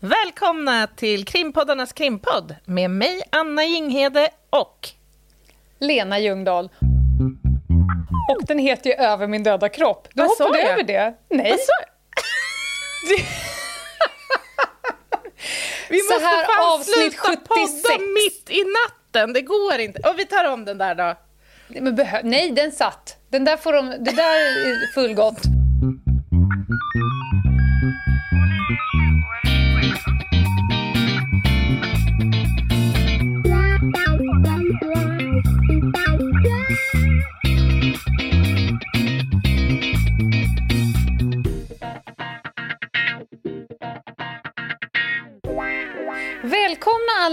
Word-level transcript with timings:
Välkomna 0.00 0.86
till 0.86 1.24
krimpoddarnas 1.24 1.92
krimpodd 1.92 2.54
med 2.64 2.90
mig, 2.90 3.22
Anna 3.32 3.64
Jinghede 3.64 4.28
och 4.50 4.88
Lena 5.78 6.18
Ljungdahl. 6.18 6.70
Och 8.36 8.44
den 8.46 8.58
heter 8.58 8.90
ju 8.90 8.96
Över 8.96 9.26
min 9.26 9.42
döda 9.42 9.68
kropp. 9.68 10.08
Du 10.14 10.22
Vad 10.22 10.30
sa 10.36 10.44
hoppade 10.44 10.62
jag? 10.62 10.70
över 10.72 10.82
det. 10.82 11.14
Nej. 11.30 11.50
Vad 11.50 11.60
sa 11.60 11.72
Vi 15.90 15.98
Så 16.00 16.12
måste 16.14 16.26
här 16.26 16.44
fan 16.44 16.72
avsnitt 16.74 16.94
sluta 16.96 17.16
76. 17.28 17.46
podda 17.48 17.98
mitt 18.04 18.50
i 18.50 18.64
natten. 18.64 19.32
Det 19.32 19.40
går 19.40 19.78
inte. 19.78 20.08
Och 20.10 20.18
vi 20.18 20.24
tar 20.24 20.44
om 20.52 20.64
den 20.64 20.78
där 20.78 20.94
då. 20.94 21.14
Men 21.68 21.96
behö- 21.98 22.20
Nej, 22.24 22.50
den 22.52 22.72
satt. 22.72 23.16
Den 23.30 23.44
där 23.44 23.56
får 23.56 23.72
de, 23.72 23.86
det 23.88 24.10
där 24.12 24.34
är 24.40 24.92
fullgott. 24.94 25.38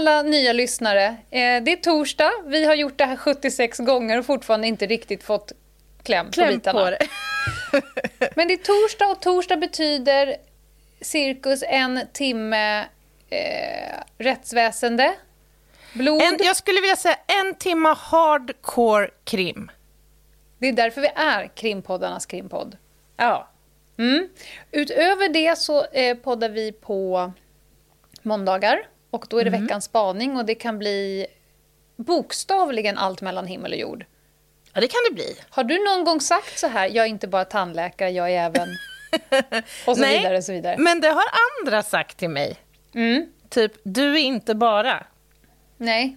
Alla 0.06 0.22
nya 0.22 0.52
lyssnare. 0.52 1.06
Eh, 1.06 1.62
det 1.62 1.72
är 1.72 1.76
torsdag. 1.76 2.30
Vi 2.46 2.64
har 2.64 2.74
gjort 2.74 2.98
det 2.98 3.04
här 3.04 3.16
76 3.16 3.78
gånger 3.78 4.18
och 4.18 4.26
fortfarande 4.26 4.66
inte 4.66 4.86
riktigt 4.86 5.24
fått 5.24 5.52
kläm, 6.02 6.26
på 6.26 6.32
Kläm 6.32 6.54
bitarna. 6.54 6.84
på 6.84 6.90
det. 6.90 7.08
Men 8.36 8.48
det 8.48 8.54
är 8.54 8.88
torsdag 8.88 9.06
och 9.06 9.22
torsdag 9.22 9.56
betyder 9.56 10.36
cirkus 11.00 11.64
en 11.66 12.00
timme 12.12 12.80
eh, 13.30 14.00
rättsväsende, 14.18 15.14
blod. 15.92 16.22
En, 16.22 16.38
jag 16.40 16.56
skulle 16.56 16.80
vilja 16.80 16.96
säga 16.96 17.18
en 17.26 17.54
timme 17.54 17.94
hardcore 17.98 19.10
krim. 19.24 19.70
Det 20.58 20.68
är 20.68 20.72
därför 20.72 21.00
vi 21.00 21.10
är 21.14 21.48
krimpoddarnas 21.54 22.26
krimpodd. 22.26 22.76
Ja. 23.16 23.48
Mm. 23.98 24.28
Utöver 24.70 25.28
det 25.28 25.58
så 25.58 25.84
eh, 25.84 26.16
poddar 26.16 26.48
vi 26.48 26.72
på 26.72 27.32
måndagar 28.22 28.86
och 29.10 29.26
då 29.28 29.38
är 29.38 29.44
det 29.44 29.50
veckans 29.50 29.84
spaning 29.84 30.36
och 30.36 30.44
det 30.44 30.54
kan 30.54 30.78
bli 30.78 31.26
bokstavligen 31.96 32.98
allt 32.98 33.20
mellan 33.20 33.46
himmel 33.46 33.72
och 33.72 33.78
jord. 33.78 34.04
ja, 34.72 34.80
det 34.80 34.88
kan 34.88 35.00
det 35.08 35.14
bli. 35.14 35.36
Har 35.50 35.64
du 35.64 35.84
någon 35.84 36.04
gång 36.04 36.20
sagt 36.20 36.58
så 36.58 36.66
här, 36.66 36.88
jag 36.88 37.04
är 37.04 37.08
inte 37.08 37.28
bara 37.28 37.44
tandläkare, 37.44 38.10
jag 38.10 38.30
är 38.30 38.44
även... 38.44 38.68
och 39.86 39.96
så 39.96 40.02
Nej, 40.02 40.18
vidare 40.18 40.36
och 40.36 40.44
så 40.44 40.52
vidare. 40.52 40.76
Men 40.78 41.00
det 41.00 41.08
har 41.08 41.24
andra 41.60 41.82
sagt 41.82 42.16
till 42.16 42.30
mig. 42.30 42.56
Mm. 42.94 43.26
Typ, 43.48 43.72
du 43.82 44.12
är 44.12 44.22
inte 44.22 44.54
bara. 44.54 45.06
Nej. 45.76 46.16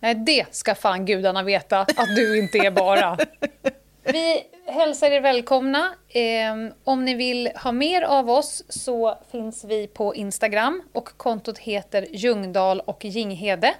Nej, 0.00 0.14
det 0.14 0.54
ska 0.54 0.74
fan 0.74 1.06
gudarna 1.06 1.42
veta, 1.42 1.80
att 1.80 2.16
du 2.16 2.38
inte 2.38 2.58
är 2.58 2.70
bara. 2.70 3.18
Vi 4.06 4.46
hälsar 4.66 5.10
er 5.10 5.20
välkomna. 5.20 5.94
Eh, 6.08 6.72
om 6.84 7.04
ni 7.04 7.14
vill 7.14 7.50
ha 7.54 7.72
mer 7.72 8.02
av 8.02 8.30
oss 8.30 8.64
så 8.68 9.18
finns 9.30 9.64
vi 9.64 9.86
på 9.86 10.14
Instagram 10.14 10.82
och 10.92 11.08
kontot 11.16 11.58
heter 11.58 12.06
Ljungdahl 12.10 12.80
och 12.80 13.04
Jinghede. 13.04 13.74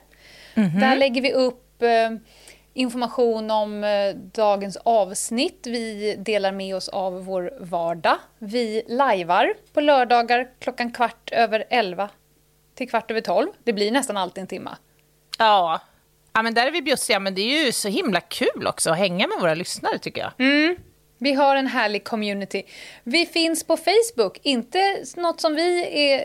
Där 0.81 0.97
lägger 0.97 1.23
vi 1.23 1.33
upp 1.33 1.83
eh, 1.83 2.11
information 2.75 3.51
om 3.51 3.85
eh, 3.85 4.15
dagens 4.17 4.77
avsnitt. 4.77 5.67
Vi 5.67 6.17
delar 6.19 6.53
med 6.53 6.77
oss 6.77 6.89
av 6.89 7.25
vår 7.25 7.53
vardag. 7.61 8.17
Vi 8.39 8.83
lajvar 8.89 9.55
på 9.73 9.81
lördagar 9.81 10.51
klockan 10.59 10.93
kvart 10.93 11.33
över 11.33 11.65
elva 11.71 12.11
till 12.75 12.91
kvart 12.91 13.11
över 13.11 13.21
tolv. 13.21 13.49
Det 13.65 13.73
blir 13.73 13.91
nästan 13.91 14.17
alltid 14.17 14.41
en 14.41 14.49
timma. 14.49 14.77
Ja. 15.39 15.81
Ja, 16.35 16.43
men 16.43 16.55
där 16.55 16.67
är 16.67 16.71
vi 16.71 16.83
bjussiga. 16.83 17.21
Men 17.21 17.35
det 17.35 17.41
är 17.41 17.65
ju 17.65 17.73
så 17.73 17.89
himla 17.89 18.21
kul 18.21 18.67
också 18.67 18.91
att 18.91 18.99
hänga 18.99 19.27
med 19.27 19.39
våra 19.41 19.55
lyssnare 19.55 19.99
tycker 19.99 20.21
jag. 20.21 20.33
Vi 21.19 21.33
har 21.33 21.57
en 21.57 21.67
härlig 21.67 22.05
community. 22.05 22.63
Vi 23.05 23.27
finns 23.27 23.65
på 23.65 23.77
Facebook, 23.77 24.39
inte 24.43 25.03
något 25.17 25.41
som 25.41 25.55
vi 25.55 25.87
är, 26.11 26.25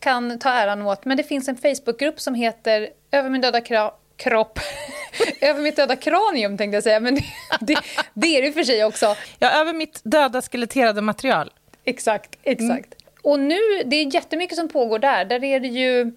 kan 0.00 0.38
ta 0.38 0.50
äran 0.50 0.82
åt, 0.82 1.04
men 1.04 1.16
det 1.16 1.22
finns 1.22 1.48
en 1.48 1.56
Facebookgrupp 1.56 2.20
som 2.20 2.34
heter 2.34 2.88
Över 3.10 3.30
min 3.30 3.40
döda 3.40 3.60
kra- 3.60 3.92
kropp. 4.16 4.58
Över 5.40 5.62
mitt 5.62 5.76
döda 5.76 5.96
kranium 5.96 6.56
tänkte 6.58 6.76
jag 6.76 6.82
säga, 6.84 7.00
men 7.00 7.14
det, 7.14 7.24
det, 7.60 7.78
det 8.14 8.26
är 8.26 8.42
det 8.42 8.52
för 8.52 8.62
sig 8.64 8.84
också. 8.84 9.16
Ja, 9.38 9.50
över 9.50 9.72
mitt 9.72 10.00
döda 10.04 10.42
skeletterade 10.42 11.00
material. 11.00 11.52
Exakt, 11.84 12.36
exakt. 12.42 12.94
Och 13.22 13.40
nu, 13.40 13.58
det 13.84 13.96
är 13.96 14.14
jättemycket 14.14 14.56
som 14.56 14.68
pågår 14.68 14.98
där. 14.98 15.24
Där 15.24 15.44
är 15.44 15.60
det 15.60 15.68
ju 15.68 16.12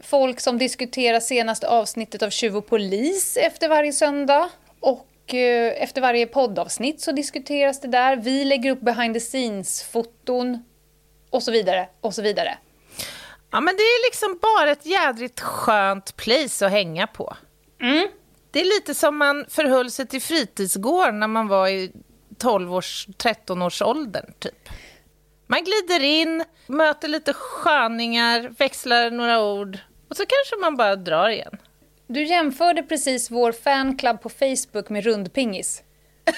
folk 0.00 0.40
som 0.40 0.58
diskuterar 0.58 1.20
senaste 1.20 1.68
avsnittet 1.68 2.22
av 2.22 2.30
Tjuv 2.30 2.56
och 2.56 2.66
polis 2.66 3.36
efter 3.36 3.68
varje 3.68 3.92
söndag. 3.92 4.50
Och 4.80 5.34
eh, 5.34 5.82
efter 5.82 6.00
varje 6.00 6.26
poddavsnitt 6.26 7.00
så 7.00 7.12
diskuteras 7.12 7.80
det 7.80 7.88
där. 7.88 8.16
Vi 8.16 8.44
lägger 8.44 8.70
upp 8.70 8.80
behind 8.80 9.14
the 9.14 9.20
scenes-foton 9.20 10.64
och 11.30 11.42
så 11.42 11.52
vidare, 11.52 11.88
och 12.00 12.14
så 12.14 12.22
vidare. 12.22 12.58
Ja, 13.50 13.60
men 13.60 13.76
det 13.76 13.82
är 13.82 14.06
liksom 14.06 14.38
bara 14.42 14.70
ett 14.70 14.86
jädrigt 14.86 15.40
skönt 15.40 16.16
place 16.16 16.66
att 16.66 16.72
hänga 16.72 17.06
på. 17.06 17.36
Det 18.50 18.60
är 18.60 18.64
lite 18.64 18.94
som 18.94 19.16
man 19.16 19.44
förhöll 19.48 19.90
sig 19.90 20.06
till 20.06 20.22
fritidsgården 20.22 21.20
när 21.20 21.26
man 21.26 21.48
var 21.48 21.68
i 21.68 21.92
12-års, 22.38 23.08
13-årsåldern, 23.08 24.32
typ. 24.38 24.68
Man 25.46 25.64
glider 25.64 26.02
in, 26.04 26.44
möter 26.66 27.08
lite 27.08 27.32
sköningar, 27.32 28.54
växlar 28.58 29.10
några 29.10 29.42
ord 29.44 29.78
och 30.08 30.16
så 30.16 30.22
kanske 30.26 30.56
man 30.60 30.76
bara 30.76 30.96
drar 30.96 31.28
igen. 31.28 31.56
Du 32.06 32.24
jämförde 32.24 32.82
precis 32.82 33.30
vår 33.30 33.52
fanclub 33.52 34.22
på 34.22 34.28
Facebook 34.28 34.88
med 34.88 35.04
rundpingis. 35.04 35.82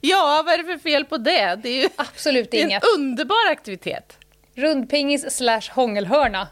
Ja, 0.00 0.42
vad 0.46 0.54
är 0.54 0.58
det 0.58 0.64
för 0.64 0.78
fel 0.78 1.04
på 1.04 1.18
det? 1.18 1.54
Det 1.62 1.68
är 1.68 1.82
ju 1.82 1.88
Absolut 1.96 2.50
det 2.50 2.58
är 2.58 2.62
en 2.64 2.68
inget. 2.70 2.82
underbar 2.96 3.50
aktivitet. 3.50 4.18
Rundpingis 4.54 5.36
slash 5.36 5.60
hångelhörna. 5.70 6.48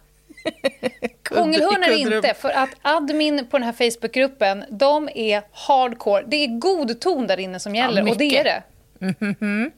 Hångelhörna 1.31 1.87
är 1.87 1.97
inte, 2.17 2.35
för 2.35 2.51
att 2.51 2.71
admin 2.83 3.47
på 3.51 3.59
den 3.59 3.63
här 3.67 3.73
Facebookgruppen, 3.91 4.65
de 4.71 5.09
är 5.15 5.43
hardcore. 5.53 6.25
Det 6.27 6.37
är 6.37 6.59
god 6.59 7.01
ton 7.01 7.27
där 7.27 7.41
inne 7.41 7.61
som 7.61 7.75
gäller, 7.75 8.11
och 8.11 8.17
det 8.17 8.39
är 8.39 8.45
det. 8.45 8.63
Mår 8.99 9.71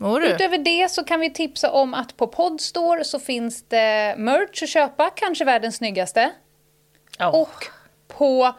du? 0.00 0.28
Utöver 0.28 0.58
det 0.58 0.90
så 0.90 1.04
kan 1.04 1.20
vi 1.20 1.30
tipsa 1.30 1.70
om 1.70 1.94
att 1.94 2.16
på 2.16 2.26
Podstore 2.26 3.04
så 3.04 3.18
finns 3.18 3.62
det 3.68 4.14
merch 4.18 4.62
att 4.62 4.68
köpa, 4.68 5.10
kanske 5.10 5.44
världens 5.44 5.76
snyggaste. 5.76 6.30
Ja. 7.18 7.30
Och 7.30 7.66
på 8.08 8.54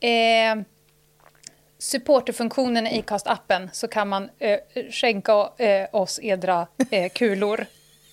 eh, 0.00 0.62
supporterfunktionen 1.78 2.86
i 2.86 3.02
Acast-appen 3.02 3.68
så 3.72 3.88
kan 3.88 4.08
man 4.08 4.30
eh, 4.38 4.58
skänka 4.90 5.52
eh, 5.58 5.86
oss 5.92 6.20
edra 6.22 6.66
eh, 6.90 7.10
kulor 7.12 7.66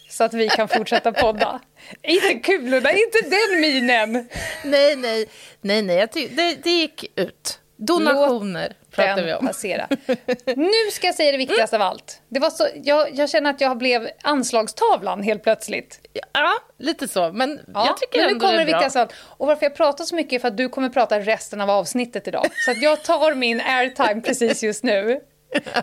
så 0.09 0.23
att 0.23 0.33
vi 0.33 0.49
kan 0.49 0.67
fortsätta 0.67 1.11
podda. 1.11 1.61
inte 2.03 2.33
kulorna, 2.33 2.91
inte 2.91 3.17
den 3.21 3.61
minen! 3.61 4.29
Nej, 4.63 4.95
nej, 4.95 5.29
nej, 5.61 5.81
nej. 5.81 6.07
Det, 6.13 6.63
det 6.63 6.69
gick 6.69 7.05
ut. 7.15 7.59
Donationer 7.77 8.73
pratar 8.91 9.23
vi 9.23 9.33
om. 9.33 9.47
passera. 9.47 9.87
Nu 10.55 10.91
ska 10.91 11.07
jag 11.07 11.15
säga 11.15 11.31
det 11.31 11.37
viktigaste 11.37 11.75
av 11.75 11.81
allt. 11.81 12.21
Det 12.29 12.39
var 12.39 12.49
så, 12.49 12.67
jag, 12.83 13.15
jag 13.15 13.29
känner 13.29 13.49
att 13.49 13.61
jag 13.61 13.77
blev 13.77 14.09
anslagstavlan 14.23 15.23
helt 15.23 15.43
plötsligt. 15.43 15.99
Ja, 16.33 16.53
lite 16.77 17.07
så. 17.07 17.31
Men 17.31 17.59
Ja, 17.73 17.85
jag 17.87 17.97
tycker 17.97 18.17
men 18.19 18.27
nu 18.27 18.31
ändå 18.33 18.45
kommer 18.45 18.57
det 18.59 18.65
det 18.65 18.71
viktigaste 18.73 18.99
av 19.01 19.03
allt. 19.03 19.13
Och 19.37 19.47
varför 19.47 19.65
jag 19.65 19.75
pratar 19.75 20.03
så 20.05 20.15
mycket 20.15 20.33
är 20.33 20.39
för 20.39 20.47
att 20.47 20.57
du 20.57 20.69
kommer 20.69 20.89
prata 20.89 21.19
resten 21.19 21.61
av 21.61 21.69
avsnittet 21.69 22.27
idag. 22.27 22.45
Så 22.65 22.71
att 22.71 22.81
jag 22.81 23.03
tar 23.03 23.35
min 23.35 23.61
airtime 23.61 24.21
precis 24.21 24.63
just 24.63 24.83
nu. 24.83 25.19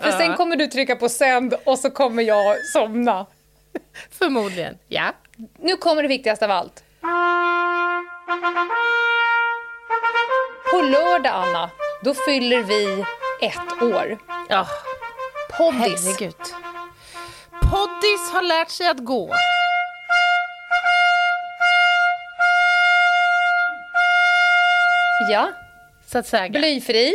För 0.02 0.10
sen 0.10 0.34
kommer 0.34 0.56
du 0.56 0.66
trycka 0.66 0.96
på 0.96 1.08
sänd 1.08 1.54
och 1.64 1.78
så 1.78 1.90
kommer 1.90 2.22
jag 2.22 2.56
somna. 2.72 3.26
Förmodligen. 4.10 4.78
Ja. 4.88 5.12
Nu 5.58 5.76
kommer 5.76 6.02
det 6.02 6.08
viktigaste 6.08 6.44
av 6.44 6.50
allt. 6.50 6.82
På 10.70 10.80
lördag, 10.80 11.32
Anna, 11.34 11.70
då 12.04 12.14
fyller 12.14 12.62
vi 12.62 13.04
ett 13.46 13.82
år. 13.82 14.18
Ja, 14.48 14.66
Poddis. 15.58 16.04
herregud. 16.06 16.34
Poddis 17.60 18.30
har 18.32 18.42
lärt 18.42 18.70
sig 18.70 18.88
att 18.88 19.04
gå. 19.04 19.34
Ja, 25.30 25.52
Så 26.06 26.18
att 26.18 26.26
säga. 26.26 26.48
blyfri, 26.48 27.14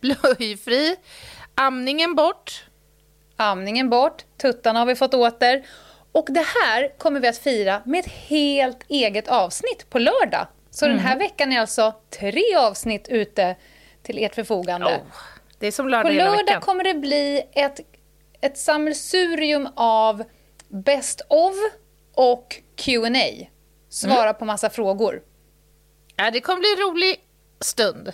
Blöjfri. 0.00 0.96
Amningen 1.54 2.14
bort. 2.14 2.64
amningen 3.36 3.90
bort, 3.90 4.24
tuttarna 4.42 4.78
har 4.78 4.86
vi 4.86 4.94
fått 4.94 5.14
åter. 5.14 5.66
Och 6.12 6.26
det 6.28 6.44
här 6.64 6.98
kommer 6.98 7.20
vi 7.20 7.28
att 7.28 7.38
fira 7.38 7.82
med 7.84 8.00
ett 8.00 8.12
helt 8.12 8.84
eget 8.88 9.28
avsnitt 9.28 9.90
på 9.90 9.98
lördag. 9.98 10.46
Så 10.70 10.86
den 10.86 10.98
här 10.98 11.18
veckan 11.18 11.52
är 11.52 11.60
alltså 11.60 11.94
tre 12.18 12.54
avsnitt 12.56 13.08
ute 13.08 13.56
till 14.08 14.24
ert 14.24 14.34
förfogande. 14.34 14.86
Oh, 14.86 15.14
det 15.58 15.66
är 15.66 15.72
som 15.72 15.86
På 15.86 15.90
lördag 15.90 16.10
hela 16.10 16.30
lördag 16.30 16.62
kommer 16.62 16.84
det 16.84 16.94
bli 16.94 17.42
ett, 17.52 17.80
ett 18.40 18.58
sammelsurium 18.58 19.68
av 19.74 20.24
Best 20.68 21.20
of 21.28 21.54
och 22.14 22.56
Q&A. 22.76 23.46
Svara 23.88 24.22
mm. 24.22 24.34
på 24.34 24.44
massa 24.44 24.70
frågor. 24.70 25.22
Ja, 26.16 26.30
det 26.30 26.40
kommer 26.40 26.60
bli 26.60 26.72
en 26.72 26.90
rolig 26.90 27.16
stund. 27.60 28.12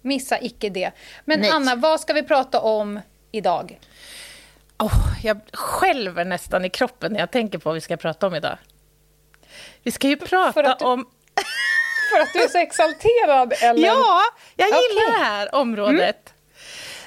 Missa 0.00 0.40
icke 0.40 0.68
det. 0.68 0.92
Men 1.24 1.40
Nej. 1.40 1.50
Anna, 1.50 1.76
vad 1.76 2.00
ska 2.00 2.12
vi 2.12 2.22
prata 2.22 2.60
om 2.60 3.00
idag? 3.32 3.80
Oh, 4.78 5.16
jag 5.22 5.40
skälver 5.52 6.24
nästan 6.24 6.64
i 6.64 6.70
kroppen 6.70 7.12
när 7.12 7.20
jag 7.20 7.30
tänker 7.30 7.58
på 7.58 7.68
vad 7.68 7.74
vi 7.74 7.80
ska 7.80 7.96
prata 7.96 8.26
om 8.26 8.34
idag. 8.34 8.58
Vi 9.82 9.90
ska 9.90 10.08
ju 10.08 10.16
prata 10.16 10.76
du, 10.78 10.84
om... 10.84 11.06
för 12.10 12.20
att 12.20 12.32
du 12.32 12.42
är 12.42 12.48
så 12.48 12.58
exalterad, 12.58 13.52
eller? 13.60 13.86
Ja, 13.86 14.22
jag 14.56 14.66
gillar 14.66 15.02
okay. 15.02 15.12
det 15.12 15.24
här 15.24 15.54
området. 15.54 16.00
Mm. 16.00 16.34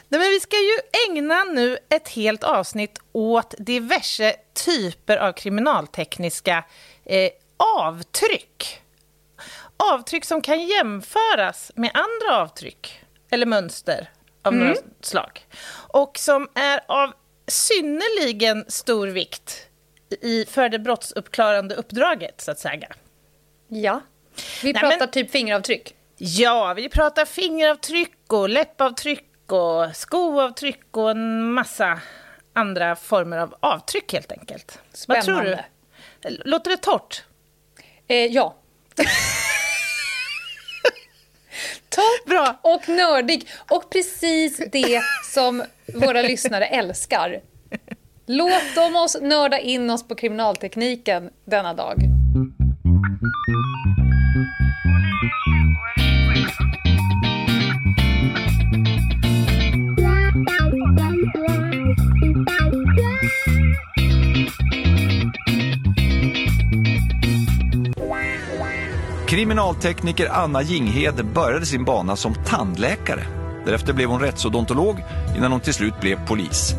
Nej, 0.10 0.20
men 0.20 0.30
vi 0.30 0.40
ska 0.40 0.56
ju 0.56 0.78
ägna 1.08 1.44
nu 1.44 1.78
ett 1.90 2.10
helt 2.10 2.44
avsnitt 2.44 3.00
åt 3.12 3.56
diverse 3.58 4.36
typer 4.66 5.18
av 5.18 5.32
kriminaltekniska 5.34 6.64
eh, 7.06 7.30
avtryck. 7.58 8.82
Avtryck 9.78 10.26
som 10.26 10.42
kan 10.42 10.60
jämföras 10.60 11.72
med 11.76 11.92
andra 11.94 12.42
avtryck 12.42 13.02
eller 13.30 13.46
mönster 13.46 14.10
av 14.44 14.54
mm. 14.54 14.68
något 14.68 14.84
slag. 15.02 15.46
Och 15.94 16.18
som 16.18 16.50
är 16.56 16.80
av 16.88 17.14
synnerligen 17.48 18.66
stor 18.68 19.08
vikt 19.08 19.68
i, 20.22 20.46
för 20.46 20.70
det 20.70 20.80
brottsuppklarande 20.80 21.76
uppdraget, 21.76 22.42
så 22.42 22.52
att 22.52 22.60
säga. 22.60 22.88
Ja. 23.68 24.02
Vi 24.64 24.74
Nej, 24.74 24.82
pratar 24.82 25.00
men, 25.00 25.12
typ 25.12 25.32
fingeravtryck. 25.32 25.94
Ja, 26.18 26.74
vi 26.74 26.90
pratar 26.90 27.26
fingeravtryck 27.26 28.34
och 28.34 28.50
läppavtryck 28.50 29.52
och 29.52 29.96
skoavtryck 29.96 30.98
och 30.98 31.12
en 31.12 31.52
massa 31.54 32.00
andra 32.54 32.96
former 32.96 33.38
av 33.38 33.56
avtryck 33.60 34.14
helt 34.14 34.32
enkelt. 34.32 34.80
Spännande. 34.94 35.34
Vad 35.34 35.44
tror 35.44 35.64
du? 36.30 36.42
Låter 36.46 36.72
det 36.72 36.78
torrt? 36.78 37.24
Eh, 38.08 38.26
ja. 38.26 38.56
Topp 41.90 42.26
Bra. 42.26 42.60
och 42.62 42.90
nördig. 42.90 43.50
Och 43.70 43.90
precis 43.90 44.62
det 44.72 45.02
som 45.34 45.64
våra 45.94 46.22
lyssnare 46.22 46.66
älskar. 46.66 47.42
Låt 48.26 48.76
dem 48.76 48.96
oss 48.96 49.18
nörda 49.22 49.60
in 49.60 49.90
oss 49.90 50.08
på 50.08 50.16
kriminaltekniken 50.16 51.30
denna 51.46 51.74
dag. 51.74 52.02
Kriminaltekniker 69.38 70.30
Anna 70.32 70.62
Jinghede 70.62 71.24
började 71.24 71.66
sin 71.66 71.86
bana 71.86 72.16
som 72.16 72.34
tandläkare. 72.34 73.24
Därefter 73.66 73.94
blev 73.94 74.10
hon 74.10 74.22
rättsodontolog 74.22 75.04
innan 75.38 75.52
hon 75.52 75.62
till 75.62 75.74
slut 75.74 76.00
blev 76.02 76.28
polis. 76.28 76.76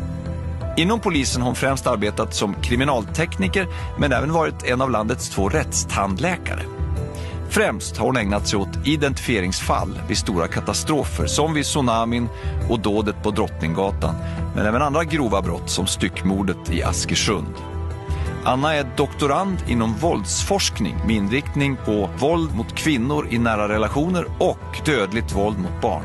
Inom 0.77 0.99
polisen 0.99 1.41
har 1.41 1.47
hon 1.47 1.55
främst 1.55 1.87
arbetat 1.87 2.33
som 2.33 2.53
kriminaltekniker 2.53 3.67
men 3.99 4.11
även 4.11 4.33
varit 4.33 4.63
en 4.63 4.81
av 4.81 4.91
landets 4.91 5.29
två 5.29 5.49
rättstandläkare. 5.49 6.61
Främst 7.49 7.97
har 7.97 8.05
hon 8.05 8.17
ägnat 8.17 8.47
sig 8.47 8.59
åt 8.59 8.87
identifieringsfall 8.87 9.99
vid 10.07 10.17
stora 10.17 10.47
katastrofer 10.47 11.25
som 11.25 11.53
vid 11.53 11.63
tsunamin 11.63 12.27
och 12.69 12.79
dådet 12.79 13.23
på 13.23 13.31
Drottninggatan 13.31 14.15
men 14.55 14.65
även 14.65 14.81
andra 14.81 15.03
grova 15.03 15.41
brott 15.41 15.69
som 15.69 15.87
styckmordet 15.87 16.71
i 16.71 16.83
Askersund. 16.83 17.68
Anna 18.49 18.75
är 18.75 18.83
doktorand 18.97 19.57
inom 19.67 19.93
våldsforskning 19.93 20.97
med 21.07 21.15
inriktning 21.15 21.77
på 21.85 22.09
våld 22.19 22.55
mot 22.55 22.75
kvinnor 22.75 23.27
i 23.31 23.37
nära 23.37 23.69
relationer 23.69 24.25
och 24.39 24.81
dödligt 24.85 25.35
våld 25.35 25.59
mot 25.59 25.81
barn. 25.81 26.03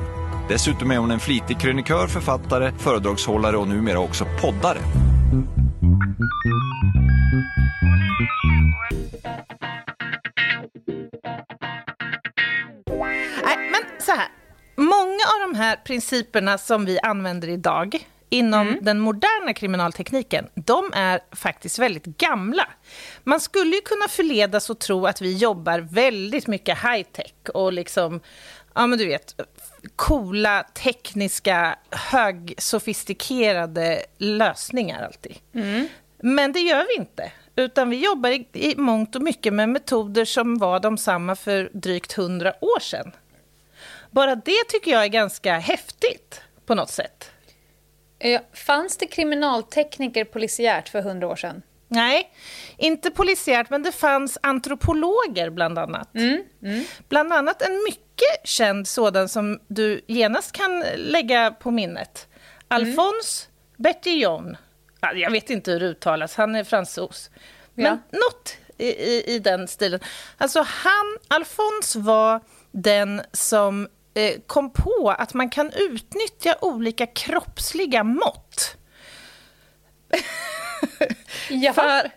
Dessutom 0.49 0.91
är 0.91 0.96
hon 0.99 1.11
en 1.11 1.20
flitig 1.20 1.61
krönikör, 1.61 2.06
författare, 2.06 2.73
föredragshållare 2.79 3.56
och 3.56 3.69
numera 3.69 3.99
också 3.99 4.25
poddare. 4.41 4.79
Nej, 13.44 13.70
men 13.70 14.00
så 14.00 14.12
här. 14.12 14.29
Många 14.76 15.25
av 15.35 15.52
de 15.52 15.58
här 15.58 15.76
principerna 15.76 16.58
som 16.58 16.85
vi 16.85 16.99
använder 17.00 17.49
idag 17.49 18.06
inom 18.35 18.69
mm. 18.69 18.85
den 18.85 19.01
moderna 19.01 19.55
kriminaltekniken, 19.55 20.47
de 20.55 20.93
är 20.95 21.21
faktiskt 21.33 21.79
väldigt 21.79 22.05
gamla. 22.05 22.69
Man 23.25 23.41
skulle 23.41 23.77
ju 23.77 23.81
kunna 23.81 24.09
förledas 24.09 24.71
att 24.71 24.81
tro 24.81 25.07
att 25.07 25.21
vi 25.21 25.37
jobbar 25.37 25.79
väldigt 25.79 26.47
mycket 26.47 26.79
high-tech 26.79 27.51
och 27.55 27.73
liksom, 27.73 28.21
ja 28.75 28.87
men 28.87 28.99
du 28.99 29.07
vet, 29.07 29.41
coola, 29.97 30.63
tekniska, 30.63 31.79
högsofistikerade 31.91 34.03
lösningar 34.19 35.05
alltid. 35.05 35.37
Mm. 35.55 35.89
Men 36.19 36.53
det 36.53 36.61
gör 36.61 36.87
vi 36.89 36.95
inte. 36.95 37.33
Utan 37.57 37.91
vi 37.91 38.05
jobbar 38.05 38.31
i, 38.31 38.47
i 38.53 38.77
mångt 38.77 39.17
och 39.17 39.23
mycket 39.23 39.53
med 39.53 39.69
metoder 39.69 40.25
som 40.25 40.59
var 40.59 40.81
de 40.81 40.99
samma 40.99 41.37
för 41.37 41.71
drygt 41.73 42.13
hundra 42.13 42.65
år 42.65 42.81
sedan. 42.81 43.13
Bara 44.11 44.35
det 44.35 44.65
tycker 44.69 44.91
jag 44.91 45.05
är 45.05 45.09
ganska 45.09 45.59
häftigt 45.59 46.41
på 46.67 46.75
något 46.75 46.91
sätt. 46.91 47.31
Eh, 48.25 48.41
fanns 48.53 48.97
det 48.97 49.06
kriminaltekniker 49.06 50.25
polisiärt 50.25 50.88
för 50.88 51.03
hundra 51.03 51.29
år 51.29 51.37
sedan? 51.37 51.62
Nej, 51.88 52.31
inte 52.76 53.11
polisiärt, 53.11 53.71
men 53.71 53.82
det 53.82 53.93
fanns 53.93 54.38
antropologer 54.43 55.50
bland 55.50 55.79
annat. 55.79 56.15
Mm, 56.15 56.43
mm. 56.62 56.85
Bland 57.09 57.32
annat 57.32 57.62
en 57.62 57.82
mycket 57.85 58.47
känd 58.49 58.88
sådan 58.88 59.29
som 59.29 59.61
du 59.69 60.00
genast 60.06 60.53
kan 60.53 60.85
lägga 60.97 61.50
på 61.50 61.71
minnet. 61.71 62.29
Alphonse 62.69 63.47
mm. 63.47 63.53
Bertillon. 63.76 64.56
Jag 65.15 65.31
vet 65.31 65.50
inte 65.50 65.71
hur 65.71 65.81
det 65.81 65.87
uttalas, 65.87 66.35
han 66.35 66.55
är 66.55 66.65
fransos. 66.65 67.31
Men 67.75 67.85
ja. 67.85 68.19
något 68.19 68.56
i, 68.79 68.88
i, 68.88 69.35
i, 69.35 69.38
den 69.38 69.69
stilen. 69.69 70.00
Alltså 70.38 70.62
han, 70.67 71.19
Alphonse 71.29 71.99
var 71.99 72.41
den 72.73 73.23
som 73.32 73.88
kom 74.46 74.70
på 74.72 75.14
att 75.19 75.34
man 75.34 75.50
kan 75.50 75.72
utnyttja 75.72 76.56
olika 76.61 77.06
kroppsliga 77.06 78.05
mått. 78.05 78.76
Ja. 81.50 81.72
För, 81.72 82.11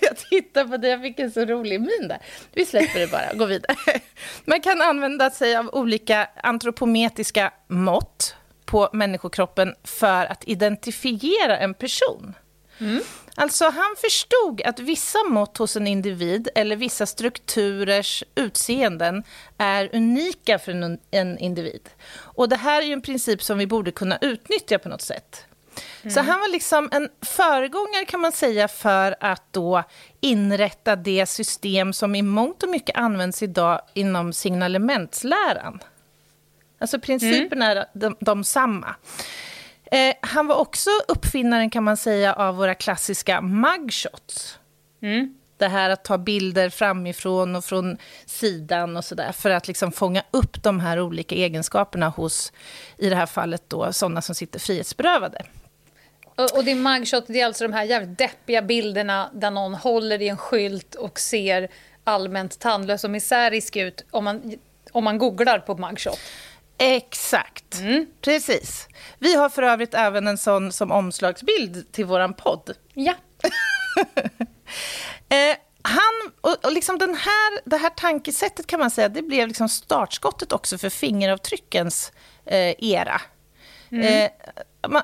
jag 0.00 0.16
tittar 0.16 0.64
på 0.64 0.76
det, 0.76 0.88
jag 0.88 1.02
fick 1.02 1.18
en 1.18 1.30
så 1.30 1.44
rolig 1.44 1.80
min 1.80 2.08
där. 2.08 2.18
Vi 2.52 2.66
släpper 2.66 3.00
det 3.00 3.10
bara, 3.10 3.32
gå 3.34 3.44
vidare. 3.44 3.76
Man 4.44 4.60
kan 4.60 4.80
använda 4.80 5.30
sig 5.30 5.56
av 5.56 5.70
olika 5.72 6.28
antropometriska 6.42 7.52
mått 7.68 8.36
på 8.64 8.88
människokroppen 8.92 9.74
för 9.84 10.26
att 10.26 10.48
identifiera 10.48 11.58
en 11.58 11.74
person. 11.74 12.34
Mm. 12.78 13.02
Alltså 13.34 13.64
han 13.64 13.96
förstod 13.96 14.62
att 14.64 14.78
vissa 14.78 15.18
mått 15.28 15.58
hos 15.58 15.76
en 15.76 15.86
individ 15.86 16.48
eller 16.54 16.76
vissa 16.76 17.06
strukturers 17.06 18.24
utseenden 18.34 19.24
är 19.58 19.90
unika 19.92 20.58
för 20.58 20.72
en, 20.72 20.98
en 21.10 21.38
individ. 21.38 21.88
Och 22.14 22.48
det 22.48 22.56
här 22.56 22.82
är 22.82 22.92
en 22.92 23.02
princip 23.02 23.42
som 23.42 23.58
vi 23.58 23.66
borde 23.66 23.90
kunna 23.90 24.18
utnyttja 24.20 24.78
på 24.78 24.88
något 24.88 25.02
sätt. 25.02 25.46
Mm. 26.02 26.14
Så 26.14 26.20
han 26.20 26.40
var 26.40 26.48
liksom 26.48 26.88
en 26.92 27.08
föregångare 27.22 28.04
kan 28.04 28.20
man 28.20 28.32
säga 28.32 28.68
för 28.68 29.16
att 29.20 29.42
då 29.50 29.82
inrätta 30.20 30.96
det 30.96 31.26
system 31.26 31.92
som 31.92 32.14
i 32.14 32.22
mångt 32.22 32.62
och 32.62 32.68
mycket 32.68 32.96
används 32.96 33.42
idag 33.42 33.80
inom 33.94 34.32
signalementsläran. 34.32 35.82
Alltså 36.78 36.98
principerna 36.98 37.70
mm. 37.70 37.78
är 37.78 37.86
de, 37.92 38.16
de 38.20 38.44
samma. 38.44 38.94
Eh, 39.92 40.14
han 40.20 40.46
var 40.46 40.56
också 40.56 40.90
uppfinnaren 41.08 41.70
kan 41.70 41.84
man 41.84 41.96
säga 41.96 42.32
av 42.32 42.56
våra 42.56 42.74
klassiska 42.74 43.40
mugshots. 43.40 44.58
Mm. 45.02 45.34
Det 45.56 45.68
här 45.68 45.90
att 45.90 46.04
ta 46.04 46.18
bilder 46.18 46.70
framifrån 46.70 47.56
och 47.56 47.64
från 47.64 47.96
sidan 48.26 48.96
och 48.96 49.04
sådär 49.04 49.32
för 49.32 49.50
att 49.50 49.68
liksom 49.68 49.92
fånga 49.92 50.22
upp 50.30 50.62
de 50.62 50.80
här 50.80 51.00
olika 51.00 51.34
egenskaperna 51.34 52.08
hos, 52.08 52.52
i 52.98 53.08
det 53.08 53.16
här 53.16 53.26
fallet 53.26 53.62
då, 53.68 53.92
sådana 53.92 54.22
som 54.22 54.34
sitter 54.34 54.58
frihetsberövade. 54.58 55.44
Och, 56.24 56.56
och 56.56 56.64
det 56.64 56.74
mugshot, 56.74 57.24
det 57.26 57.40
är 57.40 57.46
alltså 57.46 57.64
de 57.64 57.72
här 57.72 57.84
jävligt 57.84 58.18
deppiga 58.18 58.62
bilderna 58.62 59.30
där 59.34 59.50
någon 59.50 59.74
håller 59.74 60.22
i 60.22 60.28
en 60.28 60.36
skylt 60.36 60.94
och 60.94 61.20
ser 61.20 61.68
allmänt 62.04 62.58
tandlös 62.58 63.04
och 63.04 63.10
misärisk 63.10 63.76
ut 63.76 64.04
om 64.10 64.24
man, 64.24 64.54
om 64.92 65.04
man 65.04 65.18
googlar 65.18 65.58
på 65.58 65.76
mugshot. 65.76 66.18
Exakt, 66.78 67.80
mm. 67.80 68.06
precis. 68.20 68.88
Vi 69.18 69.34
har 69.34 69.48
för 69.48 69.62
övrigt 69.62 69.94
även 69.94 70.26
en 70.26 70.38
sån 70.38 70.72
som 70.72 70.92
omslagsbild 70.92 71.92
till 71.92 72.04
vår 72.04 72.32
podd. 72.32 72.76
Ja. 72.94 73.14
eh, 75.28 75.56
han, 75.82 76.32
och, 76.40 76.64
och 76.64 76.72
liksom 76.72 76.98
den 76.98 77.14
här, 77.14 77.60
det 77.64 77.76
här 77.76 77.90
tankesättet 77.90 78.66
kan 78.66 78.80
man 78.80 78.90
säga, 78.90 79.08
det 79.08 79.22
blev 79.22 79.48
liksom 79.48 79.68
startskottet 79.68 80.52
också 80.52 80.78
för 80.78 80.90
fingeravtryckens 80.90 82.12
eh, 82.46 82.84
era. 82.84 83.20
Mm. 83.90 84.04
Eh, 84.04 84.30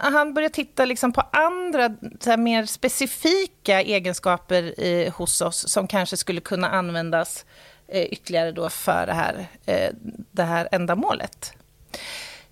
han 0.01 0.35
börjar 0.35 0.49
titta 0.49 0.85
liksom 0.85 1.13
på 1.13 1.21
andra 1.21 1.91
så 2.21 2.37
mer 2.37 2.67
specifika 2.67 3.83
egenskaper 3.83 4.75
eh, 4.85 5.13
hos 5.13 5.41
oss 5.41 5.69
som 5.73 5.89
kanske 5.89 6.17
skulle 6.17 6.41
kunna 6.41 6.71
användas 6.71 7.45
eh, 7.89 8.03
ytterligare 8.03 8.53
då 8.53 8.71
för 8.71 9.07
det 9.07 9.13
här, 9.13 9.47
eh, 9.67 9.91
det 10.31 10.43
här 10.43 10.69
ändamålet. 10.73 11.58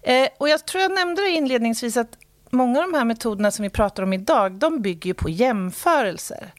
Eh, 0.02 0.28
och 0.38 0.49
jag 0.49 0.66
tror 0.66 0.83
jag 0.83 0.93
nämnde 0.93 1.23
det 1.23 1.31
inledningsvis 1.31 1.97
att 1.97 2.19
många 2.50 2.78
av 2.78 2.90
de 2.90 2.97
här 2.97 3.05
metoderna 3.05 3.50
som 3.50 3.62
vi 3.62 3.71
pratar 3.71 4.02
om 4.02 4.12
idag, 4.12 4.52
de 4.52 4.83
bygger 4.83 5.09
ju 5.09 5.14
på 5.14 5.31
jämförelser. 5.31 6.52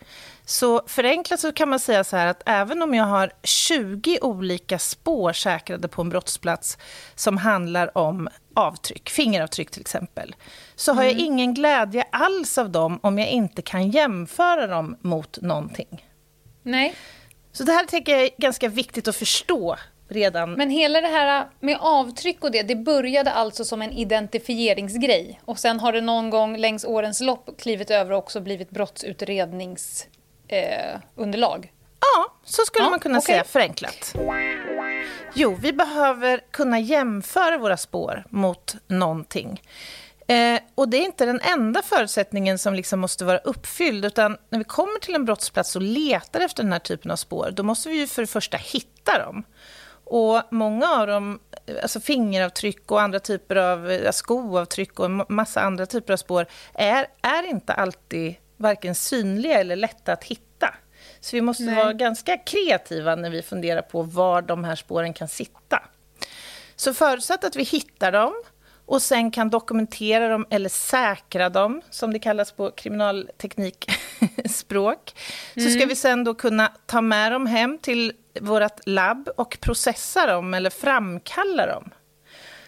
Så 0.45 0.81
förenklat 0.87 1.39
så 1.39 1.51
kan 1.51 1.69
man 1.69 1.79
säga 1.79 2.03
så 2.03 2.17
här 2.17 2.27
att 2.27 2.43
även 2.45 2.81
om 2.81 2.93
jag 2.93 3.05
har 3.05 3.31
20 3.43 4.19
olika 4.21 4.79
spår 4.79 5.33
säkrade 5.33 5.87
på 5.87 6.01
en 6.01 6.09
brottsplats 6.09 6.77
som 7.15 7.37
handlar 7.37 7.97
om 7.97 8.29
avtryck, 8.53 9.09
fingeravtryck 9.09 9.71
till 9.71 9.81
exempel, 9.81 10.35
så 10.75 10.93
har 10.93 11.03
jag 11.03 11.11
mm. 11.11 11.25
ingen 11.25 11.53
glädje 11.53 12.03
alls 12.11 12.57
av 12.57 12.69
dem 12.69 12.99
om 13.03 13.19
jag 13.19 13.29
inte 13.29 13.61
kan 13.61 13.91
jämföra 13.91 14.67
dem 14.67 14.97
mot 15.01 15.41
någonting. 15.41 16.05
Nej. 16.63 16.95
Så 17.51 17.63
det 17.63 17.71
här 17.71 17.85
tänker 17.85 18.11
jag 18.11 18.21
är 18.21 18.29
ganska 18.37 18.69
viktigt 18.69 19.07
att 19.07 19.15
förstå 19.15 19.77
redan. 20.07 20.53
Men 20.53 20.69
hela 20.69 21.01
det 21.01 21.07
här 21.07 21.47
med 21.59 21.77
avtryck 21.79 22.43
och 22.43 22.51
det, 22.51 22.63
det 22.63 22.75
började 22.75 23.31
alltså 23.31 23.65
som 23.65 23.81
en 23.81 23.91
identifieringsgrej 23.91 25.41
och 25.45 25.59
sen 25.59 25.79
har 25.79 25.93
det 25.93 26.01
någon 26.01 26.29
gång 26.29 26.57
längs 26.57 26.85
årens 26.85 27.21
lopp 27.21 27.49
klivit 27.59 27.91
över 27.91 28.11
och 28.11 28.17
också 28.17 28.41
blivit 28.41 28.69
brottutredningsunderlag? 28.69 31.65
Eh, 31.65 31.71
ja, 31.99 32.33
så 32.43 32.61
skulle 32.65 32.85
ja, 32.85 32.89
man 32.89 32.99
kunna 32.99 33.17
okay. 33.17 33.33
säga 33.33 33.43
förenklat. 33.43 34.15
Jo, 35.33 35.57
vi 35.61 35.73
behöver 35.73 36.41
kunna 36.51 36.79
jämföra 36.79 37.57
våra 37.57 37.77
spår 37.77 38.23
mot 38.29 38.75
någonting. 38.87 39.61
Eh, 40.27 40.59
och 40.75 40.89
det 40.89 40.97
är 40.97 41.05
inte 41.05 41.25
den 41.25 41.41
enda 41.41 41.81
förutsättningen 41.81 42.57
som 42.57 42.73
liksom 42.73 42.99
måste 42.99 43.25
vara 43.25 43.37
uppfylld, 43.37 44.05
utan 44.05 44.37
när 44.49 44.59
vi 44.59 44.65
kommer 44.65 44.99
till 44.99 45.15
en 45.15 45.25
brottsplats 45.25 45.75
och 45.75 45.81
letar 45.81 46.39
efter 46.39 46.63
den 46.63 46.71
här 46.71 46.79
typen 46.79 47.11
av 47.11 47.15
spår, 47.15 47.51
då 47.53 47.63
måste 47.63 47.89
vi 47.89 47.95
ju 47.95 48.07
för 48.07 48.21
det 48.21 48.27
första 48.27 48.57
hitta 48.57 49.19
dem. 49.19 49.43
Och 50.09 50.41
många 50.51 50.89
av 50.89 51.07
dem, 51.07 51.39
alltså 51.81 51.99
fingeravtryck 51.99 52.91
och 52.91 53.01
andra 53.01 53.19
typer 53.19 53.55
av 53.55 54.11
skoavtryck 54.11 54.99
och 54.99 55.31
massa 55.31 55.61
andra 55.61 55.85
typer 55.85 56.13
av 56.13 56.17
spår, 56.17 56.45
är, 56.73 57.07
är 57.21 57.43
inte 57.43 57.73
alltid 57.73 58.35
varken 58.57 58.95
synliga 58.95 59.59
eller 59.59 59.75
lätta 59.75 60.13
att 60.13 60.23
hitta. 60.23 60.75
Så 61.19 61.35
vi 61.35 61.41
måste 61.41 61.63
Nej. 61.63 61.75
vara 61.75 61.93
ganska 61.93 62.37
kreativa 62.37 63.15
när 63.15 63.29
vi 63.29 63.41
funderar 63.41 63.81
på 63.81 64.01
var 64.01 64.41
de 64.41 64.63
här 64.63 64.75
spåren 64.75 65.13
kan 65.13 65.27
sitta. 65.27 65.83
Så 66.75 66.93
förutsatt 66.93 67.43
att 67.43 67.55
vi 67.55 67.63
hittar 67.63 68.11
dem 68.11 68.33
och 68.87 69.01
sen 69.01 69.31
kan 69.31 69.49
dokumentera 69.49 70.29
dem 70.29 70.45
eller 70.49 70.69
säkra 70.69 71.49
dem, 71.49 71.81
som 71.89 72.13
det 72.13 72.19
kallas 72.19 72.51
på 72.51 72.71
kriminalteknikspråk, 72.71 75.15
mm. 75.55 75.65
så 75.65 75.71
ska 75.71 75.79
mm. 75.79 75.89
vi 75.89 75.95
sen 75.95 76.23
då 76.23 76.33
kunna 76.33 76.71
ta 76.85 77.01
med 77.01 77.31
dem 77.31 77.45
hem 77.45 77.77
till 77.77 78.13
vårt 78.41 78.87
labb 78.87 79.29
och 79.37 79.57
processa 79.61 80.27
dem 80.27 80.53
eller 80.53 80.69
framkalla 80.69 81.65
dem. 81.65 81.89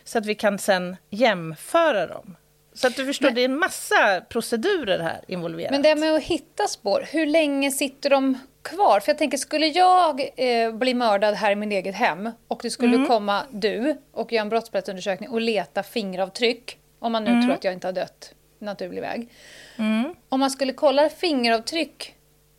Så 0.04 0.18
att 0.18 0.26
vi 0.26 0.36
kan 0.36 0.60
sen 0.60 0.96
jämföra 1.10 2.08
dem. 2.08 2.36
Så 2.74 2.88
att 2.88 2.96
du 2.96 3.06
förstår, 3.06 3.28
men, 3.28 3.36
det 3.36 3.42
är 3.42 3.46
en 3.46 3.60
massa 3.60 4.22
procedurer 4.30 5.00
här 5.00 5.22
involverat. 5.28 5.72
Men 5.72 5.82
det 5.82 5.96
med 5.96 6.16
att 6.16 6.24
hitta 6.24 6.68
spår, 6.68 7.06
hur 7.12 7.26
länge 7.26 7.72
sitter 7.72 8.10
de 8.10 8.38
kvar? 8.62 9.00
För 9.00 9.12
jag 9.12 9.18
tänker, 9.18 9.38
skulle 9.38 9.68
jag 9.68 10.30
eh, 10.36 10.72
bli 10.72 10.94
mördad 10.94 11.36
här 11.36 11.52
i 11.52 11.56
min 11.56 11.72
eget 11.72 11.96
hem 11.96 12.32
och 12.48 12.60
det 12.64 12.70
skulle 12.70 12.96
mm. 12.96 13.08
komma 13.08 13.44
du 13.52 13.98
och 14.12 14.32
göra 14.32 14.42
en 14.42 14.50
brottsplatsundersökning 14.50 15.30
och 15.30 15.42
leta 15.42 15.84
fingeravtryck, 15.84 16.78
om 17.00 17.12
man 17.12 17.24
nu 17.24 17.30
mm. 17.30 17.44
tror 17.44 17.54
att 17.54 17.64
jag 17.64 17.74
inte 17.74 17.88
har 17.88 17.94
dött 17.94 18.34
naturlig 18.60 19.02
väg. 19.02 19.30
Mm. 19.78 20.16
Om 20.30 20.40
man 20.40 20.52
skulle 20.52 20.74
kolla 20.74 21.10
fingeravtryck, 21.10 22.16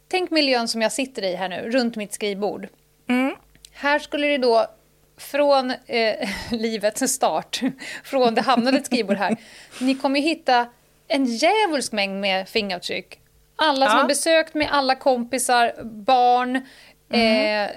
tänk 0.09 0.31
miljön 0.31 0.69
som 0.69 0.83
jag 0.83 0.93
sitter 0.93 1.23
i 1.23 1.35
här 1.35 1.49
nu, 1.49 1.71
runt 1.71 1.97
mitt 1.97 2.13
skrivbord. 2.13 2.69
Mm. 3.09 3.35
Här 3.73 3.99
skulle 3.99 4.27
det 4.27 4.39
då 4.39 4.67
från 5.17 5.71
eh, 5.87 6.29
livets 6.51 7.13
start, 7.13 7.61
från 8.05 8.35
det 8.35 8.41
hamnade 8.41 8.79
ett 8.79 8.87
skrivbord 8.87 9.17
här, 9.17 9.37
ni 9.81 9.95
kommer 9.95 10.21
hitta 10.21 10.67
en 11.09 11.25
djävulsk 11.25 11.93
mängd 11.93 12.21
med 12.21 12.49
fingeravtryck. 12.49 13.20
Alla 13.63 13.87
som 13.87 13.97
ja. 13.97 14.03
har 14.03 14.09
besökt 14.09 14.55
med 14.55 14.69
alla 14.73 14.95
kompisar, 14.95 15.73
barn, 15.85 16.67
mm. 17.13 17.69
eh, 17.69 17.71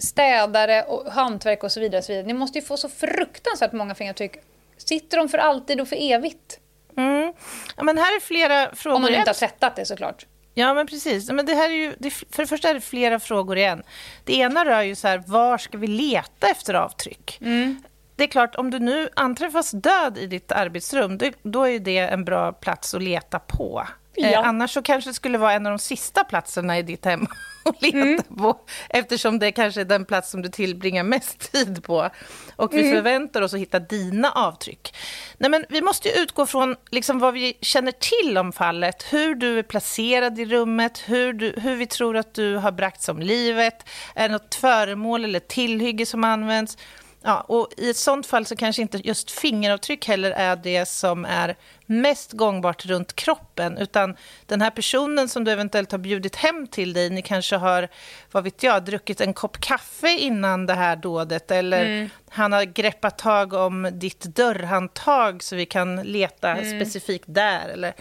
städare, 0.00 0.82
och 0.82 1.12
hantverk 1.12 1.64
och 1.64 1.72
så 1.72 1.80
vidare, 1.80 2.02
så 2.02 2.12
vidare. 2.12 2.26
Ni 2.26 2.32
måste 2.32 2.58
ju 2.58 2.64
få 2.64 2.76
så 2.76 2.88
fruktansvärt 2.88 3.72
många 3.72 3.94
fingeravtryck. 3.94 4.36
Sitter 4.76 5.16
de 5.16 5.28
för 5.28 5.38
alltid 5.38 5.80
och 5.80 5.88
för 5.88 6.12
evigt? 6.12 6.58
Mm. 6.96 7.32
Ja, 7.76 7.82
men 7.82 7.98
här 7.98 8.16
är 8.16 8.20
flera 8.20 8.74
frågor. 8.74 8.96
Om 8.96 9.02
man 9.02 9.14
inte 9.14 9.28
har 9.28 9.34
tvättat 9.34 9.76
det 9.76 9.84
såklart. 9.84 10.26
Ja, 10.54 10.74
men 10.74 10.86
precis. 10.86 11.30
Men 11.30 11.46
det 11.46 11.54
här 11.54 11.70
är 11.70 11.74
ju, 11.74 11.94
det, 11.98 12.10
för 12.10 12.42
det 12.42 12.46
första 12.46 12.68
är 12.68 12.74
det 12.74 12.80
flera 12.80 13.20
frågor 13.20 13.58
igen. 13.58 13.82
Det 14.24 14.36
ena 14.36 14.64
rör 14.64 14.82
ju 14.82 14.94
så 14.94 15.08
här, 15.08 15.22
var 15.26 15.58
ska 15.58 15.78
vi 15.78 15.86
leta 15.86 16.48
efter 16.48 16.74
avtryck? 16.74 17.38
Mm. 17.40 17.82
Det 18.16 18.24
är 18.24 18.28
klart, 18.28 18.54
om 18.56 18.70
du 18.70 18.78
nu 18.78 19.08
anträffas 19.16 19.70
död 19.70 20.18
i 20.18 20.26
ditt 20.26 20.52
arbetsrum, 20.52 21.18
då, 21.18 21.30
då 21.42 21.68
är 21.68 21.78
det 21.78 21.98
en 21.98 22.24
bra 22.24 22.52
plats 22.52 22.94
att 22.94 23.02
leta 23.02 23.38
på. 23.38 23.86
Ja. 24.14 24.28
Eh, 24.28 24.48
annars 24.48 24.70
så 24.70 24.82
kanske 24.82 25.10
det 25.10 25.14
skulle 25.14 25.38
vara 25.38 25.52
en 25.52 25.66
av 25.66 25.72
de 25.72 25.78
sista 25.78 26.24
platserna 26.24 26.78
i 26.78 26.82
ditt 26.82 27.04
hem 27.04 27.26
att 27.64 27.82
leta 27.82 27.98
mm. 27.98 28.22
på, 28.38 28.60
eftersom 28.88 29.38
det 29.38 29.52
kanske 29.52 29.80
är 29.80 29.84
den 29.84 30.04
plats 30.04 30.30
som 30.30 30.42
du 30.42 30.48
tillbringar 30.48 31.02
mest 31.02 31.52
tid 31.52 31.84
på. 31.84 32.10
Och 32.56 32.74
vi 32.74 32.80
mm. 32.80 32.96
förväntar 32.96 33.42
oss 33.42 33.54
att 33.54 33.60
hitta 33.60 33.78
dina 33.78 34.32
avtryck. 34.32 34.94
Nej, 35.38 35.50
men 35.50 35.64
vi 35.68 35.80
måste 35.80 36.08
utgå 36.18 36.46
från 36.46 36.76
liksom 36.90 37.18
vad 37.18 37.34
vi 37.34 37.58
känner 37.60 37.92
till 37.92 38.38
om 38.38 38.52
fallet, 38.52 39.06
hur 39.10 39.34
du 39.34 39.58
är 39.58 39.62
placerad 39.62 40.38
i 40.38 40.44
rummet, 40.44 41.02
hur, 41.06 41.32
du, 41.32 41.54
hur 41.56 41.76
vi 41.76 41.86
tror 41.86 42.16
att 42.16 42.34
du 42.34 42.56
har 42.56 42.72
bragts 42.72 43.08
om 43.08 43.20
livet, 43.20 43.88
är 44.14 44.28
det 44.28 44.32
något 44.32 44.54
föremål 44.54 45.24
eller 45.24 45.40
tillhygge 45.40 46.06
som 46.06 46.24
används, 46.24 46.78
Ja, 47.24 47.40
och 47.40 47.68
I 47.76 47.90
ett 47.90 47.96
sånt 47.96 48.26
fall 48.26 48.46
så 48.46 48.56
kanske 48.56 48.82
inte 48.82 49.00
just 49.04 49.30
fingeravtryck 49.30 50.08
heller 50.08 50.30
är 50.30 50.56
det 50.56 50.86
som 50.86 51.24
är 51.24 51.56
mest 51.86 52.32
gångbart 52.32 52.86
runt 52.86 53.16
kroppen, 53.16 53.78
utan 53.78 54.16
den 54.46 54.60
här 54.60 54.70
personen 54.70 55.28
som 55.28 55.44
du 55.44 55.50
eventuellt 55.50 55.92
har 55.92 55.98
bjudit 55.98 56.36
hem 56.36 56.66
till 56.66 56.92
dig, 56.92 57.10
ni 57.10 57.22
kanske 57.22 57.56
har, 57.56 57.88
vad 58.32 58.44
vet 58.44 58.62
jag, 58.62 58.84
druckit 58.84 59.20
en 59.20 59.34
kopp 59.34 59.60
kaffe 59.60 60.10
innan 60.18 60.66
det 60.66 60.74
här 60.74 60.96
dådet, 60.96 61.50
eller 61.50 61.84
mm. 61.86 62.10
han 62.28 62.52
har 62.52 62.64
greppat 62.64 63.18
tag 63.18 63.52
om 63.52 63.90
ditt 63.92 64.20
dörrhandtag 64.20 65.42
så 65.42 65.56
vi 65.56 65.66
kan 65.66 65.96
leta 65.96 66.50
mm. 66.50 66.80
specifikt 66.80 67.24
där, 67.26 67.68
eller 67.68 67.94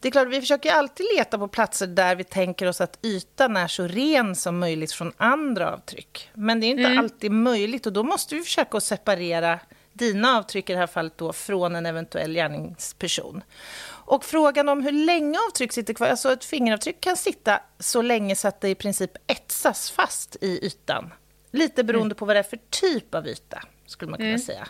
det 0.00 0.08
är 0.08 0.12
klart, 0.12 0.28
vi 0.28 0.40
försöker 0.40 0.72
alltid 0.72 1.06
leta 1.16 1.38
på 1.38 1.48
platser 1.48 1.86
där 1.86 2.16
vi 2.16 2.24
tänker 2.24 2.68
oss 2.68 2.80
att 2.80 2.98
ytan 3.02 3.56
är 3.56 3.68
så 3.68 3.86
ren 3.86 4.34
som 4.34 4.58
möjligt 4.58 4.92
från 4.92 5.12
andra 5.16 5.72
avtryck. 5.72 6.30
Men 6.34 6.60
det 6.60 6.66
är 6.66 6.68
inte 6.68 6.84
mm. 6.84 6.98
alltid 6.98 7.30
möjligt 7.30 7.86
och 7.86 7.92
då 7.92 8.02
måste 8.02 8.34
vi 8.34 8.42
försöka 8.42 8.76
att 8.76 8.84
separera 8.84 9.58
dina 9.92 10.38
avtryck 10.38 10.70
i 10.70 10.72
det 10.72 10.78
här 10.78 10.86
fallet 10.86 11.18
då 11.18 11.32
från 11.32 11.76
en 11.76 11.86
eventuell 11.86 12.34
gärningsperson. 12.34 13.42
Och 13.88 14.24
frågan 14.24 14.68
om 14.68 14.82
hur 14.82 14.92
länge 14.92 15.38
avtryck 15.48 15.72
sitter 15.72 15.94
kvar, 15.94 16.06
alltså 16.06 16.32
ett 16.32 16.44
fingeravtryck 16.44 17.00
kan 17.00 17.16
sitta 17.16 17.60
så 17.78 18.02
länge 18.02 18.36
så 18.36 18.48
att 18.48 18.60
det 18.60 18.68
i 18.68 18.74
princip 18.74 19.10
etsas 19.26 19.90
fast 19.90 20.36
i 20.40 20.66
ytan. 20.66 21.12
Lite 21.50 21.84
beroende 21.84 22.06
mm. 22.06 22.16
på 22.16 22.24
vad 22.24 22.36
det 22.36 22.40
är 22.40 22.42
för 22.42 22.58
typ 22.70 23.14
av 23.14 23.26
yta 23.26 23.62
skulle 23.86 24.10
man 24.10 24.18
kunna 24.18 24.28
mm. 24.28 24.40
säga. 24.40 24.68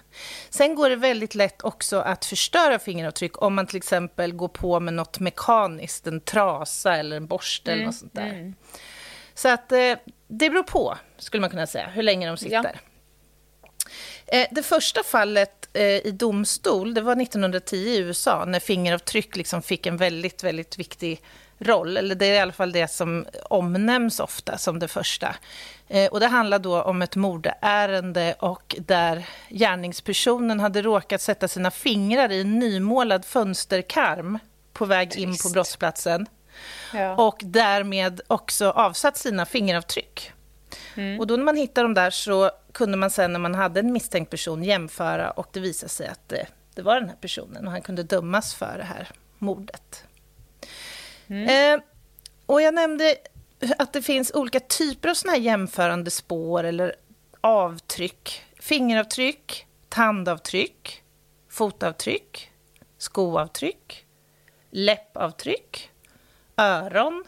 Sen 0.50 0.75
går 0.75 0.90
det 0.90 0.96
väldigt 0.96 1.35
lätt 1.35 1.62
också 1.62 1.96
att 1.96 2.25
förstöra 2.25 2.78
fingeravtryck 2.78 3.42
om 3.42 3.54
man 3.54 3.66
till 3.66 3.76
exempel 3.76 4.32
går 4.32 4.49
på 4.49 4.80
med 4.80 4.94
något 4.94 5.20
mekaniskt, 5.20 6.06
en 6.06 6.20
trasa 6.20 6.96
eller 6.96 7.16
en 7.16 7.26
borste 7.26 7.70
mm. 7.70 7.78
eller 7.78 7.87
något 7.87 7.96
sånt 7.96 8.14
där. 8.14 8.28
Mm. 8.28 8.54
Så 9.35 9.49
att 9.49 9.73
eh, 9.73 9.94
det 10.28 10.50
beror 10.50 10.62
på, 10.62 10.99
skulle 11.18 11.40
man 11.40 11.50
kunna 11.50 11.66
säga, 11.66 11.88
hur 11.88 12.02
länge 12.02 12.26
de 12.26 12.37
sitter. 12.37 12.80
Ja. 14.26 14.38
Eh, 14.38 14.46
det 14.50 14.62
första 14.62 15.02
fallet 15.02 15.68
eh, 15.73 15.82
i 16.06 16.11
domstol, 16.11 16.94
det 16.94 17.00
var 17.00 17.23
1910 17.23 17.76
i 17.76 17.99
USA, 17.99 18.44
när 18.44 18.61
fingeravtryck 18.61 19.37
liksom 19.37 19.62
fick 19.62 19.87
en 19.87 19.96
väldigt, 19.96 20.44
väldigt 20.44 20.78
viktig 20.78 21.23
roll. 21.58 21.96
Eller 21.96 22.14
det 22.14 22.26
är 22.26 22.34
i 22.34 22.38
alla 22.38 22.52
fall 22.52 22.72
det 22.72 22.88
som 22.88 23.26
omnämns 23.50 24.20
ofta 24.20 24.58
som 24.58 24.78
det 24.78 24.88
första. 24.88 25.36
Eh, 25.88 26.10
och 26.10 26.20
det 26.20 26.26
handlar 26.26 26.58
då 26.58 26.82
om 26.82 27.02
ett 27.02 27.16
mordärende 27.16 28.34
och 28.38 28.76
där 28.78 29.26
gärningspersonen 29.48 30.60
hade 30.60 30.82
råkat 30.82 31.20
sätta 31.20 31.48
sina 31.48 31.70
fingrar 31.70 32.32
i 32.32 32.40
en 32.40 32.58
nymålad 32.58 33.25
fönsterkarm 33.25 34.38
på 34.72 34.84
väg 34.84 35.10
Trist. 35.10 35.22
in 35.22 35.36
på 35.36 35.48
brottsplatsen. 35.48 36.26
Ja. 36.94 37.14
Och 37.14 37.38
därmed 37.40 38.20
också 38.26 38.70
avsatt 38.70 39.16
sina 39.16 39.46
fingeravtryck. 39.46 40.32
Mm. 40.94 41.20
Och 41.20 41.26
då 41.26 41.36
när 41.36 41.44
man 41.44 41.56
hittade 41.56 41.84
dem 41.84 41.94
där 41.94 42.10
så 42.10 42.50
kunde 42.72 42.96
man 42.96 43.10
sen 43.10 43.32
när 43.32 43.40
man 43.40 43.54
hade 43.54 43.80
en 43.80 43.92
misstänkt 43.92 44.30
person 44.30 44.64
jämföra 44.64 45.30
och 45.30 45.48
det 45.52 45.60
visade 45.60 45.90
sig 45.90 46.08
att 46.08 46.28
det, 46.28 46.46
det 46.75 46.82
var 46.82 47.00
den 47.00 47.08
här 47.08 47.16
personen 47.16 47.66
och 47.66 47.72
han 47.72 47.82
kunde 47.82 48.02
dömas 48.02 48.54
för 48.54 48.78
det 48.78 48.84
här 48.84 49.08
mordet. 49.38 50.04
Mm. 51.28 51.75
Eh, 51.75 51.85
och 52.47 52.62
jag 52.62 52.75
nämnde 52.75 53.16
att 53.78 53.92
det 53.92 54.02
finns 54.02 54.30
olika 54.35 54.61
typer 54.61 55.09
av 55.09 55.14
såna 55.14 55.33
här 55.33 55.40
jämförande 55.40 56.11
spår 56.11 56.64
eller 56.64 56.95
avtryck. 57.40 58.42
Fingeravtryck, 58.61 59.66
tandavtryck, 59.88 61.02
fotavtryck, 61.50 62.50
skoavtryck, 62.99 64.06
läppavtryck, 64.71 65.90
öron. 66.56 67.25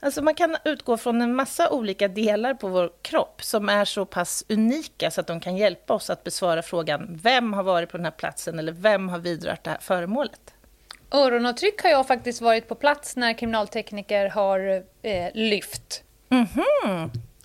Alltså 0.00 0.22
man 0.22 0.34
kan 0.34 0.56
utgå 0.64 0.96
från 0.96 1.22
en 1.22 1.34
massa 1.34 1.70
olika 1.70 2.08
delar 2.08 2.54
på 2.54 2.68
vår 2.68 2.92
kropp 3.02 3.42
som 3.42 3.68
är 3.68 3.84
så 3.84 4.06
pass 4.06 4.44
unika 4.48 5.10
så 5.10 5.20
att 5.20 5.26
de 5.26 5.40
kan 5.40 5.56
hjälpa 5.56 5.94
oss 5.94 6.10
att 6.10 6.24
besvara 6.24 6.62
frågan 6.62 7.18
vem 7.22 7.52
har 7.52 7.62
varit 7.62 7.90
på 7.90 7.96
den 7.96 8.04
här 8.04 8.12
platsen 8.12 8.58
eller 8.58 8.72
vem 8.72 9.08
har 9.08 9.18
vidrört 9.18 9.64
det 9.64 9.70
här 9.70 9.78
föremålet. 9.80 10.54
Öronavtryck 11.14 11.82
har 11.82 11.90
jag 11.90 12.06
faktiskt 12.06 12.40
varit 12.40 12.68
på 12.68 12.74
plats 12.74 13.16
när 13.16 13.32
kriminaltekniker 13.38 14.28
har 14.28 14.82
eh, 15.02 15.26
lyft. 15.34 16.02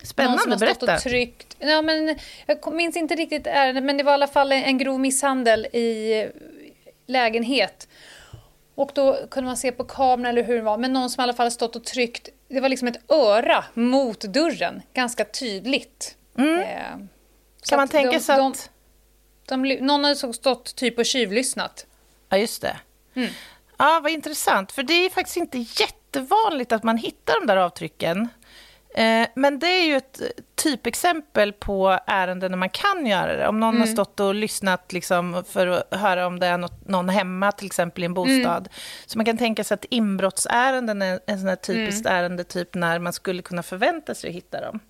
Spännande, 0.02 0.32
Någon 0.36 0.38
som 0.38 0.50
har 0.52 0.58
stått 0.58 0.80
berätta. 0.80 0.94
och 0.94 1.00
tryckt. 1.00 1.56
Ja, 1.58 1.82
men, 1.82 2.16
jag 2.46 2.72
minns 2.74 2.96
inte 2.96 3.14
riktigt 3.14 3.46
ärendet, 3.46 3.84
men 3.84 3.96
det 3.96 4.02
var 4.04 4.12
i 4.12 4.14
alla 4.14 4.26
fall 4.26 4.52
en, 4.52 4.78
grov 4.78 5.00
misshandel 5.00 5.66
i 5.72 6.20
eh, 6.22 6.28
lägenhet. 7.06 7.88
Och 8.74 8.90
då 8.94 9.18
kunde 9.30 9.46
man 9.46 9.56
se 9.56 9.72
på 9.72 9.84
kameran 9.84 10.26
eller 10.26 10.42
hur 10.42 10.56
det 10.56 10.62
var, 10.62 10.78
men 10.78 10.92
någon 10.92 11.10
som 11.10 11.20
i 11.20 11.22
alla 11.22 11.32
fall 11.32 11.50
stått 11.50 11.76
och 11.76 11.84
tryckt. 11.84 12.28
Det 12.48 12.60
var 12.60 12.68
liksom 12.68 12.88
ett 12.88 13.10
öra 13.12 13.64
mot 13.74 14.20
dörren, 14.20 14.82
ganska 14.94 15.24
tydligt. 15.24 16.16
Eh, 16.38 16.44
Mm. 16.44 17.08
Kan 17.68 17.76
man 17.76 17.88
tänka 17.88 18.10
de- 18.12 18.20
sig 18.20 18.36
de- 18.36 18.52
att... 18.52 18.70
de 19.48 19.64
ly- 19.64 19.80
någon 19.80 20.04
hade 20.04 20.32
stått 20.34 20.74
typ 20.76 20.98
och 20.98 21.06
tjuvlyssnat. 21.06 21.86
Ja, 22.28 22.36
just 22.36 22.62
det. 22.62 22.76
Mm. 23.14 23.30
Ja, 23.78 24.00
vad 24.02 24.12
intressant. 24.12 24.72
För 24.72 24.82
det 24.82 24.92
är 25.06 25.10
faktiskt 25.10 25.36
inte 25.36 25.58
jättevanligt 25.58 26.72
att 26.72 26.82
man 26.82 26.96
hittar 26.96 27.40
de 27.40 27.46
där 27.46 27.56
avtrycken. 27.56 28.28
Eh, 28.94 29.28
men 29.34 29.58
det 29.58 29.66
är 29.66 29.84
ju 29.86 29.96
ett 29.96 30.20
typexempel 30.62 31.52
på 31.52 31.98
ärenden 32.06 32.50
där 32.52 32.58
man 32.58 32.68
kan 32.70 33.06
göra 33.06 33.36
det. 33.36 33.48
Om 33.48 33.60
någon 33.60 33.68
Mm. 33.68 33.80
har 33.80 33.86
stått 33.86 34.20
och 34.20 34.34
lyssnat 34.34 34.92
liksom 34.92 35.44
för 35.48 35.66
att 35.66 35.94
höra 35.94 36.26
om 36.26 36.38
det 36.38 36.46
är 36.46 36.58
något, 36.58 36.88
någon 36.88 37.08
hemma, 37.08 37.52
till 37.52 37.66
exempel 37.66 38.02
i 38.02 38.06
en 38.06 38.14
bostad. 38.14 38.58
Mm. 38.58 38.68
Så 39.06 39.18
man 39.18 39.24
kan 39.24 39.36
tänka 39.38 39.64
sig 39.64 39.74
att 39.74 39.84
inbrottsärenden 39.90 41.02
är 41.02 41.20
en 41.26 41.38
sån 41.38 41.48
här 41.48 41.56
typiskt 41.56 42.06
Mm. 42.06 42.18
ärende, 42.18 42.44
typ 42.44 42.74
när 42.74 42.98
man 42.98 43.12
skulle 43.12 43.42
kunna 43.42 43.62
förvänta 43.62 44.14
sig 44.14 44.30
att 44.30 44.36
hitta 44.36 44.60
dem. 44.60 44.80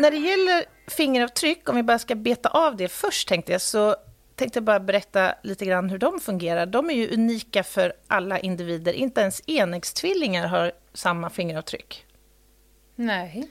När 0.00 0.10
det 0.10 0.16
gäller 0.16 0.64
fingeravtryck, 0.86 1.68
om 1.68 1.76
vi 1.76 1.82
bara 1.82 1.98
ska 1.98 2.14
beta 2.14 2.48
av 2.48 2.76
det 2.76 2.88
först 2.88 3.28
tänkte 3.28 3.52
jag, 3.52 3.60
så 3.60 3.96
tänkte 4.36 4.56
jag 4.56 4.64
bara 4.64 4.80
berätta 4.80 5.34
lite 5.42 5.64
grann 5.64 5.90
hur 5.90 5.98
de 5.98 6.20
fungerar. 6.20 6.66
De 6.66 6.90
är 6.90 6.94
ju 6.94 7.14
unika 7.14 7.62
för 7.62 7.92
alla 8.08 8.38
individer. 8.38 8.92
Inte 8.92 9.20
ens 9.20 9.42
enäggstvillingar 9.46 10.46
har 10.46 10.72
samma 10.94 11.30
fingeravtryck. 11.30 12.06
Nej. 12.96 13.48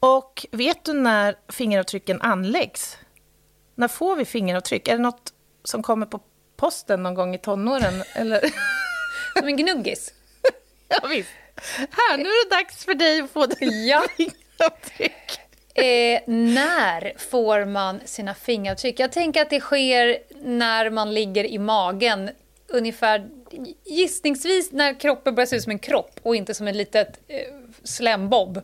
Och 0.00 0.46
vet 0.50 0.84
du 0.84 0.92
när 0.92 1.36
fingeravtrycken 1.48 2.20
anläggs? 2.20 2.98
När 3.74 3.88
får 3.88 4.16
vi 4.16 4.24
fingeravtryck? 4.24 4.88
Är 4.88 4.92
det 4.96 5.02
något 5.02 5.32
som 5.64 5.82
kommer 5.82 6.06
på 6.06 6.20
posten 6.56 7.02
någon 7.02 7.14
gång 7.14 7.34
i 7.34 7.38
tonåren? 7.38 8.02
Eller? 8.14 8.40
Som 9.38 9.48
en 9.48 9.56
gnuggis. 9.56 10.14
ja, 10.88 11.08
visst. 11.08 11.30
Här, 11.76 12.18
nu 12.18 12.24
är 12.24 12.48
det 12.48 12.56
dags 12.56 12.84
för 12.84 12.94
dig 12.94 13.20
att 13.20 13.30
få 13.30 13.46
dina 13.46 13.72
Ja. 13.72 14.02
Fingeravtryck. 14.60 15.40
Eh, 15.74 16.20
när 16.26 17.12
får 17.18 17.64
man 17.64 18.00
sina 18.04 18.34
fingeravtryck? 18.34 19.00
Jag 19.00 19.12
tänker 19.12 19.42
att 19.42 19.50
det 19.50 19.60
sker 19.60 20.18
när 20.42 20.90
man 20.90 21.14
ligger 21.14 21.44
i 21.44 21.58
magen. 21.58 22.30
Ungefär 22.68 23.28
gissningsvis 23.84 24.72
när 24.72 25.00
kroppen 25.00 25.34
börjar 25.34 25.46
se 25.46 25.56
ut 25.56 25.62
som 25.62 25.70
en 25.70 25.78
kropp 25.78 26.20
och 26.22 26.36
inte 26.36 26.54
som 26.54 26.68
en 26.68 26.76
litet 26.76 27.20
eh, 27.28 27.38
slembob. 27.84 28.62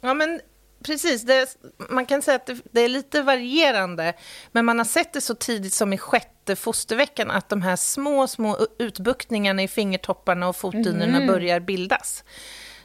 Ja, 0.00 0.14
men 0.14 0.40
precis. 0.84 1.22
Det, 1.22 1.56
man 1.90 2.06
kan 2.06 2.22
säga 2.22 2.34
att 2.36 2.46
det, 2.46 2.56
det 2.70 2.80
är 2.80 2.88
lite 2.88 3.22
varierande, 3.22 4.12
men 4.52 4.64
man 4.64 4.78
har 4.78 4.84
sett 4.84 5.12
det 5.12 5.20
så 5.20 5.34
tidigt 5.34 5.74
som 5.74 5.92
i 5.92 5.98
sjätte 5.98 6.56
fosterveckan 6.56 7.30
att 7.30 7.48
de 7.48 7.62
här 7.62 7.76
små, 7.76 8.26
små 8.26 8.58
utbuktningarna 8.78 9.62
i 9.62 9.68
fingertopparna 9.68 10.48
och 10.48 10.56
fotdynorna 10.56 11.26
börjar 11.26 11.60
bildas. 11.60 12.24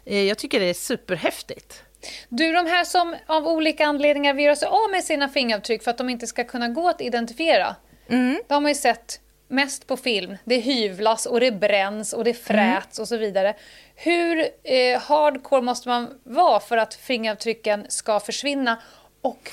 Eh, 0.05 0.21
Jag 0.23 0.37
tycker 0.37 0.59
det 0.59 0.65
är 0.65 0.73
superhäftigt. 0.73 1.83
Du, 2.29 2.53
de 2.53 2.65
här 2.65 2.83
som 2.83 3.15
av 3.25 3.47
olika 3.47 3.85
anledningar 3.85 4.33
vill 4.33 4.45
göra 4.45 4.55
sig 4.55 4.67
av 4.67 4.91
med 4.91 5.03
sina 5.03 5.29
fingeravtryck 5.29 5.83
för 5.83 5.91
att 5.91 5.97
de 5.97 6.09
inte 6.09 6.27
ska 6.27 6.43
kunna 6.43 6.67
gå 6.67 6.89
att 6.89 7.01
identifiera. 7.01 7.75
De 8.07 8.53
har 8.53 8.61
man 8.61 8.71
ju 8.71 8.75
sett 8.75 9.19
mest 9.47 9.87
på 9.87 9.97
film. 9.97 10.37
Det 10.45 10.57
hyvlas 10.57 11.25
och 11.25 11.39
det 11.39 11.51
bränns 11.51 12.13
och 12.13 12.23
det 12.23 12.33
fräts 12.33 12.99
och 12.99 13.07
så 13.07 13.17
vidare. 13.17 13.55
Hur 13.95 14.39
eh, 14.63 15.01
hardcore 15.01 15.61
måste 15.61 15.89
man 15.89 16.19
vara 16.23 16.59
för 16.59 16.77
att 16.77 16.93
fingeravtrycken 16.93 17.85
ska 17.89 18.19
försvinna? 18.19 18.77
Och 19.21 19.51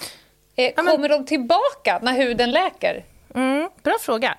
eh, 0.57 0.73
men- 0.77 0.87
kommer 0.87 1.09
de 1.09 1.27
tillbaka 1.27 1.99
när 2.03 2.13
huden 2.13 2.51
läker? 2.51 3.05
Mm, 3.35 3.69
bra 3.83 3.97
fråga. 4.01 4.39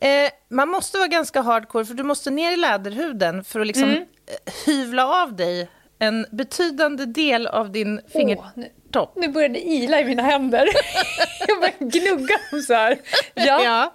Eh, 0.00 0.30
man 0.48 0.68
måste 0.68 0.98
vara 0.98 1.08
ganska 1.08 1.40
hardcore, 1.40 1.84
för 1.84 1.94
du 1.94 2.02
måste 2.02 2.30
ner 2.30 2.52
i 2.52 2.56
läderhuden 2.56 3.44
för 3.44 3.60
att 3.60 3.66
liksom 3.66 3.84
Mm. 3.90 4.02
eh, 4.26 4.52
hyvla 4.66 5.22
av 5.22 5.36
dig 5.36 5.68
en 5.98 6.26
betydande 6.32 7.04
del 7.06 7.46
av 7.46 7.72
din 7.72 7.98
Åh, 7.98 8.04
nu, 8.04 8.10
fingertopp. 8.20 9.16
nu 9.16 9.28
börjar 9.28 9.48
det 9.48 9.60
ila 9.60 10.00
i 10.00 10.04
mina 10.04 10.22
händer. 10.22 10.68
Jag 11.48 11.60
börjar 11.60 11.90
gnugga 11.90 12.38
dem 12.50 12.62
så 12.62 12.74
här. 12.74 12.98
Ja. 13.34 13.64
Ja. 13.64 13.94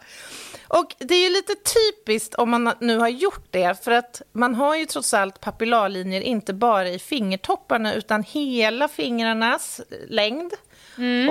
Och 0.68 0.96
det 1.00 1.16
är 1.16 1.24
ju 1.24 1.30
lite 1.30 1.54
typiskt 1.56 2.36
om 2.36 2.50
man 2.50 2.74
nu 2.80 2.98
har 2.98 3.08
gjort 3.08 3.48
det, 3.52 3.84
för 3.84 3.92
att 3.92 4.22
man 4.32 4.56
har 4.56 4.76
ju 4.76 4.86
trots 4.86 5.14
allt 5.14 5.42
papillarlinjer 5.42 6.22
inte 6.22 6.54
bara 6.54 6.90
i 6.90 7.00
fingertopparna, 7.00 7.94
utan 7.94 8.24
hela 8.24 8.88
fingrarnas 8.88 9.82
längd 10.08 10.54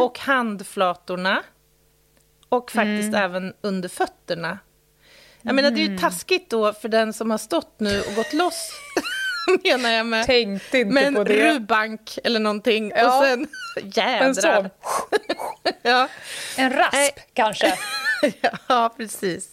och 0.00 0.18
handflatorna 0.18 1.42
och 2.48 2.70
faktiskt 2.70 3.14
även 3.14 3.54
under 3.60 3.88
fötterna. 3.88 4.58
Jag 5.42 5.54
menar, 5.54 5.70
det 5.70 5.80
är 5.80 5.88
ju 5.88 5.98
taskigt 5.98 6.50
då 6.50 6.72
för 6.72 6.88
den 6.88 7.12
som 7.12 7.30
har 7.30 7.38
stått 7.38 7.80
nu 7.80 8.00
och 8.00 8.14
gått 8.14 8.32
loss, 8.32 8.70
menar 9.64 9.90
jag 9.90 10.06
med, 10.06 10.26
Tänkte 10.26 10.78
inte 10.78 10.92
med 10.94 11.06
en 11.06 11.14
på 11.14 11.24
det. 11.24 11.54
rubank 11.54 12.18
eller 12.24 12.40
någonting. 12.40 12.92
Ja. 12.96 13.18
Och 13.18 13.24
sen, 13.24 13.46
jädrar. 13.94 14.60
En 14.60 14.70
ja. 15.82 16.08
En 16.56 16.72
rasp 16.72 16.92
Nej. 16.92 17.14
kanske. 17.34 17.74
ja, 18.68 18.94
precis. 18.96 19.48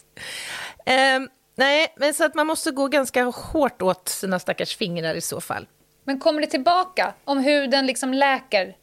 Ehm, 0.86 1.30
nej, 1.56 1.94
men 1.98 2.14
så 2.14 2.26
att 2.26 2.36
man 2.36 2.48
måste 2.48 2.72
gå 2.72 2.88
ganska 2.88 3.24
hårt 3.24 3.82
åt 3.82 4.10
sina 4.10 4.40
stackars 4.40 4.78
fingrar 4.78 5.16
i 5.16 5.22
så 5.22 5.42
fall. 5.42 5.68
Men 6.04 6.20
kommer 6.20 6.42
det 6.42 6.48
tillbaka 6.48 7.14
om 7.26 7.38
huden 7.38 7.86
liksom 7.88 8.14
läker? 8.14 8.76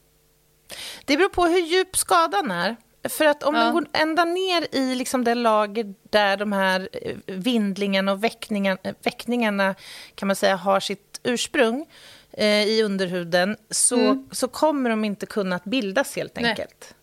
Det 1.05 1.16
beror 1.16 1.29
på 1.29 1.45
hur 1.47 1.61
djup 1.61 1.97
skadan 1.97 2.51
är. 2.51 2.77
För 3.09 3.25
att 3.25 3.42
om 3.42 3.55
Ja. 3.55 3.61
den 3.64 3.73
går 3.73 3.87
ända 3.92 4.25
ner 4.25 4.66
i 4.75 4.95
liksom 4.95 5.25
det 5.25 5.35
lager 5.35 5.95
där 6.11 6.37
de 6.37 6.53
här 6.53 6.88
eh, 6.92 7.16
vindlingarna 7.27 8.12
och 8.12 8.25
väckningarna, 8.25 8.79
eh, 8.83 8.95
väckningarna 9.03 9.75
kan 10.14 10.27
man 10.27 10.37
säga 10.37 10.57
har 10.57 10.81
sitt 10.81 11.21
ursprung 11.23 11.87
eh, 12.33 12.47
i 12.69 12.83
underhuden 12.83 13.57
så, 13.71 14.27
så 14.33 14.49
kommer 14.49 14.90
de 14.90 15.05
inte 15.05 15.27
kunna 15.27 15.57
att 15.57 15.64
bildas 15.64 16.16
helt 16.16 16.37
Nej. 16.40 16.51
enkelt. 16.51 16.95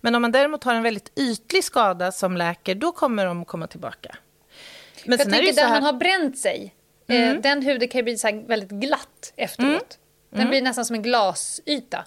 Men 0.00 0.14
om 0.14 0.22
man 0.22 0.32
däremot 0.32 0.64
har 0.64 0.74
en 0.74 0.82
väldigt 0.82 1.12
ytlig 1.18 1.64
skada 1.64 2.12
som 2.12 2.36
läker, 2.36 2.74
då 2.74 2.92
kommer 2.92 3.26
de 3.26 3.44
komma 3.44 3.66
tillbaka. 3.66 4.16
Men 5.04 5.18
jag 5.18 5.26
är 5.26 5.30
det 5.30 5.36
ju 5.38 5.46
tänker 5.46 5.62
där 5.62 5.68
här- 5.68 5.80
man 5.80 5.82
har 5.82 5.92
bränt 5.92 6.38
sig, 6.38 6.74
eh, 7.08 7.34
den 7.34 7.62
huden 7.62 7.88
kan 7.88 8.04
bli 8.04 8.18
så 8.18 8.42
väldigt 8.46 8.70
glatt 8.70 9.32
efteråt. 9.36 9.98
Den 10.30 10.48
blir 10.48 10.62
nästan 10.62 10.84
som 10.84 10.96
en 10.96 11.02
glasyta. 11.02 12.04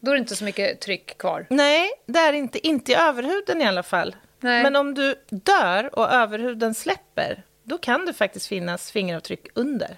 Då 0.00 0.10
är 0.10 0.14
det 0.14 0.20
inte 0.20 0.36
så 0.36 0.44
mycket 0.44 0.80
tryck 0.80 1.18
kvar. 1.18 1.46
Nej, 1.50 1.90
det 2.06 2.18
är 2.18 2.32
inte, 2.32 2.66
inte 2.66 2.92
i 2.92 2.94
överhuden 2.94 3.62
i 3.62 3.64
alla 3.64 3.82
fall. 3.82 4.16
Nej. 4.40 4.62
Men 4.62 4.76
om 4.76 4.94
du 4.94 5.14
dör 5.30 5.98
och 5.98 6.12
överhuden 6.12 6.74
släpper, 6.74 7.42
då 7.62 7.78
kan 7.78 8.06
det 8.06 8.12
faktiskt 8.12 8.46
finnas 8.46 8.90
fingeravtryck 8.90 9.46
under. 9.54 9.96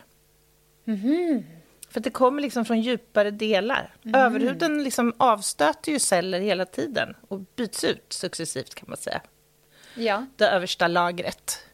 För 1.91 2.01
det 2.01 2.11
kommer 2.11 2.43
liksom 2.43 2.65
från 2.65 2.81
djupare 2.81 3.31
delar. 3.31 3.95
Överhuden 4.15 4.85
liksom 4.85 5.15
avstöter 5.17 5.93
ju 5.93 5.99
celler 5.99 6.41
hela 6.41 6.65
tiden 6.65 7.17
och 7.29 7.41
byts 7.57 7.85
ut 7.85 8.13
successivt 8.13 8.75
kan 8.75 8.85
man 8.89 8.97
säga. 8.97 9.21
Ja. 9.95 10.27
Det 10.37 10.49
översta 10.49 10.89
lagret. 10.89 11.67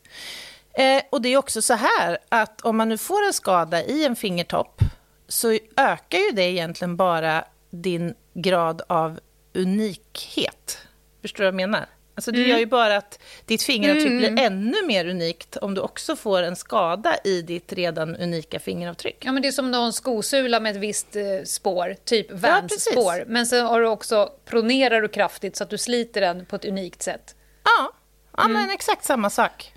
Eh, 0.72 1.02
och 1.10 1.22
det 1.22 1.28
är 1.28 1.36
också 1.36 1.62
så 1.62 1.74
här 1.74 2.18
att 2.28 2.60
om 2.60 2.76
man 2.76 2.88
nu 2.88 2.98
får 2.98 3.26
en 3.26 3.32
skada 3.32 3.82
i 3.82 4.04
en 4.04 4.16
fingertopp 4.16 4.80
så 5.28 5.58
ökar 5.76 6.18
ju 6.18 6.30
det 6.32 6.42
egentligen 6.42 6.96
bara 6.96 7.44
din 7.82 8.14
grad 8.34 8.82
av 8.88 9.20
unikhet. 9.54 10.78
Förstår 11.22 11.44
du 11.44 11.50
vad 11.50 11.60
jag 11.60 11.68
menar? 11.70 11.86
Alltså 12.16 12.30
det 12.30 12.42
gör 12.42 12.58
ju 12.58 12.66
bara 12.66 12.96
att 12.96 13.18
ditt 13.44 13.62
fingeravtryck 13.62 14.18
blir 14.18 14.38
ännu 14.44 14.86
mer 14.86 15.06
unikt 15.08 15.56
om 15.56 15.74
du 15.74 15.80
också 15.80 16.16
får 16.16 16.42
en 16.42 16.56
skada 16.56 17.16
i 17.24 17.42
ditt 17.42 17.72
redan 17.72 18.16
unika 18.16 18.60
fingeravtryck. 18.60 19.24
ja, 19.24 19.32
men 19.32 19.42
det 19.42 19.48
är 19.48 19.52
som 19.52 19.70
någon 19.70 19.92
skosula 19.92 20.60
med 20.60 20.76
ett 20.76 20.82
visst 20.82 21.16
eh, 21.16 21.22
spår, 21.44 21.96
typ. 22.04 22.30
Vans-spår. 22.30 23.24
men 23.26 23.46
så 23.46 23.62
har 23.62 23.80
du 23.80 23.86
också, 23.86 24.32
pronerar 24.44 25.00
du 25.02 25.08
kraftigt 25.08 25.56
så 25.56 25.64
att 25.64 25.70
du 25.70 25.78
sliter 25.78 26.20
den 26.20 26.46
på 26.46 26.56
ett 26.56 26.64
unikt 26.64 27.02
sätt. 27.02 27.34
Ja, 27.64 27.92
ja 28.36 28.48
men 28.48 28.70
exakt 28.70 29.04
samma 29.04 29.30
sak. 29.30 29.72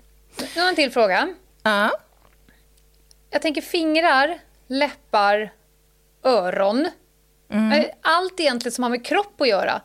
Nu 0.54 0.60
har 0.60 0.68
en 0.68 0.74
till 0.74 0.90
fråga. 0.92 1.34
Ja. 1.62 1.90
Jag 3.30 3.42
tänker 3.42 3.62
fingrar, 3.62 4.38
läppar 4.66 5.52
öron. 6.22 6.88
Eh, 7.50 7.84
Allt 8.02 8.40
egentligen 8.40 8.72
som 8.72 8.82
har 8.84 8.90
med 8.90 9.06
kropp 9.06 9.40
att 9.40 9.48
göra. 9.48 9.80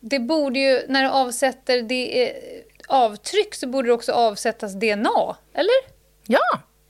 Det 0.00 0.18
borde 0.18 0.58
ju, 0.58 0.82
när 0.88 1.02
du 1.02 1.08
avsätter 1.08 1.82
det, 1.82 2.28
eh, 2.30 2.36
avtryck 2.88 3.54
så 3.54 3.66
borde 3.66 3.88
det 3.88 3.92
också 3.92 4.12
avsättas 4.12 4.72
DNA, 4.74 5.36
eller? 5.54 5.96
Ja, 6.26 6.38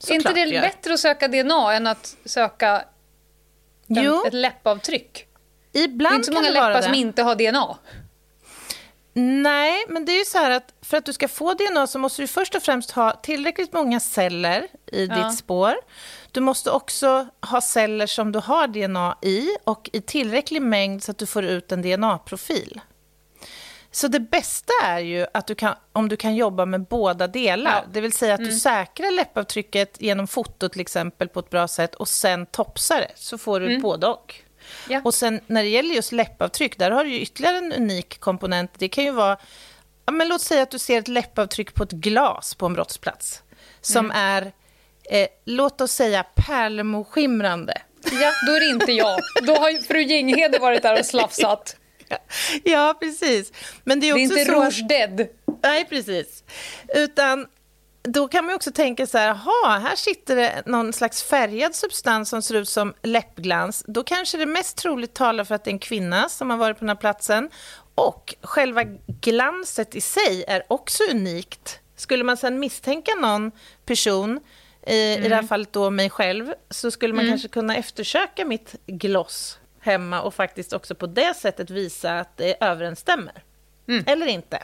är 0.09 0.13
inte 0.13 0.27
såklart 0.29 0.33
det 0.35 0.41
gör. 0.41 0.61
bättre 0.61 0.93
att 0.93 0.99
söka 0.99 1.27
DNA 1.27 1.73
än 1.73 1.87
att 1.87 2.15
söka 2.25 2.83
en, 3.87 3.97
ett 4.27 4.33
läppavtryck? 4.33 5.27
Det 5.71 5.79
är 5.79 5.83
ibland 5.83 6.15
inte 6.15 6.25
så 6.25 6.33
många 6.33 6.49
läppar 6.49 6.81
som 6.81 6.93
inte 6.93 7.23
har 7.23 7.35
DNA. 7.35 7.77
Nej, 9.13 9.85
men 9.89 10.05
det 10.05 10.11
är 10.11 10.19
ju 10.19 10.25
så 10.25 10.37
här 10.37 10.51
att 10.51 10.73
för 10.81 10.97
att 10.97 11.05
du 11.05 11.13
ska 11.13 11.27
få 11.27 11.53
DNA 11.53 11.87
så 11.87 11.99
måste 11.99 12.21
du 12.21 12.27
först 12.27 12.55
och 12.55 12.63
främst 12.63 12.91
ha 12.91 13.11
tillräckligt 13.11 13.73
många 13.73 13.99
celler 13.99 14.67
i 14.91 15.05
Ja. 15.05 15.15
ditt 15.15 15.37
spår. 15.37 15.75
Du 16.37 16.41
måste 16.41 16.71
också 16.71 17.27
ha 17.41 17.61
celler 17.61 18.07
som 18.07 18.31
du 18.31 18.39
har 18.39 18.67
DNA 18.67 19.17
i 19.21 19.49
och 19.63 19.89
i 19.93 20.01
tillräcklig 20.01 20.61
mängd 20.61 21.03
så 21.03 21.11
att 21.11 21.17
du 21.17 21.25
får 21.25 21.45
ut 21.45 21.71
en 21.71 21.81
DNA-profil. 21.81 22.81
Så 23.91 24.07
det 24.07 24.19
bästa 24.19 24.73
är 24.83 24.99
ju 24.99 25.25
att 25.33 25.47
du 25.47 25.55
kan, 25.55 25.75
om 25.93 26.09
du 26.09 26.17
kan 26.17 26.35
jobba 26.35 26.65
med 26.65 26.81
båda 26.81 27.27
delar. 27.27 27.71
Ja. 27.71 27.83
Det 27.93 28.01
vill 28.01 28.13
säga 28.13 28.33
att 28.33 28.39
du 28.39 28.51
säkrar 28.51 29.11
läppavtrycket 29.11 30.01
genom 30.01 30.27
foto 30.27 30.69
till 30.69 30.81
exempel 30.81 31.27
på 31.27 31.39
ett 31.39 31.49
bra 31.49 31.67
sätt 31.67 31.95
och 31.95 32.07
sen 32.07 32.45
topsar 32.45 32.99
det, 32.99 33.11
så 33.15 33.37
får 33.37 33.59
du 33.59 33.79
både 33.79 34.07
och. 34.07 34.35
Ja. 34.89 35.01
Och 35.03 35.13
sen 35.13 35.41
när 35.47 35.63
det 35.63 35.69
gäller 35.69 35.95
just 35.95 36.11
läppavtryck, 36.11 36.77
där 36.77 36.91
har 36.91 37.03
du 37.03 37.19
ytterligare 37.19 37.57
en 37.57 37.73
unik 37.73 38.19
komponent. 38.19 38.71
Det 38.77 38.89
kan 38.89 39.03
ju 39.03 39.11
vara, 39.11 39.37
ja, 40.05 40.11
men 40.11 40.27
låt 40.27 40.41
säga 40.41 40.63
att 40.63 40.71
du 40.71 40.79
ser 40.79 40.99
ett 40.99 41.07
läppavtryck 41.07 41.73
på 41.73 41.83
ett 41.83 41.91
glas 41.91 42.55
på 42.55 42.65
en 42.65 42.73
brottsplats. 42.73 43.43
Som 43.81 44.11
är, 44.11 44.51
eh, 45.11 45.27
låt 45.45 45.81
oss 45.81 45.91
säga 45.91 46.23
pärlemoskimrande. 46.23 47.81
Ja, 48.11 48.31
då 48.47 48.53
är 48.53 48.59
det 48.59 48.65
inte 48.65 48.91
jag. 48.91 49.19
Då 49.43 49.53
har 49.53 49.83
fru 49.83 50.01
Ginghede 50.01 50.59
varit 50.59 50.81
där 50.81 50.99
och 50.99 51.05
slafsat. 51.05 51.75
Ja, 52.63 52.97
precis. 52.99 53.51
Men 53.83 53.99
det 53.99 54.09
är 54.09 54.13
Det 54.13 54.21
är 54.21 54.25
också 54.25 54.39
inte 54.39 54.51
så... 54.51 54.61
Rouge. 54.61 55.29
Nej, 55.63 55.85
precis. 55.85 56.43
Utan 56.87 57.47
då 58.03 58.27
kan 58.27 58.45
man 58.45 58.55
också 58.55 58.71
tänka 58.71 59.07
så 59.07 59.17
här, 59.17 59.27
jaha, 59.27 59.79
här 59.79 59.95
sitter 59.95 60.35
det 60.35 60.63
någon 60.65 60.93
slags 60.93 61.23
färgad 61.23 61.75
substans 61.75 62.29
som 62.29 62.41
ser 62.41 62.55
ut 62.55 62.69
som 62.69 62.93
läppglans. 63.03 63.83
Då 63.87 64.03
kanske 64.03 64.37
det 64.37 64.45
mest 64.45 64.77
troligt 64.77 65.13
talar 65.13 65.43
för 65.43 65.55
att 65.55 65.63
det 65.63 65.69
är 65.69 65.73
en 65.73 65.79
kvinna 65.79 66.29
som 66.29 66.49
har 66.49 66.57
varit 66.57 66.77
på 66.77 66.79
den 66.79 66.89
här 66.89 66.95
platsen. 66.95 67.49
Och 67.95 68.35
själva 68.41 68.83
glanset 69.21 69.95
i 69.95 70.01
sig 70.01 70.45
är 70.47 70.63
också 70.67 71.03
unikt. 71.11 71.79
Skulle 71.95 72.23
man 72.23 72.37
sedan 72.37 72.59
misstänka 72.59 73.11
någon 73.15 73.51
person, 73.85 74.39
i, 74.87 75.13
i 75.25 75.27
det 75.29 75.35
här 75.35 75.43
fallet 75.43 75.73
då 75.73 75.89
mig 75.89 76.09
själv, 76.09 76.53
så 76.69 76.91
skulle 76.91 77.13
man 77.13 77.27
kanske 77.27 77.47
kunna 77.47 77.75
eftersöka 77.75 78.45
mitt 78.45 78.75
gloss 78.85 79.59
hemma 79.79 80.21
och 80.21 80.33
faktiskt 80.33 80.73
också 80.73 80.95
på 80.95 81.07
det 81.07 81.33
sättet 81.35 81.69
visa 81.69 82.19
att 82.19 82.37
det 82.37 82.63
överensstämmer. 82.63 83.43
Eller 84.05 84.27
inte. 84.27 84.63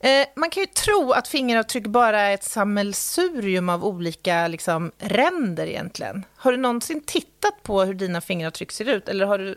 Eh, 0.00 0.26
man 0.36 0.50
kan 0.50 0.60
ju 0.62 0.66
tro 0.66 1.12
att 1.12 1.28
fingeravtryck 1.28 1.86
bara 1.86 2.20
är 2.20 2.34
ett 2.34 2.44
sammelsurium 2.44 3.68
av 3.68 3.84
olika 3.84 4.48
liksom, 4.48 4.92
ränder 4.98 5.66
egentligen. 5.66 6.24
Har 6.36 6.52
du 6.52 6.58
någonsin 6.58 7.00
tittat 7.00 7.62
på 7.62 7.82
hur 7.82 7.94
dina 7.94 8.20
fingeravtryck 8.20 8.72
ser 8.72 8.88
ut? 8.88 9.08
Eller 9.08 9.26
har 9.26 9.38
du 9.38 9.56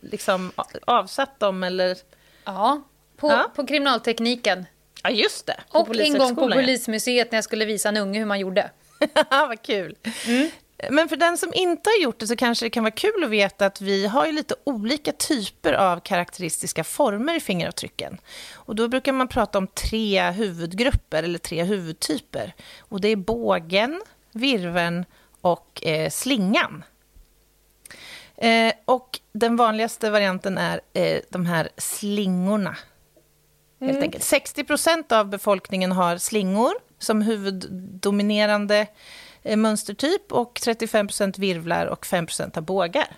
liksom 0.00 0.52
avsatt 0.86 1.40
dem? 1.40 1.62
Eller... 1.62 1.96
Ja, 2.44 2.82
på, 3.16 3.28
Ja. 3.28 3.52
på 3.54 3.66
kriminaltekniken. 3.66 4.66
Ja, 5.02 5.10
just 5.10 5.46
det. 5.46 5.60
På 5.72 5.78
Och 5.78 5.96
en 5.96 6.18
gång 6.18 6.34
på. 6.34 6.50
Polismuseet 6.50 7.32
när 7.32 7.36
jag 7.36 7.44
skulle 7.44 7.64
visa 7.64 7.88
en 7.88 7.96
unge 7.96 8.18
hur 8.18 8.26
man 8.26 8.40
gjorde. 8.40 8.70
Vad 9.30 9.62
kul. 9.62 9.96
Men 10.90 11.08
för 11.08 11.16
den 11.16 11.38
som 11.38 11.54
inte 11.54 11.90
har 11.90 12.02
gjort 12.02 12.18
det 12.18 12.26
så 12.26 12.36
kanske 12.36 12.66
det 12.66 12.70
kan 12.70 12.82
vara 12.82 12.90
kul 12.90 13.24
att 13.24 13.30
veta 13.30 13.66
att 13.66 13.80
vi 13.80 14.06
har 14.06 14.26
ju 14.26 14.32
lite 14.32 14.54
olika 14.64 15.12
typer 15.12 15.72
av 15.72 16.00
karaktäristiska 16.00 16.84
former 16.84 17.36
i 17.36 17.40
fingeravtrycken. 17.40 18.18
Och 18.54 18.74
då 18.74 18.88
brukar 18.88 19.12
man 19.12 19.28
prata 19.28 19.58
om 19.58 19.66
tre 19.66 20.30
huvudgrupper 20.30 21.22
eller 21.22 21.38
tre 21.38 21.62
huvudtyper. 21.62 22.54
Och 22.78 23.00
det 23.00 23.08
är 23.08 23.16
bågen, 23.16 24.02
virveln 24.32 25.04
och 25.40 25.86
eh, 25.86 26.10
slingan. 26.10 26.84
Eh, 28.36 28.72
och 28.84 29.20
den 29.32 29.56
vanligaste 29.56 30.10
varianten 30.10 30.58
är 30.58 30.80
eh, 30.92 31.20
de 31.30 31.46
här 31.46 31.68
slingorna. 31.76 32.76
Helt 33.80 34.02
enkelt. 34.02 34.24
60 34.24 34.64
procent 34.64 35.12
av 35.12 35.26
befolkningen 35.26 35.92
har 35.92 36.18
slingor 36.18 36.72
som 36.98 37.22
huvuddominerande 37.22 38.86
eh, 39.42 39.56
mönstertyp 39.56 40.32
och 40.32 40.60
35 40.62 41.06
procent 41.06 41.38
virvlar 41.38 41.86
och 41.86 42.06
5 42.06 42.26
procent 42.26 42.54
har 42.54 42.62
bågar. 42.62 43.16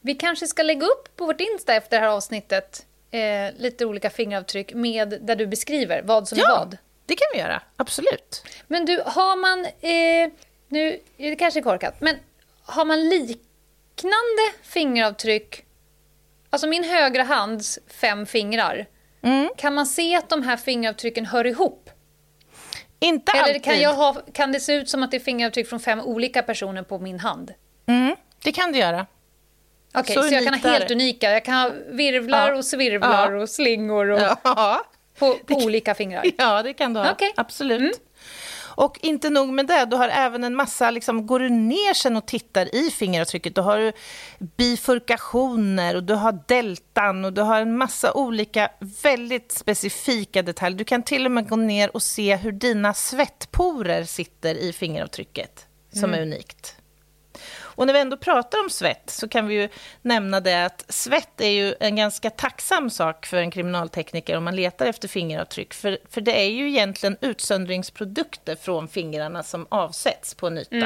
Vi 0.00 0.14
kanske 0.14 0.46
ska 0.46 0.62
lägga 0.62 0.86
upp 0.86 1.16
på 1.16 1.26
vårt 1.26 1.40
Insta 1.40 1.74
efter 1.74 1.96
det 1.96 2.06
här 2.06 2.12
avsnittet 2.12 2.86
eh, 3.10 3.54
lite 3.56 3.86
olika 3.86 4.10
fingeravtryck 4.10 4.74
med 4.74 5.18
där 5.22 5.36
du 5.36 5.46
beskriver 5.46 6.02
vad 6.02 6.28
som 6.28 6.38
är 6.38 6.48
vad. 6.48 6.76
det 7.06 7.14
kan 7.14 7.26
vi 7.32 7.38
göra. 7.38 7.62
Absolut. 7.76 8.44
Men 8.66 8.84
du, 8.84 9.02
har 9.06 9.36
man... 9.36 9.64
Eh, 9.64 10.32
nu 10.68 11.00
är 11.16 11.30
det 11.30 11.36
kanske 11.36 11.62
korkat, 11.62 12.00
men 12.00 12.16
har 12.62 12.84
man 12.84 13.08
liknande 13.08 14.52
fingeravtryck... 14.62 15.64
Alltså 16.50 16.66
min 16.66 16.84
högra 16.84 17.22
hands 17.22 17.78
fem 17.86 18.26
fingrar. 18.26 18.86
Mm. 19.22 19.50
Kan 19.56 19.74
man 19.74 19.86
se 19.86 20.16
att 20.16 20.28
de 20.28 20.42
här 20.42 20.56
fingeravtrycken 20.56 21.26
hör 21.26 21.46
ihop? 21.46 21.90
Inte 23.00 23.32
Eller 23.32 23.42
alltid. 23.42 23.64
kan, 23.64 23.80
jag 23.80 23.94
ha, 23.94 24.14
kan 24.32 24.52
det 24.52 24.60
se 24.60 24.72
ut 24.72 24.88
som 24.88 25.02
att 25.02 25.10
det 25.10 25.16
är 25.16 25.20
fingeravtryck 25.20 25.68
från 25.68 25.80
fem 25.80 26.00
olika 26.00 26.42
personer 26.42 26.82
på 26.82 26.98
min 26.98 27.18
hand? 27.20 27.54
Mm, 27.86 28.16
det 28.44 28.52
kan 28.52 28.72
det 28.72 28.78
göra. 28.78 29.06
Okej, 29.94 30.14
Så 30.16 30.22
så, 30.22 30.34
jag 30.34 30.44
kan 30.44 30.54
ha 30.54 30.70
helt 30.70 30.90
unika. 30.90 31.30
Jag 31.30 31.44
kan 31.44 31.54
ha 31.54 31.70
virvlar 31.88 32.50
Ja. 32.52 32.56
och 32.58 32.64
svirvlar 32.64 33.32
Ja. 33.32 33.42
och 33.42 33.48
slingor 33.50 34.10
och 34.10 34.20
Ja, 34.20 34.80
på, 35.18 35.34
på 35.34 35.54
olika 35.54 35.94
fingrar. 35.94 36.24
ja 36.38 36.62
det 36.62 36.72
kan 36.72 36.94
du 36.94 37.00
ha. 37.00 37.12
Okej. 37.12 37.32
Absolut. 37.36 38.00
Och 38.78 38.98
inte 39.02 39.30
nog 39.30 39.48
med 39.48 39.66
det, 39.66 39.84
du 39.84 39.96
har 39.96 40.08
även 40.08 40.44
en 40.44 40.54
massa, 40.54 40.90
liksom, 40.90 41.26
går 41.26 41.40
du 41.40 41.48
ner 41.48 41.94
sen 41.94 42.16
och 42.16 42.26
tittar 42.26 42.74
i 42.74 42.90
fingeravtrycket, 42.90 43.54
då 43.54 43.62
har 43.62 43.78
du 43.78 43.92
bifurkationer 44.38 45.96
och 45.96 46.04
du 46.04 46.14
har 46.14 46.38
deltan 46.46 47.24
och 47.24 47.32
du 47.32 47.40
har 47.40 47.60
en 47.60 47.76
massa 47.76 48.12
olika 48.12 48.70
väldigt 49.02 49.52
specifika 49.52 50.42
detaljer. 50.42 50.78
Du 50.78 50.84
kan 50.84 51.02
till 51.02 51.26
och 51.26 51.32
med 51.32 51.48
gå 51.48 51.56
ner 51.56 51.94
och 51.94 52.02
se 52.02 52.36
hur 52.36 52.52
dina 52.52 52.94
svettporer 52.94 54.04
sitter 54.04 54.54
i 54.54 54.72
fingeravtrycket, 54.72 55.66
som 55.92 56.14
är 56.14 56.22
unikt. 56.22 56.77
Och 57.78 57.86
när 57.86 57.94
vi 57.94 58.00
ändå 58.00 58.16
pratar 58.16 58.58
om 58.58 58.70
svett 58.70 59.10
så 59.10 59.28
kan 59.28 59.46
vi 59.46 59.54
ju 59.54 59.68
nämna 60.02 60.40
det 60.40 60.64
att 60.64 60.84
svett 60.88 61.40
är 61.40 61.50
ju 61.50 61.74
en 61.80 61.96
ganska 61.96 62.30
tacksam 62.30 62.90
sak 62.90 63.26
för 63.26 63.36
en 63.36 63.50
kriminaltekniker 63.50 64.36
om 64.36 64.44
man 64.44 64.56
letar 64.56 64.86
efter 64.86 65.08
fingeravtryck. 65.08 65.74
För, 65.74 65.98
för 66.10 66.20
det 66.20 66.40
är 66.40 66.50
ju 66.50 66.68
egentligen 66.68 67.16
utsöndringsprodukter 67.20 68.56
från 68.56 68.88
fingrarna 68.88 69.42
som 69.42 69.66
avsätts 69.68 70.34
på 70.34 70.46
en 70.46 70.58
yta. 70.58 70.76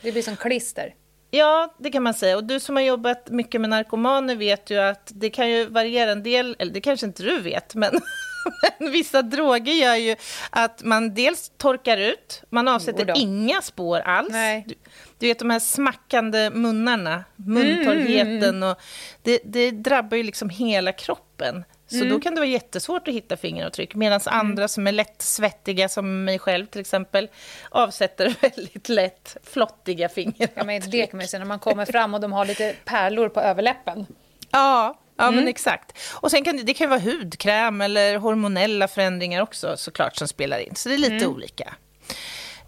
Det 0.00 0.12
blir 0.12 0.22
som 0.22 0.36
klister. 0.36 0.94
Ja, 1.30 1.74
det 1.78 1.90
kan 1.90 2.02
man 2.02 2.14
säga. 2.14 2.36
Och 2.36 2.44
du 2.44 2.60
som 2.60 2.76
har 2.76 2.82
jobbat 2.82 3.30
mycket 3.30 3.60
med 3.60 3.70
narkomaner 3.70 4.36
vet 4.36 4.70
ju 4.70 4.78
att 4.78 5.12
det 5.14 5.30
kan 5.30 5.50
ju 5.50 5.66
variera 5.66 6.12
en 6.12 6.22
del, 6.22 6.56
eller 6.58 6.72
det 6.72 6.80
kanske 6.80 7.06
inte 7.06 7.22
du 7.22 7.40
vet, 7.40 7.74
men, 7.74 7.90
men 8.78 8.92
vissa 8.92 9.22
droger 9.22 9.72
gör 9.72 9.94
ju 9.94 10.16
att 10.50 10.82
man 10.82 11.14
dels 11.14 11.52
torkar 11.56 11.96
ut, 11.96 12.42
man 12.50 12.68
avsätter 12.68 13.12
inga 13.16 13.62
spår 13.62 14.00
alls. 14.00 14.32
Nej. 14.32 14.64
Du, 14.68 14.74
du 15.18 15.26
vet 15.26 15.38
de 15.38 15.50
här 15.50 15.60
smackande 15.60 16.50
munnarna, 16.50 17.24
muntorrheten 17.36 18.62
och 18.62 18.80
det, 19.22 19.40
det 19.44 19.70
drabbar 19.70 20.16
ju 20.16 20.22
liksom 20.22 20.50
hela 20.50 20.92
kroppen. 20.92 21.64
Så 21.90 22.04
då 22.04 22.20
kan 22.20 22.34
det 22.34 22.40
vara 22.40 22.50
jättesvårt 22.50 23.08
att 23.08 23.14
hitta 23.14 23.36
fingeravtryck. 23.36 23.94
Medan 23.94 24.20
andra 24.26 24.68
som 24.68 24.86
är 24.86 24.92
lätt 24.92 25.22
svettiga, 25.22 25.88
som 25.88 26.24
mig 26.24 26.38
själv 26.38 26.66
till 26.66 26.80
exempel, 26.80 27.28
avsätter 27.70 28.34
väldigt 28.40 28.88
lätt 28.88 29.36
flottiga 29.42 30.08
fingeravtryck. 30.08 30.50
Ja, 30.54 30.64
men 30.64 30.90
det 30.90 31.06
kan 31.06 31.16
man 31.16 31.24
ju 31.24 31.28
se 31.28 31.38
när 31.38 31.46
man 31.46 31.58
kommer 31.58 31.86
fram 31.86 32.14
och 32.14 32.20
de 32.20 32.32
har 32.32 32.44
lite 32.44 32.74
pärlor 32.84 33.28
på 33.28 33.40
överläppen. 33.40 34.06
Ja, 34.50 34.98
ja 35.20 35.26
Mm. 35.28 35.36
men 35.36 35.48
exakt. 35.48 35.98
Och 36.12 36.30
sen 36.30 36.44
kan 36.44 36.56
det, 36.56 36.62
det 36.62 36.74
kan 36.74 36.90
vara 36.90 37.00
hudkräm 37.00 37.80
eller 37.80 38.16
hormonella 38.18 38.88
förändringar 38.88 39.42
också 39.42 39.76
såklart 39.76 40.16
som 40.16 40.28
spelar 40.28 40.58
in. 40.58 40.74
Så 40.76 40.88
det 40.88 40.94
är 40.94 40.98
lite 40.98 41.14
Mm. 41.14 41.30
olika. 41.30 41.74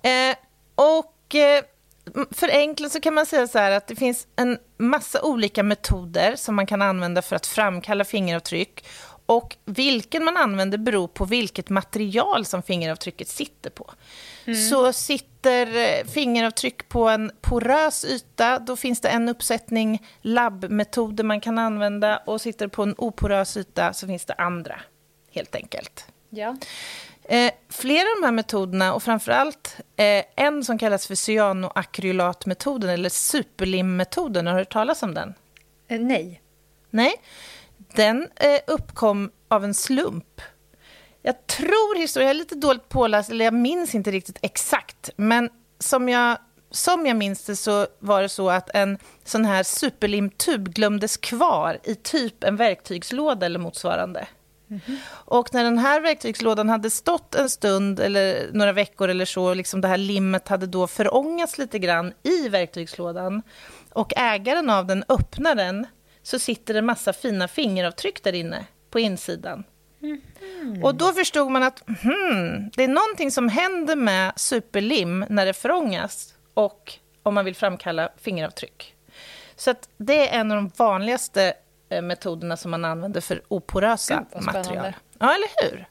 Eh, 0.02 0.36
och 0.74 1.34
eh, 1.34 1.62
förenklat 2.30 2.92
så 2.92 3.00
kan 3.00 3.14
man 3.14 3.26
säga 3.26 3.46
så 3.48 3.58
här 3.58 3.70
att 3.70 3.86
det 3.86 3.96
finns 3.96 4.26
en 4.36 4.58
massa 4.78 5.22
olika 5.22 5.62
metoder 5.62 6.36
som 6.36 6.54
man 6.54 6.66
kan 6.66 6.82
använda 6.82 7.22
för 7.22 7.36
att 7.36 7.46
framkalla 7.46 8.04
fingeravtryck. 8.04 8.84
Och 9.26 9.56
vilken 9.64 10.24
man 10.24 10.36
använder 10.36 10.78
beror 10.78 11.08
på 11.08 11.24
vilket 11.24 11.68
material 11.70 12.44
som 12.44 12.62
fingeravtrycket 12.62 13.28
sitter 13.28 13.70
på. 13.70 13.90
Så 14.68 14.92
sitter 14.92 15.66
eh, 15.76 16.06
fingeravtryck 16.06 16.88
på 16.88 17.08
en 17.08 17.30
porös 17.40 18.04
yta, 18.04 18.58
då 18.58 18.76
finns 18.76 19.00
det 19.00 19.08
en 19.08 19.28
uppsättning 19.28 20.06
labbmetoder 20.22 21.24
man 21.24 21.40
kan 21.40 21.58
använda. 21.58 22.16
Och 22.16 22.40
sitter 22.40 22.68
på 22.68 22.82
en 22.82 22.94
oporös 22.98 23.56
yta 23.56 23.92
så 23.92 24.06
finns 24.06 24.24
det 24.24 24.34
andra, 24.34 24.80
helt 25.30 25.54
enkelt. 25.54 26.06
Ja. 26.30 26.56
Eh, 27.24 27.52
flera 27.68 28.02
av 28.02 28.20
de 28.20 28.24
här 28.24 28.32
metoderna, 28.32 28.94
och 28.94 29.02
framförallt 29.02 29.76
eh, 29.96 30.24
en 30.36 30.64
som 30.64 30.78
kallas 30.78 31.06
för 31.06 31.30
cyanoakrylatmetoden, 31.30 32.90
eller 32.90 33.08
superlimmetoden, 33.08 34.46
har 34.46 34.54
du 34.54 34.60
hört 34.60 34.72
talas 34.72 35.02
om 35.02 35.14
den? 35.14 35.34
Eh, 35.88 36.00
nej. 36.00 36.42
Nej, 36.90 37.12
den 37.94 38.28
eh, 38.36 38.60
uppkom 38.66 39.30
av 39.48 39.64
en 39.64 39.74
slump. 39.74 40.40
Jag 41.22 41.46
tror 41.46 41.98
historien, 41.98 42.28
jag 42.28 42.34
är 42.34 42.38
lite 42.38 42.54
dåligt 42.54 42.88
påläst, 42.88 43.30
eller 43.30 43.44
jag 43.44 43.54
minns 43.54 43.94
inte 43.94 44.10
riktigt 44.10 44.38
exakt, 44.42 45.10
men 45.16 45.50
som 45.78 46.08
jag, 46.08 46.38
som 46.70 47.06
jag 47.06 47.16
minns 47.16 47.44
det 47.44 47.56
så 47.56 47.86
var 47.98 48.22
det 48.22 48.28
så 48.28 48.50
att 48.50 48.70
en 48.74 48.98
sån 49.24 49.44
här 49.44 49.62
superlimtub 49.62 50.74
glömdes 50.74 51.16
kvar 51.16 51.78
i 51.84 51.94
typ 51.94 52.44
en 52.44 52.56
verktygslåda 52.56 53.46
eller 53.46 53.58
motsvarande. 53.58 54.26
Och 55.08 55.54
när 55.54 55.64
den 55.64 55.78
här 55.78 56.00
verktygslådan 56.00 56.68
hade 56.68 56.90
stått 56.90 57.34
en 57.34 57.50
stund 57.50 58.00
eller 58.00 58.50
några 58.52 58.72
veckor 58.72 59.08
eller 59.08 59.24
så, 59.24 59.54
liksom 59.54 59.80
det 59.80 59.88
här 59.88 59.96
limmet 59.96 60.48
hade 60.48 60.66
då 60.66 60.86
förångats 60.86 61.58
lite 61.58 61.78
grann 61.78 62.12
i 62.22 62.48
verktygslådan 62.48 63.42
och 63.92 64.12
ägaren 64.16 64.70
av 64.70 64.86
den 64.86 65.04
öppnar 65.08 65.54
den 65.54 65.86
så 66.22 66.38
sitter 66.38 66.74
det 66.74 66.78
en 66.78 66.86
massa 66.86 67.12
fina 67.12 67.48
fingeravtryck 67.48 68.24
där 68.24 68.32
inne 68.32 68.66
på 68.90 69.00
insidan. 69.00 69.64
Och 70.82 70.94
då 70.94 71.12
förstod 71.12 71.50
man 71.50 71.62
att 71.62 71.82
hmm, 72.02 72.70
det 72.76 72.84
är 72.84 72.88
någonting 72.88 73.30
som 73.30 73.48
händer 73.48 73.96
med 73.96 74.32
superlim 74.36 75.24
när 75.28 75.46
det 75.46 75.52
förångas 75.52 76.34
och 76.54 76.92
om 77.22 77.34
man 77.34 77.44
vill 77.44 77.56
framkalla 77.56 78.08
fingeravtryck. 78.16 78.94
Så 79.56 79.74
det 79.96 80.28
är 80.28 80.40
en 80.40 80.50
av 80.50 80.56
de 80.56 80.70
vanligaste 80.76 81.54
eh, 81.88 82.02
metoderna 82.02 82.56
som 82.56 82.70
man 82.70 82.84
använder 82.84 83.20
för 83.20 83.42
oporösa 83.48 84.24
material. 84.40 84.92
Ja, 85.18 85.34
eller 85.34 85.70
hur? 85.70 85.86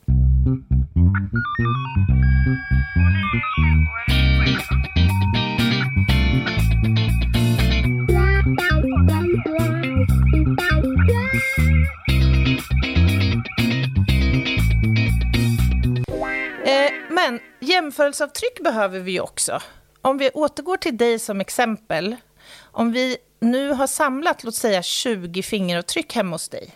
Men 17.21 17.39
jämförelseavtryck 17.59 18.59
behöver 18.59 18.99
vi 18.99 19.19
också. 19.19 19.61
Om 20.01 20.17
vi 20.17 20.29
återgår 20.29 20.77
till 20.77 20.97
dig 20.97 21.19
som 21.19 21.41
exempel. 21.41 22.15
Om 22.59 22.91
vi 22.91 23.17
nu 23.39 23.69
har 23.69 23.87
samlat, 23.87 24.43
låt 24.43 24.55
säga 24.55 24.83
20 24.83 25.43
fingeravtryck 25.43 26.15
hemma 26.15 26.35
hos 26.35 26.49
dig, 26.49 26.69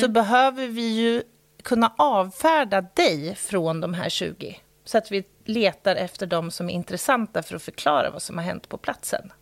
så 0.00 0.08
behöver 0.08 0.66
vi 0.66 0.88
ju 0.88 1.22
kunna 1.62 1.94
avfärda 1.98 2.80
dig 2.80 3.34
från 3.34 3.80
de 3.80 3.94
här 3.94 4.08
20. 4.08 4.60
Så 4.84 4.98
att 4.98 5.12
vi 5.12 5.24
letar 5.44 5.96
efter 5.96 6.26
de 6.26 6.50
som 6.50 6.70
är 6.70 6.74
intressanta 6.74 7.42
för 7.42 7.56
att 7.56 7.62
förklara 7.62 8.10
vad 8.10 8.22
som 8.22 8.38
har 8.38 8.44
hänt 8.44 8.68
på 8.68 8.78
platsen. 8.78 9.32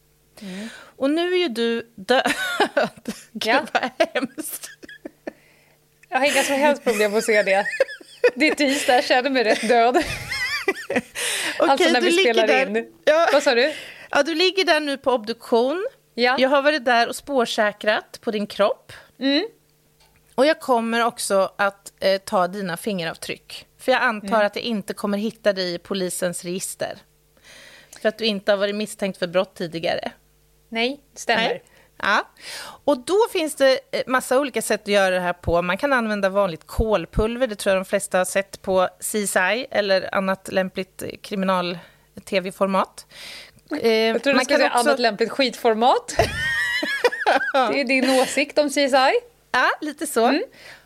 Och 0.80 1.10
nu 1.10 1.32
är 1.32 1.36
ju 1.38 1.48
du 1.48 1.92
död. 1.94 2.32
Gud, 3.32 3.54
Ja. 3.54 3.66
vad 3.72 4.08
hemskt. 4.14 4.70
Jag 6.08 6.18
har 6.18 6.26
inga 6.26 6.42
som 6.42 6.54
helst 6.56 6.84
problem 6.84 7.14
att 7.14 7.24
se 7.24 7.42
det. 7.42 7.66
Det 8.34 8.48
är 8.48 8.54
tisdag, 8.54 8.94
jag 8.94 9.04
känner 9.04 9.30
mig 9.30 9.44
rätt 9.44 9.68
död. 9.68 10.04
alltså 11.58 11.74
Okej, 11.84 11.92
när 11.92 12.00
du 12.00 12.06
vi 12.06 12.12
ligger 12.12 12.34
spelar 12.34 12.46
där. 12.46 12.76
in. 12.76 12.92
Ja. 13.04 13.28
Vad 13.32 13.42
sa 13.42 13.54
du? 13.54 13.74
Ja, 14.10 14.22
du 14.22 14.34
ligger 14.34 14.64
där 14.64 14.80
nu 14.80 14.96
på 14.96 15.12
obduktion. 15.12 15.86
Ja. 16.14 16.36
Jag 16.38 16.48
har 16.48 16.62
varit 16.62 16.84
där 16.84 17.08
och 17.08 17.16
spårsäkrat 17.16 18.18
på 18.20 18.30
din 18.30 18.46
kropp. 18.46 18.92
Och 20.34 20.46
jag 20.46 20.60
kommer 20.60 21.04
också 21.04 21.52
att 21.56 21.92
eh, 22.00 22.18
ta 22.20 22.48
dina 22.48 22.76
fingeravtryck. 22.76 23.66
För 23.78 23.92
jag 23.92 24.02
antar 24.02 24.44
att 24.44 24.56
jag 24.56 24.64
inte 24.64 24.94
kommer 24.94 25.18
hitta 25.18 25.52
dig 25.52 25.74
i 25.74 25.78
polisens 25.78 26.44
register. 26.44 26.98
För 28.02 28.08
att 28.08 28.18
du 28.18 28.24
inte 28.24 28.52
har 28.52 28.56
varit 28.56 28.74
misstänkt 28.74 29.18
för 29.18 29.26
brott 29.26 29.54
tidigare. 29.54 30.12
Nej, 30.68 31.00
det 31.12 31.20
stämmer. 31.20 31.42
Nej. 31.42 31.62
Ja. 32.02 32.28
Och 32.84 32.98
då 32.98 33.18
finns 33.32 33.54
det 33.54 33.80
eh, 33.92 34.02
massa 34.06 34.38
olika 34.38 34.62
sätt 34.62 34.82
att 34.82 34.88
göra 34.88 35.14
det 35.14 35.20
här 35.20 35.32
på. 35.32 35.62
Man 35.62 35.76
kan 35.78 35.92
använda 35.92 36.28
vanligt 36.28 36.66
kolpulver, 36.66 37.46
det 37.46 37.54
tror 37.56 37.74
jag 37.74 37.84
de 37.84 37.88
flesta 37.88 38.18
har 38.18 38.24
sett 38.24 38.62
på 38.62 38.88
CSI 39.00 39.66
eller 39.70 40.14
annat 40.14 40.48
lämpligt 40.52 41.02
eh, 41.02 41.08
kriminal-tv-format. 41.22 43.06
Eh, 43.82 43.92
Jag 43.92 44.22
tror 44.22 44.32
du 44.32 44.36
man 44.36 44.44
skulle 44.44 44.58
säga 44.58 44.70
också- 44.70 44.88
annat 44.88 44.98
lämpligt 45.00 45.30
skitformat. 45.30 46.14
det 47.52 47.80
är 47.80 47.84
din 47.84 48.10
åsikt 48.10 48.58
om 48.58 48.68
CSI. 48.70 49.12
Ja, 49.52 49.70
lite 49.80 50.06
så. 50.06 50.26
Mm. 50.26 50.42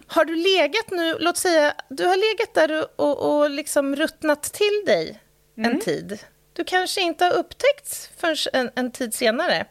Har 0.06 0.24
du 0.24 0.36
legat 0.36 0.90
nu, 0.90 1.16
låt 1.18 1.36
säga, 1.36 1.74
du 1.88 2.06
har 2.06 2.16
legat 2.16 2.54
där 2.54 2.86
och, 3.00 3.40
och 3.40 3.50
liksom 3.50 3.96
ruttnat 3.96 4.42
till 4.42 4.82
dig 4.86 5.18
Mm. 5.56 5.70
en 5.70 5.80
tid. 5.80 6.18
Du 6.52 6.64
kanske 6.64 7.00
inte 7.00 7.24
har 7.24 7.32
upptäckts 7.32 8.10
förrän 8.16 8.36
en, 8.52 8.70
en 8.74 8.90
tid 8.92 9.14
senare. 9.14 9.64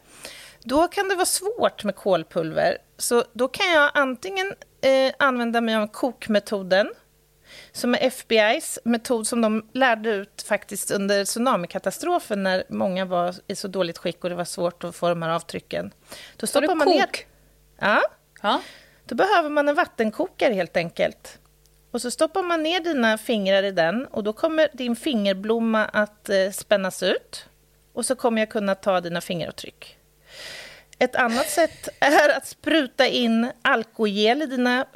Då 0.64 0.88
kan 0.88 1.08
det 1.08 1.14
vara 1.14 1.26
svårt 1.26 1.84
med 1.84 1.96
kolpulver. 1.96 2.78
Så 2.98 3.24
då 3.32 3.48
kan 3.48 3.72
jag 3.72 3.90
antingen 3.94 4.54
eh, 4.80 5.14
använda 5.18 5.60
mig 5.60 5.76
av 5.76 5.86
kokmetoden, 5.86 6.90
som 7.72 7.94
är 7.94 7.98
FBI's 7.98 8.78
metod 8.84 9.26
som 9.26 9.40
de 9.40 9.68
lärde 9.72 10.10
ut 10.10 10.42
faktiskt 10.48 10.90
under 10.90 11.24
tsunamikatastrofen 11.24 12.42
när 12.42 12.64
många 12.68 13.04
var 13.04 13.34
i 13.46 13.56
så 13.56 13.68
dåligt 13.68 13.98
skick 13.98 14.24
och 14.24 14.30
det 14.30 14.36
var 14.36 14.44
svårt 14.44 14.84
att 14.84 14.96
få 14.96 15.08
de 15.08 15.22
här 15.22 15.30
avtrycken. 15.30 15.92
Då 16.36 16.46
stoppar 16.46 16.74
man 16.74 16.88
ner... 16.88 17.00
kok? 17.00 17.26
Ja, 17.78 18.02
Ja. 18.42 18.60
då 19.04 19.14
behöver 19.14 19.50
man 19.50 19.68
en 19.68 19.74
vattenkokare 19.74 20.54
helt 20.54 20.76
enkelt. 20.76 21.38
Och 21.90 22.02
så 22.02 22.10
stoppar 22.10 22.42
man 22.42 22.62
ner 22.62 22.80
dina 22.80 23.18
fingrar 23.18 23.62
i 23.62 23.70
den 23.70 24.06
och 24.06 24.24
då 24.24 24.32
kommer 24.32 24.68
din 24.72 24.96
fingerblomma 24.96 25.84
att 25.84 26.28
eh, 26.28 26.50
spännas 26.50 27.02
ut. 27.02 27.46
Och 27.92 28.06
så 28.06 28.14
kommer 28.16 28.42
jag 28.42 28.50
kunna 28.50 28.74
ta 28.74 29.00
dina 29.00 29.20
fingeravtryck. 29.20 29.98
Ett 31.02 31.16
annat 31.16 31.50
sätt 31.50 31.88
är 32.00 32.28
att 32.36 32.46
spruta 32.46 33.06
in 33.06 33.50
alkogel 33.62 34.42
i 34.42 34.46
dina 34.46 34.86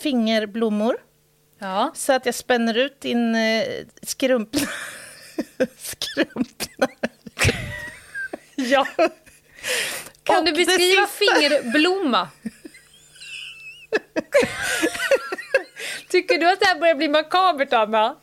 fingerblommor. 0.00 0.96
ja. 1.58 1.92
Så 1.94 2.12
att 2.12 2.26
jag 2.26 2.34
spänner 2.34 2.74
ut 2.76 3.00
din 3.00 3.34
eh, 3.34 3.64
skrumpna... 4.02 4.60
skrumpna... 5.78 6.88
ja. 8.56 8.86
Kan 10.24 10.36
Och 10.38 10.44
du 10.44 10.52
beskriva 10.52 11.06
sista- 11.06 11.38
fingerblomma? 11.40 12.28
Tycker 16.08 16.38
du 16.38 16.50
att 16.52 16.60
det 16.60 16.66
här 16.66 16.78
börjar 16.80 16.94
bli 16.94 17.08
makabert, 17.08 17.72
Anna? 17.72 18.16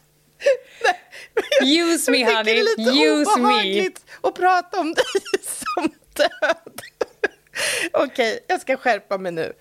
Use 1.64 2.12
me, 2.12 2.18
Jag 2.18 2.28
tycker 2.28 2.36
honey. 2.38 2.54
det 2.54 2.60
är 2.60 2.64
lite 2.78 2.82
Use 3.06 3.40
me. 3.40 3.46
obehagligt 3.48 4.06
att 4.24 4.36
prata 4.36 4.80
om 4.80 4.94
dig 4.94 5.04
som 5.44 5.90
död. 6.14 6.82
Okej, 7.94 8.40
jag 8.48 8.62
ska 8.62 8.78
skärpa 8.78 9.18
mig 9.18 9.32
nu. 9.32 9.54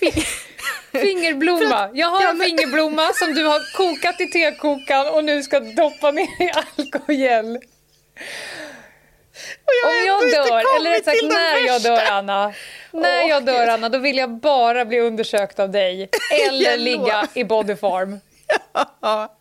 Fingerblomma. 0.92 1.90
Jag 1.94 2.08
har 2.08 2.30
en 2.30 2.40
fingerblomma 2.40 3.12
som 3.12 3.34
du 3.34 3.44
har 3.44 3.76
kokat 3.76 4.20
i 4.20 4.26
tekokaren 4.26 5.14
och 5.14 5.24
nu 5.24 5.42
ska 5.42 5.60
doppa 5.60 6.10
ner 6.10 6.42
i 6.42 6.50
alkogel. 6.54 7.58
Och 9.64 9.72
jag 10.06 10.22
Om 10.22 10.28
jag 10.30 10.46
dör, 10.46 10.76
eller 10.76 10.90
rätt 10.90 11.04
sagt 11.04 11.22
när 11.22 11.66
jag 11.66 11.82
dör 11.82 12.02
Anna. 12.10 12.52
När 12.90 13.24
Åh, 13.24 13.30
jag 13.30 13.44
dör. 13.44 13.66
Anna, 13.66 13.88
då 13.88 13.98
vill 13.98 14.16
jag 14.16 14.30
bara 14.30 14.84
bli 14.84 15.00
undersökt 15.00 15.58
av 15.58 15.70
dig. 15.70 16.08
Eller 16.48 16.76
ligga 16.76 17.28
i 17.34 17.44
bodyfarm. 17.44 18.20
Ja. 19.02 19.36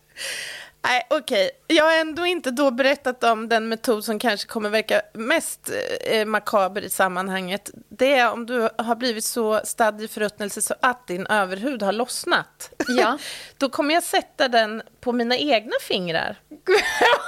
Nej, 0.87 1.07
okej. 1.09 1.49
Jag 1.67 1.83
har 1.85 1.97
ändå 1.97 2.25
inte 2.25 2.51
då 2.51 2.71
berättat 2.71 3.23
om 3.23 3.49
den 3.49 3.67
metod 3.67 4.05
som 4.05 4.19
kanske 4.19 4.47
kommer 4.47 4.69
verka 4.69 5.01
mest 5.13 5.71
eh, 6.01 6.25
makaber 6.25 6.81
i 6.81 6.89
sammanhanget. 6.89 7.71
Det 7.89 8.13
är 8.13 8.31
om 8.31 8.45
du 8.45 8.69
har 8.77 8.95
blivit 8.95 9.25
så 9.25 9.61
stadd 9.63 10.01
i 10.01 10.07
förruttnelse 10.07 10.61
så 10.61 10.75
att 10.81 11.07
din 11.07 11.27
överhud 11.27 11.83
har 11.83 11.91
lossnat. 11.91 12.69
Ja. 12.87 13.17
Då 13.57 13.69
kommer 13.69 13.93
jag 13.93 14.03
sätta 14.03 14.47
den 14.47 14.81
på 15.01 15.11
mina 15.11 15.37
egna 15.37 15.75
fingrar. 15.81 16.39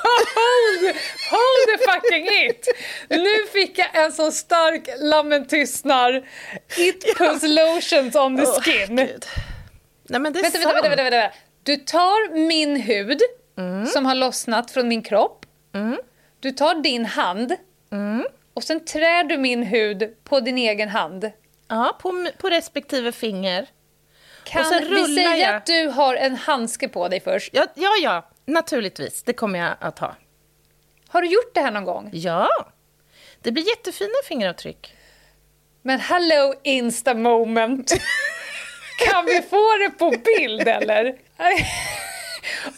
hold, 0.03 0.95
hold 1.31 1.79
the 1.79 1.91
fucking 1.91 2.25
it! 2.49 2.67
Nu 3.09 3.45
fick 3.53 3.77
jag 3.77 3.95
en 4.05 4.11
så 4.11 4.31
stark 4.31 4.89
lammen 4.99 5.47
tystnar. 5.47 6.29
It 6.77 7.17
puts 7.17 7.43
lotions 7.43 8.15
on 8.15 8.37
the 8.37 8.45
skin. 8.45 8.95
Gud. 8.95 9.25
Nej, 10.09 10.21
men 10.21 10.33
det 10.33 10.39
är 10.39 10.43
Vänta, 10.43 10.59
sant. 10.59 10.75
vänta, 10.75 10.89
vänta, 10.89 11.03
vänta. 11.03 11.35
Du 11.63 11.75
tar 11.75 12.33
min 12.47 12.75
hud 12.75 13.21
som 13.93 14.05
har 14.05 14.15
lossnat 14.15 14.71
från 14.71 14.87
min 14.87 15.03
kropp. 15.03 15.45
Du 16.39 16.51
tar 16.51 16.75
din 16.75 17.05
hand 17.05 17.55
och 18.53 18.63
sen 18.63 18.85
trär 18.85 19.23
du 19.23 19.37
min 19.37 19.63
hud 19.63 20.15
på 20.23 20.39
din 20.39 20.57
egen 20.57 20.89
hand. 20.89 21.31
Ja, 21.67 21.97
på, 22.01 22.27
på 22.37 22.49
respektive 22.49 23.11
finger. 23.11 23.67
Kan 24.43 24.65
sen 24.65 24.83
vi 24.89 25.15
säga 25.15 25.37
jag. 25.37 25.55
att 25.55 25.65
du 25.65 25.87
har 25.87 26.15
en 26.15 26.35
handske 26.35 26.87
på 26.87 27.07
dig 27.07 27.19
först? 27.19 27.49
Ja, 27.53 27.65
ja, 27.75 27.91
ja, 28.01 28.29
naturligtvis. 28.45 29.23
Det 29.23 29.33
kommer 29.33 29.59
jag 29.59 29.75
att 29.79 29.99
ha. 29.99 30.15
Har 31.07 31.21
du 31.21 31.27
gjort 31.27 31.53
det 31.53 31.61
här 31.61 31.71
någon 31.71 31.85
gång? 31.85 32.09
Ja, 32.13 32.49
det 33.41 33.51
blir 33.51 33.67
jättefina 33.67 34.13
fingeravtryck. 34.27 34.93
Men 35.81 35.99
hello 35.99 36.53
insta 36.63 37.13
moment! 37.13 37.91
kan 39.11 39.25
vi 39.25 39.41
få 39.41 39.77
det 39.77 39.89
på 39.89 40.09
bild 40.09 40.67
eller? 40.67 41.15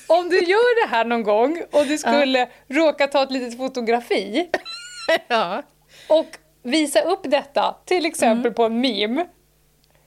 om 0.08 0.29
du 0.29 0.39
gör 0.39 0.86
det 0.86 0.95
här 0.95 1.05
någon 1.05 1.23
gång 1.23 1.62
och 1.71 1.86
du 1.86 1.97
skulle 1.97 2.39
ja. 2.39 2.47
råka 2.67 3.08
ta 3.08 3.23
ett 3.23 3.32
litet 3.32 3.58
fotografi 3.58 4.49
ja. 5.27 5.63
och 6.08 6.27
visa 6.63 7.01
upp 7.01 7.21
detta, 7.23 7.75
till 7.86 8.05
exempel 8.05 8.45
mm. 8.45 8.53
på 8.53 8.63
en 8.63 8.82
meme. 8.82 9.25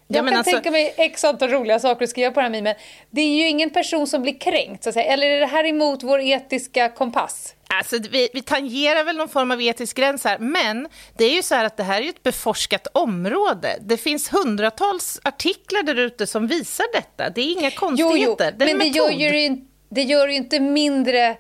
Jag 0.07 0.25
ja, 0.25 0.29
kan 0.29 0.39
alltså... 0.39 0.53
tänka 0.53 0.71
mig 0.71 0.95
x 0.97 1.25
antal 1.25 1.49
roliga 1.49 1.79
saker 1.79 2.05
att 2.05 2.11
skriva 2.11 2.31
på 2.31 2.41
den 2.41 2.55
här 2.55 2.63
memen. 2.63 2.75
Det 3.11 3.21
är 3.21 3.37
ju 3.37 3.49
ingen 3.49 3.71
person 3.71 4.07
som 4.07 4.23
blir 4.23 4.39
kränkt, 4.39 4.83
så 4.83 4.89
att 4.89 4.95
säga. 4.95 5.13
eller 5.13 5.27
är 5.27 5.41
det 5.41 5.47
här 5.47 5.67
emot 5.67 6.03
vår 6.03 6.21
etiska 6.21 6.89
kompass? 6.89 7.55
Alltså, 7.75 7.99
vi, 8.11 8.29
vi 8.33 8.43
tangerar 8.43 9.05
väl 9.05 9.17
någon 9.17 9.29
form 9.29 9.51
av 9.51 9.63
etisk 9.63 9.97
gräns 9.97 10.25
här, 10.25 10.39
men 10.39 10.89
det 11.17 11.25
är 11.25 11.35
ju 11.35 11.43
så 11.43 11.55
här 11.55 11.65
att 11.65 11.77
det 11.77 11.83
här 11.83 12.03
är 12.03 12.09
ett 12.09 12.23
beforskat 12.23 12.87
område. 12.93 13.79
Det 13.81 13.97
finns 13.97 14.33
hundratals 14.33 15.21
artiklar 15.25 15.83
där 15.83 15.97
ute 15.97 16.27
som 16.27 16.47
visar 16.47 16.87
detta. 16.93 17.31
Det 17.31 17.41
är 17.41 17.53
inga 17.53 17.71
konstigheter. 17.71 18.19
Jo, 18.19 18.37
jo. 18.39 18.57
Det 18.59 18.67
men 18.67 18.79
det 18.79 18.87
gör, 18.87 19.11
ju, 19.11 19.57
det 19.89 20.03
gör 20.03 20.29
ju 20.29 20.35
inte 20.35 20.61
mindre 20.61 21.37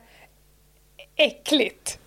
äckligt 1.17 1.99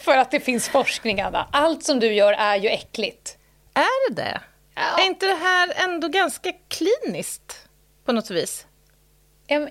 för 0.00 0.16
att 0.16 0.30
det 0.30 0.40
finns 0.40 0.68
forskning, 0.68 1.20
Anna. 1.20 1.48
Allt 1.52 1.84
som 1.84 2.00
du 2.00 2.14
gör 2.14 2.32
är 2.32 2.56
ju 2.56 2.68
äckligt. 2.68 3.36
Är 3.74 4.10
det 4.10 4.22
det? 4.22 4.40
Ja. 4.74 5.02
Är 5.02 5.06
inte 5.06 5.26
det 5.26 5.34
här 5.34 5.72
ändå 5.76 6.08
ganska 6.08 6.52
kliniskt 6.68 7.68
på 8.04 8.12
något 8.12 8.30
vis? 8.30 8.66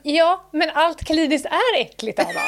Ja, 0.04 0.46
men 0.52 0.70
allt 0.74 1.06
kliniskt 1.06 1.46
är 1.46 1.80
äckligt, 1.82 2.20
Anna. 2.20 2.30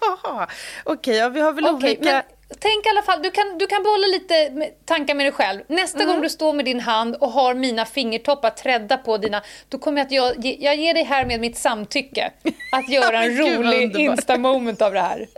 ja, 0.00 0.48
okej, 0.84 0.92
okay, 0.92 1.16
ja, 1.16 1.28
vi 1.28 1.40
har 1.40 1.52
väl 1.52 1.64
okay, 1.64 1.90
olika... 1.90 2.12
Men 2.12 2.22
tänk 2.58 2.86
i 2.86 2.88
alla 2.88 3.02
fall, 3.02 3.22
du 3.22 3.30
kan, 3.30 3.58
du 3.58 3.66
kan 3.66 3.82
bolla 3.82 4.06
lite 4.06 4.70
tankar 4.84 5.14
med 5.14 5.26
dig 5.26 5.32
själv. 5.32 5.60
Nästa 5.66 6.02
mm. 6.02 6.12
gång 6.12 6.22
du 6.22 6.30
står 6.30 6.52
med 6.52 6.64
din 6.64 6.80
hand 6.80 7.16
och 7.16 7.30
har 7.30 7.54
mina 7.54 7.84
fingertoppar 7.84 8.50
trädda 8.50 8.96
på 8.96 9.18
dina, 9.18 9.42
då 9.68 9.78
kommer 9.78 9.98
jag 9.98 10.06
att 10.06 10.12
jag, 10.12 10.56
jag 10.60 10.76
ger 10.76 10.94
dig 10.94 11.04
här 11.04 11.26
med 11.26 11.40
mitt 11.40 11.58
samtycke 11.58 12.32
att 12.72 12.88
göra 12.92 13.24
en 13.24 13.36
rolig 13.36 13.96
insta-moment 13.96 14.82
av 14.82 14.92
det 14.92 15.00
här. 15.00 15.28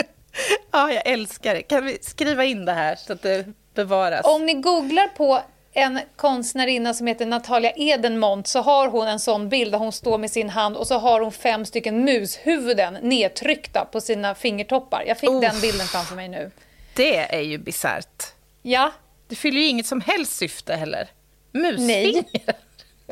ja, 0.70 0.92
jag 0.92 1.06
älskar 1.06 1.54
det. 1.54 1.62
Kan 1.62 1.84
vi 1.84 1.98
skriva 2.00 2.44
in 2.44 2.64
det 2.64 2.72
här 2.72 2.96
så 2.96 3.12
att 3.12 3.22
det 3.22 3.46
bevaras? 3.74 4.26
Om 4.26 4.46
ni 4.46 4.54
googlar 4.54 5.08
på 5.08 5.42
en 5.72 6.00
konstnärinna 6.16 6.94
som 6.94 7.06
heter 7.06 7.26
Natalia 7.26 7.72
Edenmont 7.76 8.46
så 8.46 8.60
har 8.60 8.88
hon 8.88 9.06
en 9.06 9.20
sån 9.20 9.48
bild 9.48 9.72
där 9.72 9.78
hon 9.78 9.92
står 9.92 10.18
med 10.18 10.30
sin 10.30 10.50
hand 10.50 10.76
och 10.76 10.86
så 10.86 10.98
har 10.98 11.20
hon 11.20 11.32
fem 11.32 11.66
stycken 11.66 12.04
mushuvuden 12.04 12.98
nedtryckta 13.02 13.84
på 13.92 14.00
sina 14.00 14.34
fingertoppar. 14.34 15.04
Jag 15.06 15.18
fick 15.18 15.30
oh. 15.30 15.40
den 15.40 15.60
bilden 15.60 15.86
framför 15.86 16.16
mig 16.16 16.28
nu. 16.28 16.50
Det 16.94 17.34
är 17.34 17.40
ju 17.40 17.58
bisarrt. 17.58 18.24
Ja. 18.62 18.92
Det 19.28 19.34
fyller 19.34 19.60
ju 19.60 19.66
inget 19.66 19.86
som 19.86 20.00
helst 20.00 20.36
syfte 20.36 20.74
heller. 20.74 21.08
Musfinger. 21.52 22.24
Nej. 22.24 22.24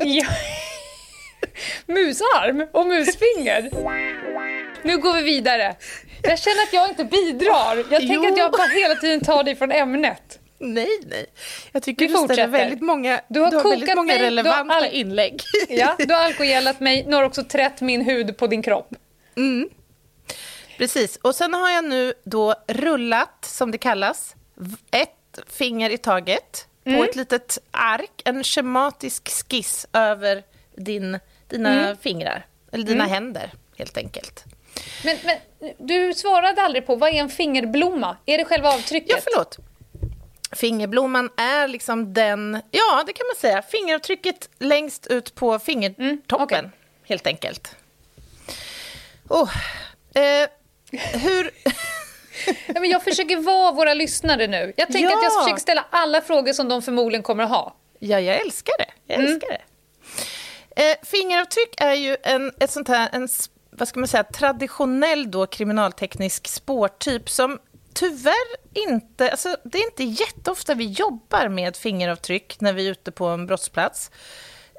Ja. 0.01 0.25
Musarm 1.85 2.67
och 2.71 2.87
musfinger. 2.87 3.69
Nu 4.83 4.97
går 4.97 5.13
vi 5.13 5.21
vidare. 5.21 5.75
Jag 6.21 6.39
känner 6.39 6.63
att 6.63 6.73
jag 6.73 6.89
inte 6.89 7.05
bidrar. 7.05 7.77
Jag 7.77 7.99
tänker 7.99 8.13
jo. 8.13 8.31
att 8.31 8.37
jag 8.37 8.51
bara 8.51 8.67
hela 8.67 8.95
tiden 8.95 9.21
tar 9.21 9.43
dig 9.43 9.55
från 9.55 9.71
ämnet. 9.71 10.38
Nej, 10.59 10.99
nej. 11.05 11.25
Jag 11.71 11.83
tycker 11.83 12.07
vi 12.07 12.13
du 12.13 12.19
ställer 12.19 12.47
väldigt 12.47 12.81
många, 12.81 13.21
du 13.27 13.39
har, 13.39 13.51
du 13.51 13.57
har 13.57 13.69
väldigt 13.69 13.95
många 13.95 14.13
mig, 14.13 14.23
relevanta 14.23 14.73
all... 14.73 14.85
inlägg. 14.85 15.41
Ja, 15.69 15.95
du 15.99 16.13
har 16.13 16.23
alkoholat 16.23 16.79
mig, 16.79 17.05
nu 17.07 17.15
har 17.15 17.23
också 17.23 17.43
trätt 17.43 17.81
min 17.81 18.01
hud 18.01 18.37
på 18.37 18.47
din 18.47 18.61
kropp. 18.61 18.95
Mm. 19.37 19.69
Precis, 20.77 21.15
och 21.15 21.35
sen 21.35 21.53
har 21.53 21.69
jag 21.69 21.85
nu 21.85 22.13
då 22.23 22.55
rullat, 22.67 23.45
som 23.45 23.71
det 23.71 23.77
kallas, 23.77 24.35
ett 24.91 25.39
finger 25.49 25.89
i 25.89 25.97
taget 25.97 26.67
mm. 26.85 26.97
på 26.97 27.05
ett 27.05 27.15
litet 27.15 27.57
ark, 27.71 28.21
en 28.25 28.43
schematisk 28.43 29.29
skiss 29.49 29.87
över 29.93 30.43
din, 30.75 31.19
dina 31.47 31.83
mm. 31.83 31.97
fingrar, 31.97 32.45
eller 32.71 32.85
dina 32.85 33.03
mm. 33.03 33.13
händer 33.13 33.51
helt 33.77 33.97
enkelt. 33.97 34.43
Men, 35.03 35.17
men 35.23 35.37
du 35.77 36.13
svarade 36.13 36.61
aldrig 36.61 36.85
på, 36.85 36.95
vad 36.95 37.09
är 37.09 37.13
en 37.13 37.29
fingerblomma? 37.29 38.17
Är 38.25 38.37
det 38.37 38.45
själva 38.45 38.69
avtrycket? 38.69 39.09
Ja, 39.09 39.17
förlåt. 39.23 39.57
Fingerblomman 40.51 41.29
är 41.37 41.67
liksom 41.67 42.13
den, 42.13 42.61
ja 42.71 43.03
det 43.07 43.13
kan 43.13 43.27
man 43.27 43.35
säga, 43.35 43.61
fingeravtrycket 43.61 44.49
längst 44.59 45.07
ut 45.07 45.35
på 45.35 45.59
fingertoppen, 45.59 46.59
mm, 46.59 46.65
okay. 46.65 46.79
helt 47.03 47.27
enkelt. 47.27 47.75
Oh, 49.29 49.51
eh, 50.13 50.49
hur... 51.13 51.51
men 52.73 52.89
jag 52.89 53.03
försöker 53.03 53.37
vara 53.37 53.71
våra 53.71 53.93
lyssnare 53.93 54.47
nu. 54.47 54.73
Jag 54.77 54.87
tänker 54.87 55.09
ja. 55.09 55.17
att 55.17 55.23
jag 55.23 55.43
försöker 55.43 55.61
ställa 55.61 55.85
alla 55.89 56.21
frågor 56.21 56.53
som 56.53 56.69
de 56.69 56.81
förmodligen 56.81 57.23
kommer 57.23 57.43
att 57.43 57.49
ha. 57.49 57.75
Ja, 57.99 58.19
jag 58.19 58.41
älskar 58.41 58.73
det. 58.77 58.91
Jag 59.07 59.19
mm. 59.19 59.31
älskar 59.31 59.49
det. 59.49 59.61
Eh, 60.83 60.95
fingeravtryck 61.03 61.81
är 61.81 61.93
ju 61.93 62.17
en, 62.23 62.51
ett 62.59 62.71
sånt 62.71 62.87
här, 62.87 63.09
en, 63.11 63.27
vad 63.69 63.87
ska 63.87 63.99
man 63.99 64.07
säga, 64.07 64.23
traditionell 64.23 65.31
då 65.31 65.45
kriminalteknisk 65.45 66.47
spårtyp 66.47 67.29
som 67.29 67.59
tyvärr 67.93 68.55
inte... 68.73 69.31
Alltså, 69.31 69.57
det 69.63 69.77
är 69.77 69.85
inte 69.85 70.03
jätteofta 70.03 70.73
vi 70.73 70.85
jobbar 70.85 71.47
med 71.47 71.75
fingeravtryck 71.75 72.61
när 72.61 72.73
vi 72.73 72.87
är 72.87 72.91
ute 72.91 73.11
på 73.11 73.25
en 73.25 73.45
brottsplats. 73.45 74.11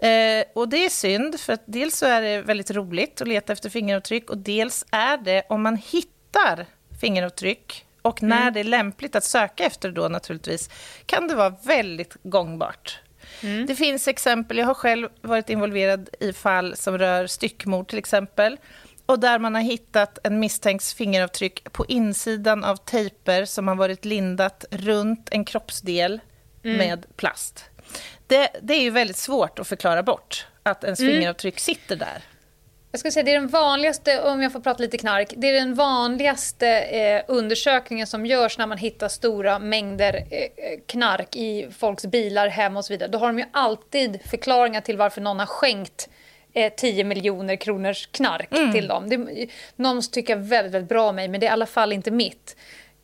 Eh, 0.03 0.45
och 0.55 0.69
det 0.69 0.85
är 0.85 0.91
synd, 0.91 1.41
för 1.41 1.59
dels 1.67 1.97
så 1.97 2.07
är 2.07 2.23
det 2.23 2.43
väldigt 2.43 2.71
roligt 2.71 3.21
att 3.21 3.29
leta 3.29 3.53
efter 3.53 3.71
fingeravtryck 3.71 4.31
och 4.31 4.39
dels 4.39 4.85
är 4.91 5.17
det, 5.17 5.43
om 5.49 5.63
man 5.63 5.77
hittar 5.77 6.67
fingeravtryck 7.01 7.87
och 8.03 8.23
när 8.23 8.43
mm. 8.43 8.55
det 8.55 8.61
är 8.61 8.65
lämpligt 8.65 9.17
att 9.17 9.25
söka 9.25 9.65
efter 9.65 9.91
då 9.91 10.09
naturligtvis, 10.09 10.71
kan 11.07 11.29
det 11.29 11.35
vara 11.35 11.55
väldigt 11.65 12.17
gångbart. 12.23 12.99
Mm. 13.43 13.67
Det 13.67 13.75
finns 13.75 14.09
exempel, 14.09 14.59
jag 14.59 14.67
har 14.67 14.75
själv 14.75 15.09
varit 15.21 15.51
involverad 15.51 16.09
i 16.21 16.33
fall 16.33 16.77
som 16.77 16.99
rör 16.99 17.27
styckmord 17.27 17.89
till 17.89 17.99
exempel, 17.99 18.57
och 19.11 19.19
där 19.19 19.39
man 19.39 19.55
har 19.55 19.63
hittat 19.63 20.19
en 20.25 20.41
misstänkts 20.41 20.95
fingeravtryck 20.95 21.73
på 21.73 21.87
insidan 21.87 22.65
av 22.65 22.77
tejper 22.77 23.45
som 23.45 23.69
har 23.69 23.75
varit 23.75 24.05
lindat 24.05 24.65
runt 24.71 25.29
en 25.31 25.45
kroppsdel 25.45 26.21
mm. 26.65 26.77
med 26.77 27.17
plast. 27.17 27.65
Det, 28.27 28.49
det, 28.63 28.75
är 28.75 28.83
ju 28.83 28.91
väldigt 28.91 29.17
svårt 29.17 29.59
att 29.59 29.69
förklara 29.69 30.03
bort 30.03 30.47
att 30.63 30.85
ens 30.85 31.01
mm. 31.01 31.13
fingeravtryck 31.13 31.59
sitter 31.59 31.97
där. 31.97 32.23
Jag 32.91 33.01
skulle 33.01 33.13
säga 33.13 33.25
det 33.25 33.31
är 33.31 33.41
den 33.41 33.49
vanligaste, 33.49 34.23
om 34.23 34.43
jag 34.43 34.53
får 34.53 34.61
prata 34.61 34.83
lite 34.83 34.99
knark, 34.99 35.33
det 35.37 35.47
är 35.47 35.53
den 35.53 35.75
vanligaste 35.75 36.69
eh, 36.69 37.23
undersökningen 37.29 38.07
som 38.07 38.27
görs 38.27 38.59
när 38.59 38.67
man 38.67 38.79
hittar 38.79 39.09
stora 39.09 39.59
mängder 39.59 40.15
eh, 40.15 40.81
knark 40.87 41.37
i 41.37 41.69
folks 41.79 42.07
bilar, 42.07 42.49
hem 42.49 42.77
och 42.77 42.85
så 42.85 42.93
vidare. 42.93 43.11
Då 43.11 43.19
har 43.19 43.27
de 43.27 43.39
ju 43.39 43.45
alltid 43.53 44.21
förklaringar 44.31 44.81
till 44.81 44.97
varför 44.97 45.21
någon 45.21 45.39
har 45.39 45.47
skänkt 45.47 46.09
eh, 46.55 46.73
10 46.77 47.05
miljoner 47.05 47.57
kronors 47.57 48.07
knark 48.07 48.53
mm. 48.53 48.73
till 48.73 48.89
dem. 48.89 49.09
Det, 49.09 49.47
någon 49.77 50.03
tycker 50.03 50.37
väldigt, 50.37 50.75
väldigt 50.75 50.89
bra 50.89 51.09
om 51.09 51.17
mig, 51.17 51.29
men 51.29 51.41
det 51.41 51.47
är 51.47 51.51
i 51.51 51.53
alla 51.53 51.67
fall 51.67 51.93
inte 51.93 52.11
mitt. 52.11 52.57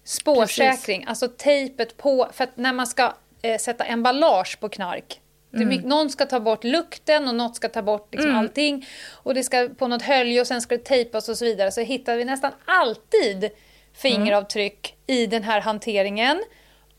Spårsäkring, 0.05 1.01
Precis. 1.01 1.09
alltså 1.09 1.29
tejpet 1.29 1.97
på, 1.97 2.29
för 2.33 2.49
när 2.55 2.73
man 2.73 2.87
ska 2.87 3.15
eh, 3.43 3.59
sätta 3.59 3.85
emballage 3.85 4.61
på 4.61 4.69
knark, 4.69 5.21
Mm. 5.55 5.69
Mycket, 5.69 5.87
någon 5.87 6.11
ska 6.11 6.27
ta 6.27 6.41
bort 6.41 6.65
lukten 6.65 7.29
och 7.29 7.35
något 7.35 7.57
ska 7.57 7.69
ta 7.69 7.83
bort 7.83 8.09
liksom 8.13 8.31
mm. 8.31 8.41
allting. 8.41 8.87
Och 9.13 9.35
det 9.35 9.43
ska 9.43 9.69
på 9.79 9.89
något 9.89 10.03
hölje 10.03 10.41
och 10.41 10.47
sen 10.47 10.61
ska 10.61 10.77
det 10.77 10.85
tejpas 10.85 11.29
och 11.29 11.39
så 11.39 11.45
vidare. 11.45 11.71
Så 11.71 11.81
hittar 11.81 12.17
vi 12.17 12.25
nästan 12.25 12.53
alltid 12.65 13.51
fingeravtryck 13.95 14.95
mm. 15.07 15.21
i 15.21 15.27
den 15.27 15.43
här 15.43 15.61
hanteringen 15.61 16.43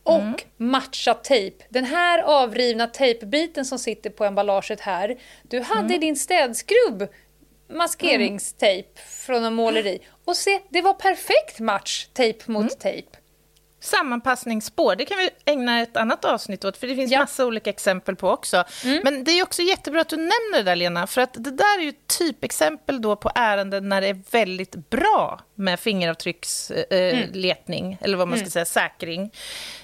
och 0.07 0.21
mm. 0.21 0.35
matchat 0.57 1.23
tejp. 1.23 1.65
Den 1.69 1.85
här 1.85 2.21
avrivna 2.21 2.87
tejpbiten 2.87 3.65
som 3.65 3.79
sitter 3.79 4.09
på 4.09 4.25
emballaget 4.25 4.81
här, 4.81 5.19
du 5.43 5.59
hade 5.59 5.79
mm. 5.79 5.99
din 5.99 6.15
städskrubb 6.15 7.07
maskeringstejp 7.69 8.89
mm. 8.95 9.07
från 9.07 9.43
en 9.43 9.53
måleri. 9.53 9.99
Och 10.25 10.35
se, 10.35 10.61
det 10.69 10.81
var 10.81 10.93
perfekt 10.93 11.59
match, 11.59 12.07
tejp 12.13 12.51
mot 12.51 12.61
mm. 12.61 12.79
tejp. 12.79 13.17
Sammanpassningsspår, 13.87 14.95
det 14.95 15.05
kan 15.05 15.17
vi 15.17 15.29
ägna 15.45 15.81
ett 15.81 15.97
annat 15.97 16.25
avsnitt 16.25 16.65
åt, 16.65 16.77
för 16.77 16.87
det 16.87 16.95
finns 16.95 17.11
ja. 17.11 17.19
massa 17.19 17.45
olika 17.45 17.69
exempel 17.69 18.15
på 18.15 18.29
också. 18.29 18.63
Mm. 18.85 19.01
Men 19.03 19.23
det 19.23 19.31
är 19.31 19.43
också 19.43 19.61
jättebra 19.61 20.01
att 20.01 20.09
du 20.09 20.17
nämner 20.17 20.57
det 20.57 20.63
där, 20.63 20.75
Lena, 20.75 21.07
för 21.07 21.21
att 21.21 21.33
det 21.33 21.51
där 21.51 21.79
är 21.79 21.83
ju 21.83 21.93
typexempel 22.17 23.01
då 23.01 23.15
på 23.15 23.31
ärenden 23.35 23.89
när 23.89 24.01
det 24.01 24.07
är 24.07 24.21
väldigt 24.31 24.89
bra 24.89 25.39
med 25.55 25.79
fingeravtrycksletning, 25.79 27.83
eh, 27.83 27.87
mm. 27.87 27.97
eller 28.01 28.17
vad 28.17 28.27
man 28.27 28.37
ska 28.37 28.43
mm. 28.43 28.51
säga, 28.51 28.65
säkring. 28.65 29.31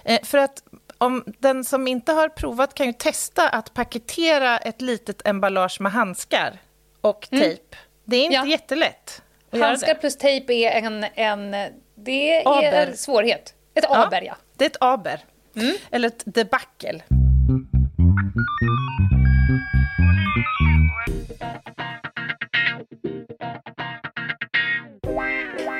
Eh, 0.03 0.23
för 0.23 0.37
att 0.37 0.63
om 0.97 1.23
den 1.39 1.63
som 1.63 1.87
inte 1.87 2.11
har 2.11 2.29
provat 2.29 2.73
kan 2.73 2.87
ju 2.87 2.93
testa 2.93 3.49
att 3.49 3.73
paketera 3.73 4.57
ett 4.57 4.81
litet 4.81 5.27
emballage 5.27 5.81
med 5.81 5.91
handskar 5.91 6.61
och 7.01 7.27
mm. 7.31 7.43
tejp. 7.43 7.77
Det 8.05 8.17
är 8.17 8.23
inte 8.23 8.35
ja. 8.35 8.45
jättelätt. 8.45 9.21
Handskar 9.51 9.95
plus 9.95 10.17
tejp 10.17 10.53
är 10.53 10.71
en, 10.71 11.05
en, 11.15 11.51
det 11.95 12.41
är 12.41 12.87
en 12.87 12.97
svårighet. 12.97 13.53
Ett 13.73 13.85
aber, 13.89 14.21
ja. 14.21 14.35
Det 14.57 14.65
är 14.65 14.69
ett 14.69 14.77
aber. 14.79 15.19
Mm. 15.55 15.75
Eller 15.91 16.07
ett 16.07 16.23
debacle. 16.25 17.03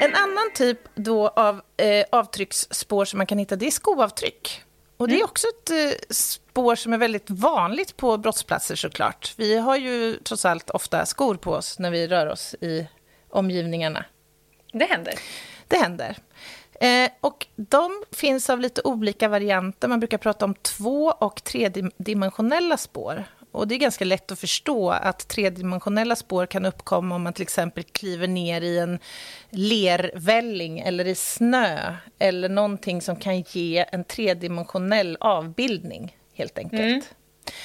En 0.01 0.15
annan 0.15 0.51
typ 0.55 0.79
då 0.95 1.27
av 1.27 1.61
eh, 1.77 2.05
avtrycksspår 2.11 3.05
som 3.05 3.17
man 3.17 3.27
kan 3.27 3.37
hitta, 3.37 3.55
det 3.55 3.67
är 3.67 3.71
skoavtryck. 3.71 4.61
Och 4.97 5.07
det 5.07 5.13
är 5.13 5.17
mm. 5.17 5.25
också 5.25 5.47
ett 5.47 5.69
eh, 5.69 5.99
spår 6.09 6.75
som 6.75 6.93
är 6.93 6.97
väldigt 6.97 7.29
vanligt 7.29 7.97
på 7.97 8.17
brottsplatser 8.17 8.75
såklart. 8.75 9.33
Vi 9.37 9.57
har 9.57 9.77
ju 9.77 10.15
trots 10.15 10.45
allt 10.45 10.69
ofta 10.69 11.05
skor 11.05 11.35
på 11.35 11.51
oss 11.51 11.79
när 11.79 11.91
vi 11.91 12.07
rör 12.07 12.27
oss 12.27 12.55
i 12.61 12.87
omgivningarna. 13.29 14.05
Det 14.73 14.85
händer. 14.85 15.13
Det 15.67 15.77
händer. 15.77 16.17
Eh, 16.83 17.09
och 17.21 17.47
de 17.55 18.03
finns 18.11 18.49
av 18.49 18.59
lite 18.59 18.81
olika 18.83 19.27
varianter. 19.27 19.87
Man 19.87 19.99
brukar 19.99 20.17
prata 20.17 20.45
om 20.45 20.55
två 20.55 21.05
och 21.05 21.43
tredimensionella 21.43 22.77
spår. 22.77 23.23
Och 23.51 23.67
det 23.67 23.75
är 23.75 23.79
ganska 23.79 24.05
lätt 24.05 24.31
att 24.31 24.39
förstå 24.39 24.89
att 24.91 25.27
tredimensionella 25.27 26.15
spår 26.15 26.45
kan 26.45 26.65
uppkomma 26.65 27.15
om 27.15 27.23
man 27.23 27.33
till 27.33 27.41
exempel 27.41 27.83
kliver 27.83 28.27
ner 28.27 28.61
i 28.61 28.79
en 28.79 28.99
lervälling 29.49 30.79
eller 30.79 31.07
i 31.07 31.15
snö 31.15 31.95
eller 32.19 32.49
någonting 32.49 33.01
som 33.01 33.15
kan 33.15 33.41
ge 33.41 33.85
en 33.91 34.03
tredimensionell 34.03 35.17
avbildning, 35.19 36.17
helt 36.33 36.57
enkelt. 36.57 36.81
Mm. 36.81 37.01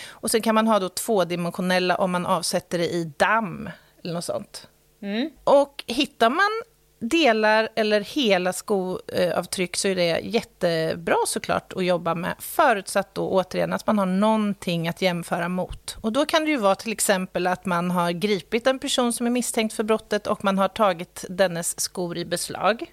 Och 0.08 0.30
sen 0.30 0.42
kan 0.42 0.54
man 0.54 0.66
ha 0.66 0.78
då 0.78 0.88
tvådimensionella 0.88 1.96
om 1.96 2.10
man 2.10 2.26
avsätter 2.26 2.78
det 2.78 2.88
i 2.88 3.12
damm 3.16 3.70
eller 4.02 4.14
något 4.14 4.24
sånt. 4.24 4.68
Mm. 5.02 5.30
Och 5.44 5.84
hittar 5.86 6.30
man 6.30 6.62
delar 6.98 7.68
eller 7.74 8.00
hela 8.00 8.52
skoavtryck 8.52 9.76
så 9.76 9.88
är 9.88 9.94
det 9.94 10.20
jättebra 10.22 11.16
såklart 11.26 11.72
att 11.72 11.84
jobba 11.84 12.14
med, 12.14 12.34
förutsatt 12.38 13.14
då 13.14 13.28
återigen 13.28 13.72
att 13.72 13.86
man 13.86 13.98
har 13.98 14.06
någonting 14.06 14.88
att 14.88 15.02
jämföra 15.02 15.48
mot. 15.48 15.96
Och 16.00 16.12
då 16.12 16.26
kan 16.26 16.44
det 16.44 16.50
ju 16.50 16.56
vara 16.56 16.74
till 16.74 16.92
exempel 16.92 17.46
att 17.46 17.66
man 17.66 17.90
har 17.90 18.10
gripit 18.10 18.66
en 18.66 18.78
person 18.78 19.12
som 19.12 19.26
är 19.26 19.30
misstänkt 19.30 19.74
för 19.74 19.84
brottet 19.84 20.26
och 20.26 20.44
man 20.44 20.58
har 20.58 20.68
tagit 20.68 21.24
dennes 21.28 21.80
skor 21.80 22.18
i 22.18 22.24
beslag. 22.24 22.92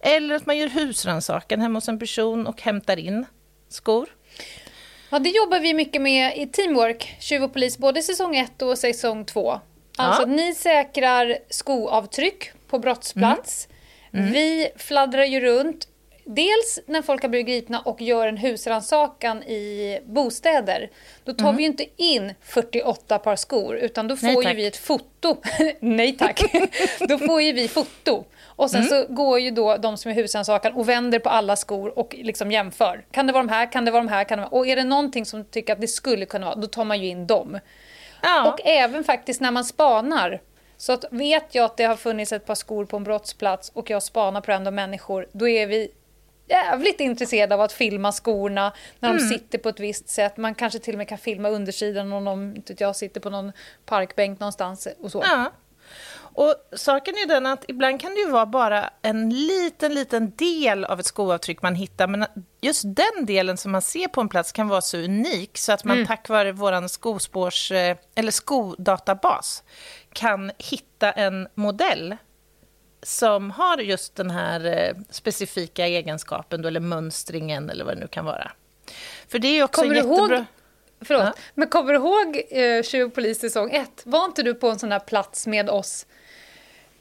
Eller 0.00 0.34
att 0.34 0.46
man 0.46 0.58
gör 0.58 0.68
husrannsakan 0.68 1.60
hemma 1.60 1.76
hos 1.76 1.88
en 1.88 1.98
person 1.98 2.46
och 2.46 2.62
hämtar 2.62 2.96
in 2.96 3.26
skor. 3.68 4.08
Ja, 5.10 5.18
det 5.18 5.30
jobbar 5.30 5.60
vi 5.60 5.74
mycket 5.74 6.02
med 6.02 6.38
i 6.38 6.46
Teamwork, 6.46 7.16
Tjuv 7.20 7.42
och 7.42 7.52
polis, 7.52 7.78
både 7.78 8.02
säsong 8.02 8.36
1 8.36 8.62
och 8.62 8.78
säsong 8.78 9.24
2. 9.24 9.60
Alltså 9.96 10.22
ja. 10.22 10.26
ni 10.26 10.54
säkrar 10.54 11.38
skoavtryck 11.50 12.50
på 12.72 12.78
brottsplats. 12.78 13.68
Mm. 14.12 14.24
Mm. 14.24 14.32
Vi 14.32 14.68
fladdrar 14.76 15.24
ju 15.24 15.40
runt, 15.40 15.88
dels 16.24 16.80
när 16.86 17.02
folk 17.02 17.22
har 17.22 17.28
blivit 17.28 17.46
gripna 17.46 17.80
och 17.80 18.02
gör 18.02 18.26
en 18.26 18.36
husrannsakan 18.36 19.42
i 19.42 20.00
bostäder. 20.04 20.90
Då 21.24 21.32
tar 21.32 21.44
mm. 21.44 21.56
vi 21.56 21.62
ju 21.62 21.68
inte 21.68 21.86
in 21.96 22.34
48 22.42 23.18
par 23.18 23.36
skor, 23.36 23.76
utan 23.76 24.08
då 24.08 24.16
får 24.16 24.44
ju 24.44 24.54
vi 24.54 24.66
ett 24.66 24.76
foto. 24.76 25.36
Nej 25.80 26.16
tack. 26.16 26.40
då 27.08 27.18
får 27.18 27.42
ju 27.42 27.52
vi 27.52 27.68
foto. 27.68 28.24
Och 28.44 28.70
sen 28.70 28.80
mm. 28.80 28.88
så 28.88 29.12
går 29.12 29.40
ju 29.40 29.50
då 29.50 29.76
de 29.76 29.96
som 29.96 30.10
är 30.10 30.14
husrannsakan 30.14 30.72
och 30.72 30.88
vänder 30.88 31.18
på 31.18 31.28
alla 31.28 31.56
skor 31.56 31.98
och 31.98 32.14
liksom 32.18 32.52
jämför. 32.52 33.04
Kan 33.10 33.26
det 33.26 33.32
vara 33.32 33.42
de 33.42 33.48
här? 33.48 33.72
Kan 33.72 33.84
det 33.84 33.90
vara 33.90 34.02
de 34.02 34.08
här? 34.08 34.24
Kan 34.24 34.38
det 34.38 34.42
vara... 34.42 34.52
Och 34.52 34.66
är 34.66 34.76
det 34.76 34.84
någonting 34.84 35.26
som 35.26 35.44
tycker 35.44 35.72
att 35.72 35.80
det 35.80 35.88
skulle 35.88 36.26
kunna 36.26 36.46
vara, 36.46 36.56
då 36.56 36.66
tar 36.66 36.84
man 36.84 37.00
ju 37.00 37.08
in 37.08 37.26
dem. 37.26 37.58
Ja. 38.22 38.52
Och 38.52 38.60
även 38.64 39.04
faktiskt 39.04 39.40
när 39.40 39.50
man 39.50 39.64
spanar. 39.64 40.40
Så 40.82 40.92
att 40.92 41.04
vet 41.10 41.54
jag 41.54 41.64
att 41.64 41.76
det 41.76 41.84
har 41.84 41.96
funnits 41.96 42.32
ett 42.32 42.46
par 42.46 42.54
skor 42.54 42.84
på 42.84 42.96
en 42.96 43.04
brottsplats 43.04 43.70
och 43.74 43.90
jag 43.90 44.02
spanar 44.02 44.40
på 44.40 44.50
random 44.50 44.74
människor, 44.74 45.26
då 45.32 45.48
är 45.48 45.66
vi 45.66 45.88
jävligt 46.48 47.00
intresserade 47.00 47.54
av 47.54 47.60
att 47.60 47.72
filma 47.72 48.12
skorna 48.12 48.72
när 48.98 49.08
de 49.08 49.16
mm. 49.16 49.28
sitter 49.28 49.58
på 49.58 49.68
ett 49.68 49.80
visst 49.80 50.08
sätt. 50.08 50.36
Man 50.36 50.54
kanske 50.54 50.78
till 50.78 50.94
och 50.94 50.98
med 50.98 51.08
kan 51.08 51.18
filma 51.18 51.48
undersidan 51.48 52.12
om 52.12 52.24
de, 52.24 52.62
jag 52.78 52.96
sitter 52.96 53.20
på 53.20 53.30
någon 53.30 53.52
parkbänk 53.86 54.40
någonstans 54.40 54.88
och 55.00 55.12
så. 55.12 55.22
Ja. 55.26 55.52
Och 56.34 56.54
saken 56.72 57.14
är 57.14 57.26
den 57.26 57.46
att 57.46 57.64
ibland 57.68 58.00
kan 58.00 58.14
det 58.14 58.20
ju 58.20 58.30
vara 58.30 58.46
bara 58.46 58.90
en 59.02 59.30
liten, 59.30 59.94
liten 59.94 60.32
del 60.36 60.84
av 60.84 61.00
ett 61.00 61.06
skoavtryck 61.06 61.62
man 61.62 61.74
hittar, 61.74 62.06
men 62.06 62.26
just 62.60 62.82
den 62.84 63.26
delen 63.26 63.56
som 63.56 63.72
man 63.72 63.82
ser 63.82 64.08
på 64.08 64.20
en 64.20 64.28
plats 64.28 64.52
kan 64.52 64.68
vara 64.68 64.80
så 64.80 64.98
unik 64.98 65.58
så 65.58 65.72
att 65.72 65.84
man 65.84 65.96
mm. 65.96 66.06
tack 66.06 66.28
vare 66.28 66.52
vår 66.52 66.88
skospårs, 66.88 67.72
eh, 67.72 67.96
eller 68.14 68.30
skodatabas 68.30 69.62
kan 70.12 70.50
hitta 70.58 71.12
en 71.12 71.48
modell 71.54 72.16
som 73.02 73.50
har 73.50 73.78
just 73.78 74.16
den 74.16 74.30
här 74.30 74.64
eh, 74.64 74.96
specifika 75.10 75.86
egenskapen, 75.86 76.62
då, 76.62 76.68
eller 76.68 76.80
mönstringen 76.80 77.70
eller 77.70 77.84
vad 77.84 77.96
det 77.96 78.00
nu 78.00 78.06
kan 78.06 78.24
vara. 78.24 78.52
För 79.28 79.38
det 79.38 79.48
är 79.48 79.64
också 79.64 79.80
Kommer 79.82 79.94
jättebra... 79.94 80.26
Du 80.28 80.34
ihåg, 80.34 80.44
förlåt, 81.00 81.24
ja. 81.24 81.32
men 81.54 81.68
kommer 81.68 81.92
du 81.92 81.98
ihåg 81.98 82.42
eh, 82.50 82.82
Tjuv 82.82 83.10
polis 83.10 83.40
säsong 83.40 83.70
1? 83.70 83.88
Var 84.04 84.24
inte 84.24 84.42
du 84.42 84.54
på 84.54 84.68
en 84.68 84.78
sån 84.78 84.92
här 84.92 85.00
plats 85.00 85.46
med 85.46 85.70
oss 85.70 86.06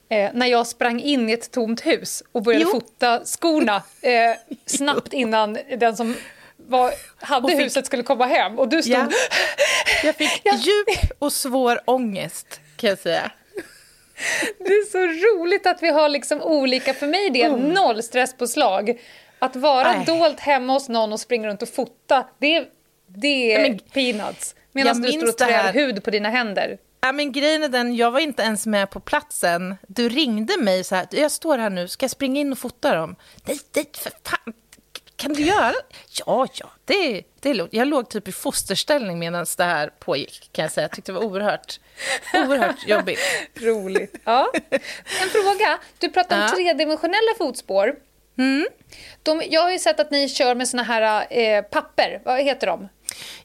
eh, 0.09 0.31
när 0.33 0.47
jag 0.47 0.67
sprang 0.67 0.99
in 0.99 1.29
i 1.29 1.33
ett 1.33 1.51
tomt 1.51 1.85
hus 1.85 2.23
och 2.31 2.43
började 2.43 2.65
jo. 2.65 2.71
fota 2.71 3.25
skorna 3.25 3.75
eh, 4.01 4.55
snabbt 4.65 5.13
innan 5.13 5.57
den 5.77 5.97
som 5.97 6.15
var, 6.57 6.93
hade 7.17 7.47
fick, 7.47 7.59
huset 7.59 7.85
skulle 7.85 8.03
komma 8.03 8.25
hem 8.25 8.59
och 8.59 8.69
du 8.69 8.81
stod... 8.81 8.93
Ja. 8.93 9.09
Jag 10.03 10.15
fick 10.15 10.41
djup 10.45 11.11
och 11.19 11.33
svår 11.33 11.81
ångest, 11.85 12.61
kan 12.81 12.89
jag 12.89 12.99
säga. 12.99 13.31
Det 14.57 14.73
är 14.73 14.85
så 14.91 14.97
roligt 14.97 15.67
att 15.67 15.83
vi 15.83 15.89
har 15.89 16.09
liksom 16.09 16.41
olika, 16.41 16.93
för 16.93 17.07
mig 17.07 17.29
det 17.29 17.41
är 17.41 17.49
mm. 17.49 17.69
noll 17.69 18.03
stresspåslag. 18.03 19.01
Att 19.39 19.55
vara 19.55 19.89
Aj. 19.89 20.05
dolt 20.05 20.39
hemma 20.39 20.73
hos 20.73 20.89
någon 20.89 21.13
och 21.13 21.19
springa 21.19 21.47
runt 21.47 21.61
och 21.61 21.69
fota, 21.69 22.27
det, 22.39 22.67
det 23.07 23.53
är 23.53 23.69
men, 23.69 23.79
peanuts. 23.79 24.55
Medan 24.71 25.01
du 25.01 25.11
står 25.11 25.29
och 25.29 25.37
trär 25.37 25.73
hud 25.73 26.03
på 26.03 26.11
dina 26.11 26.29
händer. 26.29 26.77
Ja, 27.01 27.11
men 27.11 27.31
grejen 27.31 27.63
är 27.63 27.69
den, 27.69 27.95
jag 27.95 28.11
var 28.11 28.19
inte 28.19 28.43
ens 28.43 28.65
med 28.65 28.89
på 28.89 28.99
platsen. 28.99 29.75
Du 29.87 30.09
ringde 30.09 30.57
mig 30.57 30.83
så 30.83 30.95
här, 30.95 31.07
jag 31.11 31.31
står 31.31 31.57
här 31.57 31.69
nu, 31.69 31.87
ska 31.87 32.03
jag 32.03 32.11
springa 32.11 32.41
in 32.41 32.51
och 32.51 32.57
fota 32.57 32.95
dem? 32.95 33.15
Nej, 33.45 33.59
nej, 33.75 33.85
för 33.93 34.11
fan. 34.23 34.53
Kan 35.15 35.33
du 35.33 35.41
göra 35.41 35.73
Ja, 36.25 36.47
ja, 36.53 36.69
det, 36.85 37.23
det 37.39 37.49
är 37.49 37.53
lugnt. 37.53 37.73
Jag 37.73 37.87
låg 37.87 38.09
typ 38.09 38.27
i 38.27 38.31
fosterställning 38.31 39.19
medan 39.19 39.45
det 39.57 39.63
här 39.63 39.87
pågick, 39.99 40.49
kan 40.51 40.63
jag 40.63 40.71
säga. 40.71 40.83
Jag 40.83 40.91
tyckte 40.91 41.11
det 41.11 41.19
var 41.19 41.25
oerhört, 41.25 41.79
oerhört 42.33 42.87
jobbigt. 42.87 43.19
Roligt. 43.55 44.15
Ja. 44.23 44.51
En 45.21 45.29
fråga. 45.29 45.79
Du 45.99 46.09
pratade 46.09 46.41
om 46.41 46.47
ja. 46.47 46.55
tredimensionella 46.55 47.31
fotspår. 47.37 47.95
Mm. 48.37 48.67
De, 49.23 49.41
jag 49.49 49.61
har 49.61 49.71
ju 49.71 49.79
sett 49.79 49.99
att 49.99 50.11
ni 50.11 50.29
kör 50.29 50.55
med 50.55 50.67
såna 50.67 50.83
här 50.83 51.25
eh, 51.29 51.61
papper. 51.61 52.21
Vad 52.25 52.41
heter 52.41 52.67
de? 52.67 52.89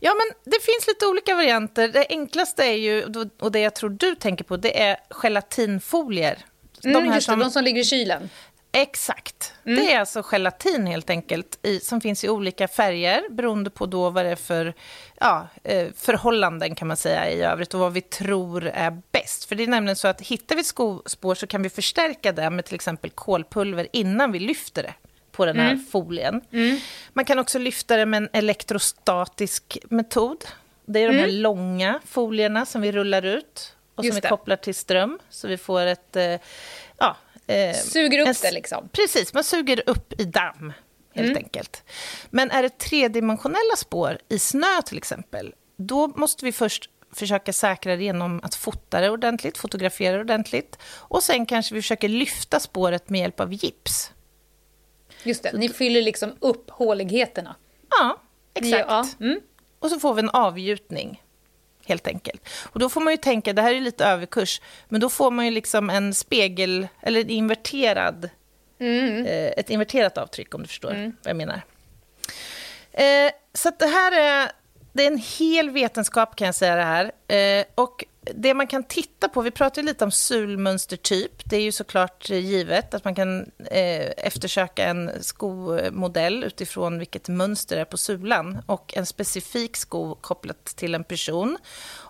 Ja, 0.01 0.15
men 0.15 0.53
det 0.53 0.63
finns 0.63 0.87
lite 0.89 1.07
olika 1.07 1.35
varianter. 1.35 1.89
Det 1.89 2.07
enklaste 2.09 2.65
är 2.65 2.77
ju, 2.77 3.05
och 3.41 3.53
det 3.53 3.61
jag 3.61 3.75
tror 3.75 3.91
du 3.91 4.15
tänker 4.15 4.45
på, 4.45 4.57
det 4.57 4.83
är 4.83 4.97
gelatinfolier. 5.11 6.39
Mm, 6.85 7.05
de, 7.05 7.13
här 7.13 7.21
som, 7.21 7.39
det, 7.39 7.45
de 7.45 7.51
som 7.51 7.65
ligger 7.65 7.81
i 7.81 7.85
kylen. 7.85 8.31
Exakt. 8.77 9.55
Mm. 9.65 9.85
Det 9.85 9.93
är 9.93 10.01
alltså 10.01 10.23
gelatin 10.23 10.87
helt 10.87 11.11
enkelt, 11.11 11.59
i, 11.63 11.81
som 11.81 12.01
finns 12.01 12.25
i 12.25 12.29
olika 12.29 12.69
färger 12.69 13.23
beroende 13.31 13.71
på 13.71 13.87
då 13.87 14.11
vad 14.11 14.25
det 14.25 14.31
är 14.31 14.37
för 14.37 14.75
ja, 15.21 15.49
eh, 15.65 15.89
förhållanden 15.97 16.75
kan 16.75 16.89
man 16.89 16.97
säga 16.97 17.31
i 17.31 17.43
övrigt 17.43 17.75
och 17.75 17.81
vad 17.81 17.93
vi 17.93 18.01
tror 18.01 18.67
är 18.67 19.03
bäst. 19.13 19.45
För 19.45 19.55
det 19.55 19.63
är 19.63 19.67
nämligen 19.67 19.97
så 19.97 20.09
att 20.09 20.21
hittar 20.21 20.57
vi 20.57 20.65
skospår 20.65 21.35
så 21.35 21.47
kan 21.47 21.63
vi 21.63 21.71
förstärka 21.71 22.33
det 22.33 22.51
med 22.51 22.65
till 22.65 22.75
exempel 22.75 23.11
kolpulver 23.11 23.89
innan 23.93 24.33
vi 24.33 24.39
lyfter 24.39 24.83
det 24.83 24.95
på 25.33 25.47
den 25.47 25.57
här 25.57 25.73
mm. 25.73 25.85
folien. 25.93 26.41
Mm. 26.53 26.79
Man 27.13 27.25
kan 27.25 27.39
också 27.39 27.59
lyfta 27.59 27.97
det 27.97 28.07
med 28.07 28.23
en 28.23 28.29
elektrostatisk 28.33 29.79
metod. 29.85 30.45
Det 30.85 31.01
är 31.01 31.09
de 31.09 31.19
här 31.19 31.29
mm. 31.29 31.41
långa 31.41 32.01
folierna 32.07 32.67
som 32.67 32.81
vi 32.81 32.93
rullar 32.93 33.25
ut 33.25 33.77
och 33.95 34.05
som 34.05 34.15
vi 34.15 34.21
kopplar 34.21 34.57
till 34.57 34.75
ström. 34.75 35.19
Så 35.31 35.49
vi 35.49 35.57
får 35.59 35.87
ett... 35.87 36.17
Eh, 36.17 36.41
ja, 36.99 37.17
eh, 37.47 37.77
suger 37.77 38.19
upp 38.21 38.29
en, 38.29 38.35
det 38.43 38.51
liksom? 38.51 38.89
Precis, 38.93 39.35
man 39.35 39.45
suger 39.45 39.83
upp 39.87 40.21
i 40.21 40.25
damm 40.25 40.73
helt 41.15 41.29
mm. 41.29 41.37
enkelt. 41.37 41.83
Men 42.31 42.51
är 42.51 42.63
det 42.63 42.79
tredimensionella 42.79 43.77
spår 43.77 44.19
i 44.29 44.39
snö 44.39 44.83
till 44.87 44.99
exempel, 44.99 45.55
då 45.77 46.09
måste 46.09 46.45
vi 46.45 46.53
först 46.53 46.91
försöka 47.13 47.53
säkra 47.53 47.97
det 47.97 48.05
genom 48.05 48.41
att 48.43 48.55
fota 48.55 49.01
det 49.01 49.11
ordentligt, 49.11 49.59
fotografera 49.59 50.17
det 50.17 50.21
ordentligt. 50.21 50.79
Och 50.85 51.23
sen 51.23 51.47
kanske 51.47 51.75
vi 51.75 51.83
försöker 51.83 52.09
lyfta 52.09 52.61
spåret 52.61 53.11
med 53.11 53.21
hjälp 53.21 53.41
av 53.41 53.53
gips. 53.53 54.11
Just 55.23 55.43
det, 55.43 55.53
ni 55.53 55.69
fyller 55.69 56.03
liksom 56.03 56.37
upp 56.41 56.71
håligheterna. 56.71 57.57
Ja, 57.91 58.23
exakt. 58.55 58.87
Ja. 58.89 59.07
Mm. 59.21 59.41
Och 59.79 59.91
så 59.91 60.01
får 60.01 60.15
vi 60.15 60.21
en 60.21 60.31
avgjutning, 60.31 61.23
helt 61.87 62.07
enkelt. 62.07 62.49
Och 62.73 62.81
då 62.81 62.89
får 62.89 63.01
man 63.01 63.13
ju 63.13 63.17
tänka, 63.17 63.53
det 63.53 63.63
här 63.63 63.75
är 63.75 63.81
lite 63.81 64.05
överkurs, 64.05 64.61
men 64.89 65.01
då 65.01 65.09
får 65.09 65.31
man 65.31 65.45
ju 65.45 65.51
liksom 65.51 65.91
en 65.91 66.15
spegel, 66.15 66.89
eller 67.03 67.21
en 67.21 67.31
inverterad, 67.31 68.31
mm. 68.81 69.27
eh, 69.27 69.53
ett 69.57 69.71
inverterat 69.71 70.19
avtryck 70.19 70.55
om 70.55 70.63
du 70.63 70.69
förstår 70.69 70.91
mm. 70.91 71.17
vad 71.23 71.31
jag 71.31 71.37
menar. 71.37 71.63
Eh, 72.93 73.31
så 73.53 73.73
det 73.79 73.87
här 73.87 74.13
är, 74.13 74.51
det 74.93 75.03
är 75.03 75.07
en 75.07 75.23
hel 75.39 75.71
vetenskap 75.71 76.37
kan 76.37 76.47
jag 76.47 76.55
säga 76.55 76.77
det 76.77 76.83
här. 76.83 77.13
Eh, 77.29 77.65
och 77.75 78.05
det 78.35 78.55
man 78.55 78.67
kan 78.67 78.85
titta 78.85 79.29
på, 79.29 79.43
vi 79.43 79.51
pratade 79.51 79.87
lite 79.87 80.05
om 80.05 80.11
sulmönstertyp, 80.11 81.43
det 81.45 81.57
är 81.57 81.61
ju 81.61 81.73
såklart 81.73 82.31
givet 82.31 82.95
att 82.95 83.05
man 83.05 83.15
kan 83.15 83.51
eh, 83.71 84.11
eftersöka 84.17 84.85
en 84.85 85.11
skomodell 85.21 86.45
utifrån 86.45 86.99
vilket 86.99 87.29
mönster 87.29 87.77
det 87.77 87.81
är 87.81 87.85
på 87.85 87.97
sulan 87.97 88.63
och 88.67 88.97
en 88.97 89.07
specifik 89.07 89.77
sko 89.77 90.15
kopplat 90.15 90.65
till 90.65 90.95
en 90.95 91.05
person. 91.05 91.59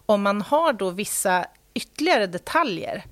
Om 0.06 0.22
man 0.22 0.42
har 0.42 0.72
då 0.72 0.90
vissa 0.90 1.46
ytterligare 1.74 2.26
detaljer 2.26 3.04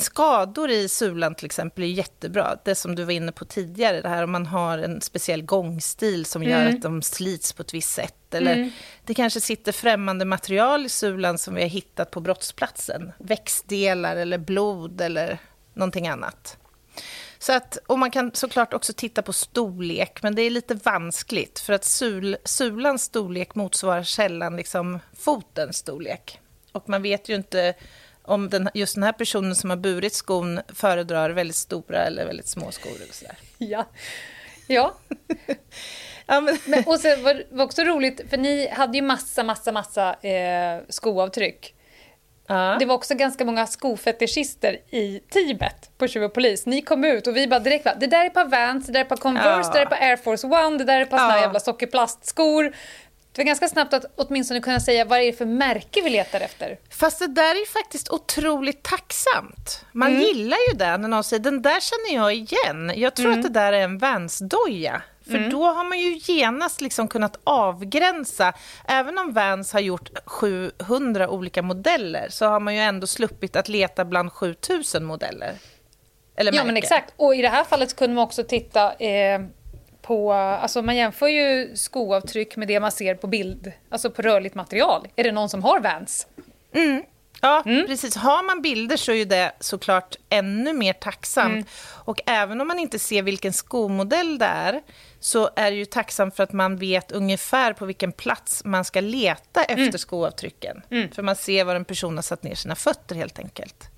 skador 0.00 0.70
i 0.70 0.88
sulan 0.88 1.34
till 1.34 1.46
exempel 1.46 1.84
är 1.84 1.88
jättebra. 1.88 2.56
Det 2.64 2.74
som 2.74 2.94
du 2.94 3.04
var 3.04 3.12
inne 3.12 3.32
på 3.32 3.44
tidigare, 3.44 4.00
det 4.00 4.08
här 4.08 4.24
om 4.24 4.32
man 4.32 4.46
har 4.46 4.78
en 4.78 5.00
speciell 5.00 5.42
gångstil 5.42 6.24
som 6.24 6.42
gör 6.42 6.60
mm. 6.60 6.74
att 6.74 6.82
de 6.82 7.02
slits 7.02 7.52
på 7.52 7.62
ett 7.62 7.74
visst 7.74 7.94
sätt. 7.94 8.34
Eller 8.34 8.56
mm. 8.56 8.70
det 9.04 9.14
kanske 9.14 9.40
sitter 9.40 9.72
främmande 9.72 10.24
material 10.24 10.86
i 10.86 10.88
sulan 10.88 11.38
som 11.38 11.54
vi 11.54 11.62
har 11.62 11.68
hittat 11.68 12.10
på 12.10 12.20
brottsplatsen. 12.20 13.12
Växtdelar 13.18 14.16
eller 14.16 14.38
blod 14.38 15.00
eller 15.00 15.38
någonting 15.74 16.08
annat. 16.08 16.56
Så 17.38 17.52
att, 17.52 17.78
och 17.86 17.98
man 17.98 18.10
kan 18.10 18.30
såklart 18.34 18.74
också 18.74 18.92
titta 18.92 19.22
på 19.22 19.32
storlek, 19.32 20.22
men 20.22 20.34
det 20.34 20.42
är 20.42 20.50
lite 20.50 20.74
vanskligt 20.74 21.58
för 21.58 21.72
att 21.72 21.84
sul, 21.84 22.36
sulans 22.44 23.02
storlek 23.02 23.54
motsvarar 23.54 24.02
sällan 24.02 24.56
liksom 24.56 24.98
fotens 25.16 25.76
storlek. 25.76 26.40
Och 26.72 26.88
man 26.88 27.02
vet 27.02 27.28
ju 27.28 27.34
inte 27.34 27.74
om 28.28 28.48
den, 28.48 28.68
just 28.74 28.94
den 28.94 29.02
här 29.02 29.12
personen 29.12 29.54
som 29.54 29.70
har 29.70 29.76
burit 29.76 30.14
skon 30.14 30.60
föredrar 30.68 31.30
väldigt 31.30 31.56
stora 31.56 32.04
eller 32.04 32.26
väldigt 32.26 32.48
små 32.48 32.70
skor. 32.70 32.92
Eller 33.02 33.12
så 33.12 33.24
där. 33.24 33.36
Ja. 33.58 33.86
Ja. 34.66 34.94
ja 36.26 36.40
men... 36.40 36.58
men, 36.66 36.84
och 36.86 37.00
sen 37.00 37.22
var 37.22 37.34
det 37.34 37.62
också 37.62 37.82
roligt, 37.82 38.20
för 38.30 38.36
ni 38.36 38.68
hade 38.68 38.98
ju 38.98 39.02
massa, 39.02 39.42
massa, 39.42 39.72
massa 39.72 40.14
eh, 40.14 40.80
skoavtryck. 40.88 41.74
Det 42.78 42.84
var 42.86 42.94
också 42.94 43.14
ganska 43.14 43.44
många 43.44 43.66
skofetischister 43.66 44.80
i 44.90 45.20
teamet 45.30 45.90
på 45.98 46.08
Tjuv 46.08 46.24
och 46.24 46.34
polis. 46.34 46.66
Ni 46.66 46.82
kom 46.82 47.04
ut 47.04 47.26
och 47.26 47.36
vi 47.36 47.48
bara 47.48 47.60
direkt 47.60 47.84
bara, 47.84 47.94
det 47.94 48.06
där 48.06 48.22
är 48.22 48.26
ett 48.26 48.34
par 48.34 48.44
Vans, 48.44 48.86
det 48.86 48.92
där 48.92 49.00
är 49.00 49.04
ett 49.04 49.08
par 49.08 49.16
Converse, 49.16 49.68
uh. 49.68 49.72
det 49.72 49.78
där 49.78 49.80
är 49.80 49.84
ett 49.84 49.90
par 49.90 50.06
Air 50.06 50.16
Force 50.16 50.46
One, 50.46 50.78
det 50.78 50.84
där 50.84 50.96
är 50.96 51.00
ett 51.00 51.10
par 51.10 51.18
såna 51.18 51.40
jävla 51.40 51.60
sockerplastskor. 51.60 52.74
Det 53.38 53.42
var 53.42 53.46
ganska 53.46 53.68
snabbt 53.68 53.94
att 53.94 54.04
åtminstone 54.16 54.60
kunna 54.60 54.80
säga 54.80 55.04
vad 55.04 55.18
det 55.18 55.24
är 55.24 55.32
för 55.32 55.44
märke 55.44 56.00
vi 56.02 56.10
letar 56.10 56.40
efter. 56.40 56.78
Fast 56.90 57.18
det 57.18 57.26
där 57.26 57.54
är 57.54 57.58
ju 57.58 57.66
faktiskt 57.66 58.10
otroligt 58.10 58.82
tacksamt. 58.82 59.84
Man 59.92 60.10
mm. 60.10 60.22
gillar 60.22 60.56
ju 60.70 60.78
det 60.78 60.96
när 60.96 61.08
någon 61.08 61.24
säger 61.24 61.42
den 61.42 61.62
där 61.62 61.80
känner 61.80 62.22
jag 62.22 62.34
igen. 62.34 62.92
Jag 62.96 63.16
tror 63.16 63.26
mm. 63.26 63.38
att 63.38 63.42
det 63.42 63.60
där 63.60 63.72
är 63.72 63.80
en 63.80 63.98
Vans-doja. 63.98 65.02
För 65.24 65.36
mm. 65.36 65.50
då 65.50 65.64
har 65.64 65.84
man 65.84 65.98
ju 65.98 66.20
genast 66.22 66.80
liksom 66.80 67.08
kunnat 67.08 67.38
avgränsa. 67.44 68.52
Även 68.88 69.18
om 69.18 69.32
Vans 69.32 69.72
har 69.72 69.80
gjort 69.80 70.10
700 70.26 71.28
olika 71.28 71.62
modeller 71.62 72.26
så 72.30 72.46
har 72.46 72.60
man 72.60 72.74
ju 72.74 72.80
ändå 72.80 73.06
sluppit 73.06 73.56
att 73.56 73.68
leta 73.68 74.04
bland 74.04 74.32
7000 74.32 75.04
modeller. 75.04 75.54
Eller 76.36 76.52
ja, 76.52 76.64
men 76.64 76.76
exakt. 76.76 77.14
Och 77.16 77.34
i 77.34 77.42
det 77.42 77.48
här 77.48 77.64
fallet 77.64 77.96
kunde 77.96 78.14
man 78.14 78.24
också 78.24 78.44
titta 78.44 78.92
eh, 78.94 79.40
på... 80.08 80.32
Alltså 80.32 80.82
man 80.82 80.96
jämför 80.96 81.28
ju 81.28 81.76
skoavtryck 81.76 82.56
med 82.56 82.68
det 82.68 82.80
man 82.80 82.92
ser 82.92 83.14
på 83.14 83.26
bild, 83.26 83.72
alltså 83.88 84.10
på 84.10 84.22
rörligt 84.22 84.54
material. 84.54 85.08
Är 85.16 85.24
det 85.24 85.32
någon 85.32 85.48
som 85.48 85.62
har 85.62 85.80
Vans? 85.80 86.26
Mm. 86.74 87.02
Ja, 87.40 87.62
mm. 87.66 87.86
precis. 87.86 88.16
Har 88.16 88.42
man 88.46 88.62
bilder 88.62 88.96
så 88.96 89.12
är 89.12 89.16
ju 89.16 89.24
det 89.24 89.52
såklart 89.60 90.16
ännu 90.28 90.72
mer 90.72 90.92
tacksamt. 90.92 91.52
Mm. 91.52 91.64
Och 92.04 92.20
även 92.26 92.60
om 92.60 92.68
man 92.68 92.78
inte 92.78 92.98
ser 92.98 93.22
vilken 93.22 93.52
skomodell 93.52 94.38
det 94.38 94.46
är 94.46 94.80
så 95.20 95.50
är 95.56 95.70
det 95.70 95.76
ju 95.76 95.84
tacksamt 95.84 96.36
för 96.36 96.42
att 96.42 96.52
man 96.52 96.76
vet 96.76 97.12
ungefär 97.12 97.72
på 97.72 97.86
vilken 97.86 98.12
plats 98.12 98.64
man 98.64 98.84
ska 98.84 99.00
leta 99.00 99.64
mm. 99.64 99.84
efter 99.84 99.98
skoavtrycken. 99.98 100.82
Mm. 100.90 101.08
För 101.10 101.22
man 101.22 101.36
ser 101.36 101.64
var 101.64 101.74
en 101.74 101.84
person 101.84 102.16
har 102.16 102.22
satt 102.22 102.42
ner 102.42 102.54
sina 102.54 102.74
fötter 102.74 103.14
helt 103.14 103.38
enkelt. 103.38 103.90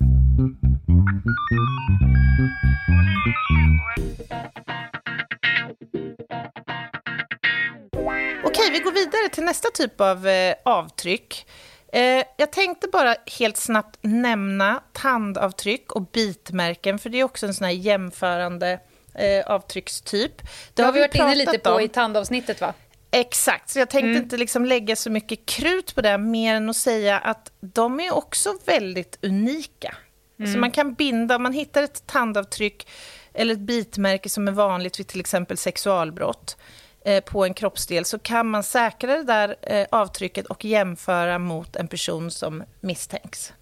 Okej, 8.53 8.71
vi 8.71 8.79
går 8.79 8.91
vidare 8.91 9.29
till 9.29 9.43
nästa 9.43 9.69
typ 9.73 10.01
av 10.01 10.27
eh, 10.27 10.55
avtryck. 10.65 11.45
Eh, 11.93 12.23
jag 12.37 12.51
tänkte 12.51 12.87
bara 12.87 13.15
helt 13.39 13.57
snabbt 13.57 13.99
nämna 14.01 14.83
tandavtryck 14.93 15.91
och 15.91 16.01
bitmärken, 16.01 16.99
för 16.99 17.09
det 17.09 17.19
är 17.19 17.23
också 17.23 17.45
en 17.45 17.53
sån 17.53 17.65
här 17.65 17.73
jämförande 17.73 18.79
eh, 19.15 19.47
avtryckstyp. 19.47 20.41
Det 20.73 20.83
har 20.83 20.91
vi 20.91 20.99
varit 20.99 21.15
inne 21.15 21.35
lite 21.35 21.57
på 21.57 21.69
om. 21.69 21.79
i 21.79 21.87
tandavsnittet, 21.87 22.61
va? 22.61 22.73
Exakt, 23.11 23.69
så 23.69 23.79
jag 23.79 23.89
tänkte 23.89 24.09
mm. 24.09 24.23
inte 24.23 24.37
liksom 24.37 24.65
lägga 24.65 24.95
så 24.95 25.09
mycket 25.09 25.45
krut 25.45 25.95
på 25.95 26.01
det, 26.01 26.17
mer 26.17 26.55
än 26.55 26.69
att 26.69 26.77
säga 26.77 27.19
att 27.19 27.51
de 27.59 27.99
är 27.99 28.13
också 28.13 28.53
väldigt 28.65 29.17
unika. 29.21 29.95
Mm. 30.39 30.53
Så 30.53 30.59
man 30.59 30.71
kan 30.71 30.93
binda, 30.93 31.35
om 31.35 31.43
man 31.43 31.53
hittar 31.53 31.83
ett 31.83 32.07
tandavtryck 32.07 32.87
eller 33.33 33.53
ett 33.53 33.59
bitmärke 33.59 34.29
som 34.29 34.47
är 34.47 34.51
vanligt 34.51 34.99
vid 34.99 35.07
till 35.07 35.19
exempel 35.19 35.57
sexualbrott, 35.57 36.57
på 37.25 37.45
en 37.45 37.53
kroppsdel 37.53 38.05
så 38.05 38.19
kan 38.19 38.47
man 38.47 38.63
säkra 38.63 39.17
det 39.17 39.23
där 39.23 39.55
eh, 39.61 39.87
avtrycket 39.91 40.45
och 40.45 40.65
jämföra 40.65 41.39
mot 41.39 41.75
en 41.75 41.87
person 41.87 42.31
som 42.31 42.63
misstänks. 42.79 43.53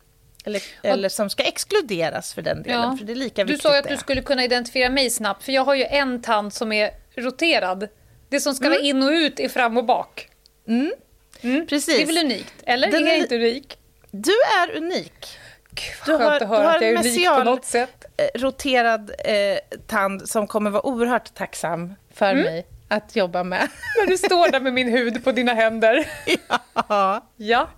Eller, 0.45 0.61
eller 0.83 1.09
som 1.09 1.29
ska 1.29 1.43
exkluderas 1.43 2.33
för 2.33 2.41
den 2.41 2.63
delen. 2.63 2.81
Ja. 2.81 2.97
För 2.97 3.05
det 3.05 3.13
är 3.13 3.15
lika 3.15 3.43
du 3.43 3.57
sa 3.57 3.79
att 3.79 3.87
du 3.87 3.97
skulle 3.97 4.21
kunna 4.21 4.43
identifiera 4.43 4.89
mig 4.89 5.09
snabbt, 5.09 5.43
för 5.43 5.51
jag 5.51 5.65
har 5.65 5.75
ju 5.75 5.83
en 5.83 6.21
tand 6.21 6.53
som 6.53 6.71
är 6.71 6.91
roterad. 7.15 7.87
Det 8.29 8.39
som 8.39 8.53
ska 8.53 8.65
mm. 8.65 8.77
vara 8.77 8.87
in 8.87 9.03
och 9.03 9.09
ut 9.09 9.39
är 9.39 9.49
fram 9.49 9.77
och 9.77 9.85
bak. 9.85 10.29
Mm. 10.67 10.93
Mm. 11.41 11.67
Precis. 11.67 11.97
Det 11.97 12.01
är 12.01 12.05
väl 12.05 12.25
unikt? 12.25 12.53
Eller? 12.65 12.91
Den 12.91 13.07
är, 13.07 13.11
är 13.11 13.17
inte 13.17 13.35
unik? 13.35 13.77
Du 14.11 14.33
är 14.61 14.77
unik. 14.77 15.37
Du 16.05 16.11
har, 16.11 16.39
du 16.39 16.45
har 16.45 16.63
att 16.63 16.81
jag 16.81 16.91
är 16.91 16.97
unik 16.97 17.27
på 17.27 17.43
något 17.43 17.65
sätt. 17.65 18.05
Eh, 18.17 18.39
roterad 18.39 19.11
eh, 19.19 19.77
tand 19.87 20.29
som 20.29 20.47
kommer 20.47 20.69
vara 20.69 20.85
oerhört 20.85 21.33
tacksam 21.33 21.95
för 22.13 22.31
mm. 22.31 22.43
mig 22.43 22.65
att 22.89 23.15
jobba 23.15 23.43
med. 23.43 23.69
När 23.99 24.07
du 24.07 24.17
står 24.17 24.51
där 24.51 24.59
med 24.59 24.73
min 24.73 24.87
hud 24.87 25.23
på 25.23 25.31
dina 25.31 25.53
händer. 25.53 26.09
Ja. 26.89 27.27
ja. 27.37 27.69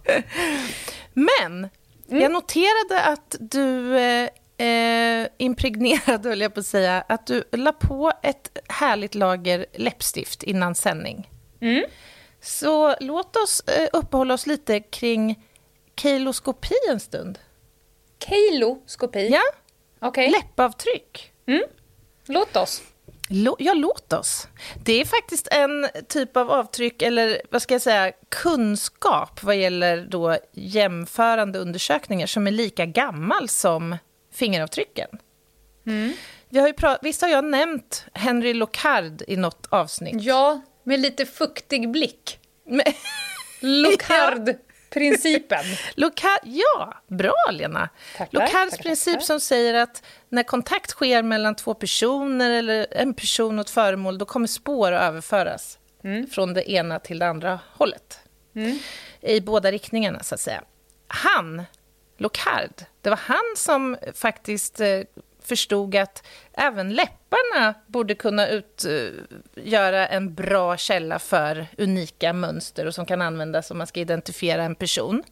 Men 1.14 1.70
mm. 2.10 2.22
jag 2.22 2.32
noterade 2.32 3.04
att 3.04 3.36
du 3.40 3.98
eh, 3.98 4.30
eh, 4.68 5.28
impregnerade, 5.38 6.30
höll 6.30 6.42
jag 6.42 6.54
på 6.54 6.60
att 6.60 6.66
säga, 6.66 7.04
att 7.08 7.28
du 7.28 7.44
la 7.52 7.72
på 7.72 8.12
ett 8.24 8.58
härligt 8.70 9.16
lager 9.16 9.66
läppstift 9.74 10.44
innan 10.44 10.76
sändning. 10.76 11.30
Mm. 11.62 11.84
Så 12.42 12.96
låt 13.00 13.36
oss 13.36 13.60
eh, 13.60 13.88
uppehålla 13.94 14.34
oss 14.34 14.48
lite 14.48 14.80
kring 14.80 15.46
keiloskopi 15.96 16.76
en 16.90 17.00
stund. 17.00 17.40
Keiloskopi? 18.26 19.30
Ja. 19.30 19.42
Okay. 20.08 20.32
Läppavtryck. 20.32 21.32
Mm. 21.48 21.64
Låt 22.26 22.56
oss. 22.56 22.82
Ja, 23.60 23.74
låt 23.74 24.14
oss. 24.14 24.48
Det 24.84 25.02
är 25.02 25.06
faktiskt 25.06 25.48
en 25.52 25.88
typ 26.08 26.38
av 26.38 26.52
avtryck, 26.52 27.02
eller 27.02 27.42
vad 27.50 27.62
ska 27.62 27.74
jag 27.74 27.82
säga, 27.82 28.12
kunskap 28.30 29.44
vad 29.44 29.56
gäller 29.56 30.08
då 30.10 30.38
jämförande 30.52 31.60
undersökningar 31.60 32.28
som 32.28 32.48
är 32.48 32.52
lika 32.52 32.86
gammal 32.86 33.50
som 33.50 33.98
fingeravtrycken. 34.34 35.10
Mm. 35.86 36.14
Vi 36.50 36.60
har 36.60 36.68
ju 36.68 36.74
visst 37.02 37.22
har 37.22 37.30
jag 37.30 37.46
nämnt 37.46 38.06
Henry 38.14 38.54
Locard 38.54 39.24
i 39.28 39.38
något 39.38 39.68
avsnitt? 39.70 40.24
Ja, 40.24 40.62
med 40.84 41.00
lite 41.00 41.26
fuktig 41.26 41.92
blick. 41.92 42.40
Locard 43.60 44.56
principen. 44.94 45.64
Loka 45.96 46.40
ja, 46.44 46.94
bra 47.08 47.34
Lena. 47.52 47.90
Locards 48.30 48.78
princip 48.78 49.14
tackar. 49.14 49.26
som 49.26 49.40
säger 49.40 49.74
att 49.74 50.04
när 50.30 50.44
kontakt 50.44 50.90
sker 50.90 51.24
mellan 51.24 51.56
två 51.56 51.74
personer 51.74 52.50
eller 52.50 52.88
en 52.92 53.14
person 53.14 53.60
och 53.60 53.66
ett 53.66 53.70
föremål, 53.70 54.18
då 54.18 54.26
kommer 54.26 54.48
spår 54.48 54.92
att 54.92 55.02
överföras 55.02 55.80
mm. 56.04 56.28
från 56.28 56.54
det 56.54 56.72
ena 56.72 57.00
till 57.00 57.20
det 57.20 57.28
andra 57.28 57.60
hållet. 57.74 58.20
Mm. 58.56 58.80
I 59.22 59.42
båda 59.42 59.72
riktningarna, 59.72 60.24
så 60.24 60.36
att 60.36 60.42
säga. 60.42 60.64
Han, 61.08 61.64
Locard, 62.18 62.72
det 63.02 63.10
var 63.10 63.20
han 63.24 63.54
som 63.58 63.98
faktiskt 64.14 64.80
eh, 64.80 65.02
förstod 65.44 65.96
att 65.96 66.28
även 66.54 66.94
läpparna 66.94 67.74
borde 67.88 68.16
kunna 68.16 68.48
utgöra 68.48 70.08
en 70.08 70.34
bra 70.34 70.78
källa 70.78 71.20
för 71.20 71.68
unika 71.78 72.34
mönster 72.34 72.86
och 72.86 72.96
som 72.96 73.06
kan 73.06 73.22
användas 73.22 73.72
om 73.72 73.78
man 73.78 73.88
ska 73.88 74.00
identifiera 74.00 74.64
en 74.64 74.76
person. 74.76 75.24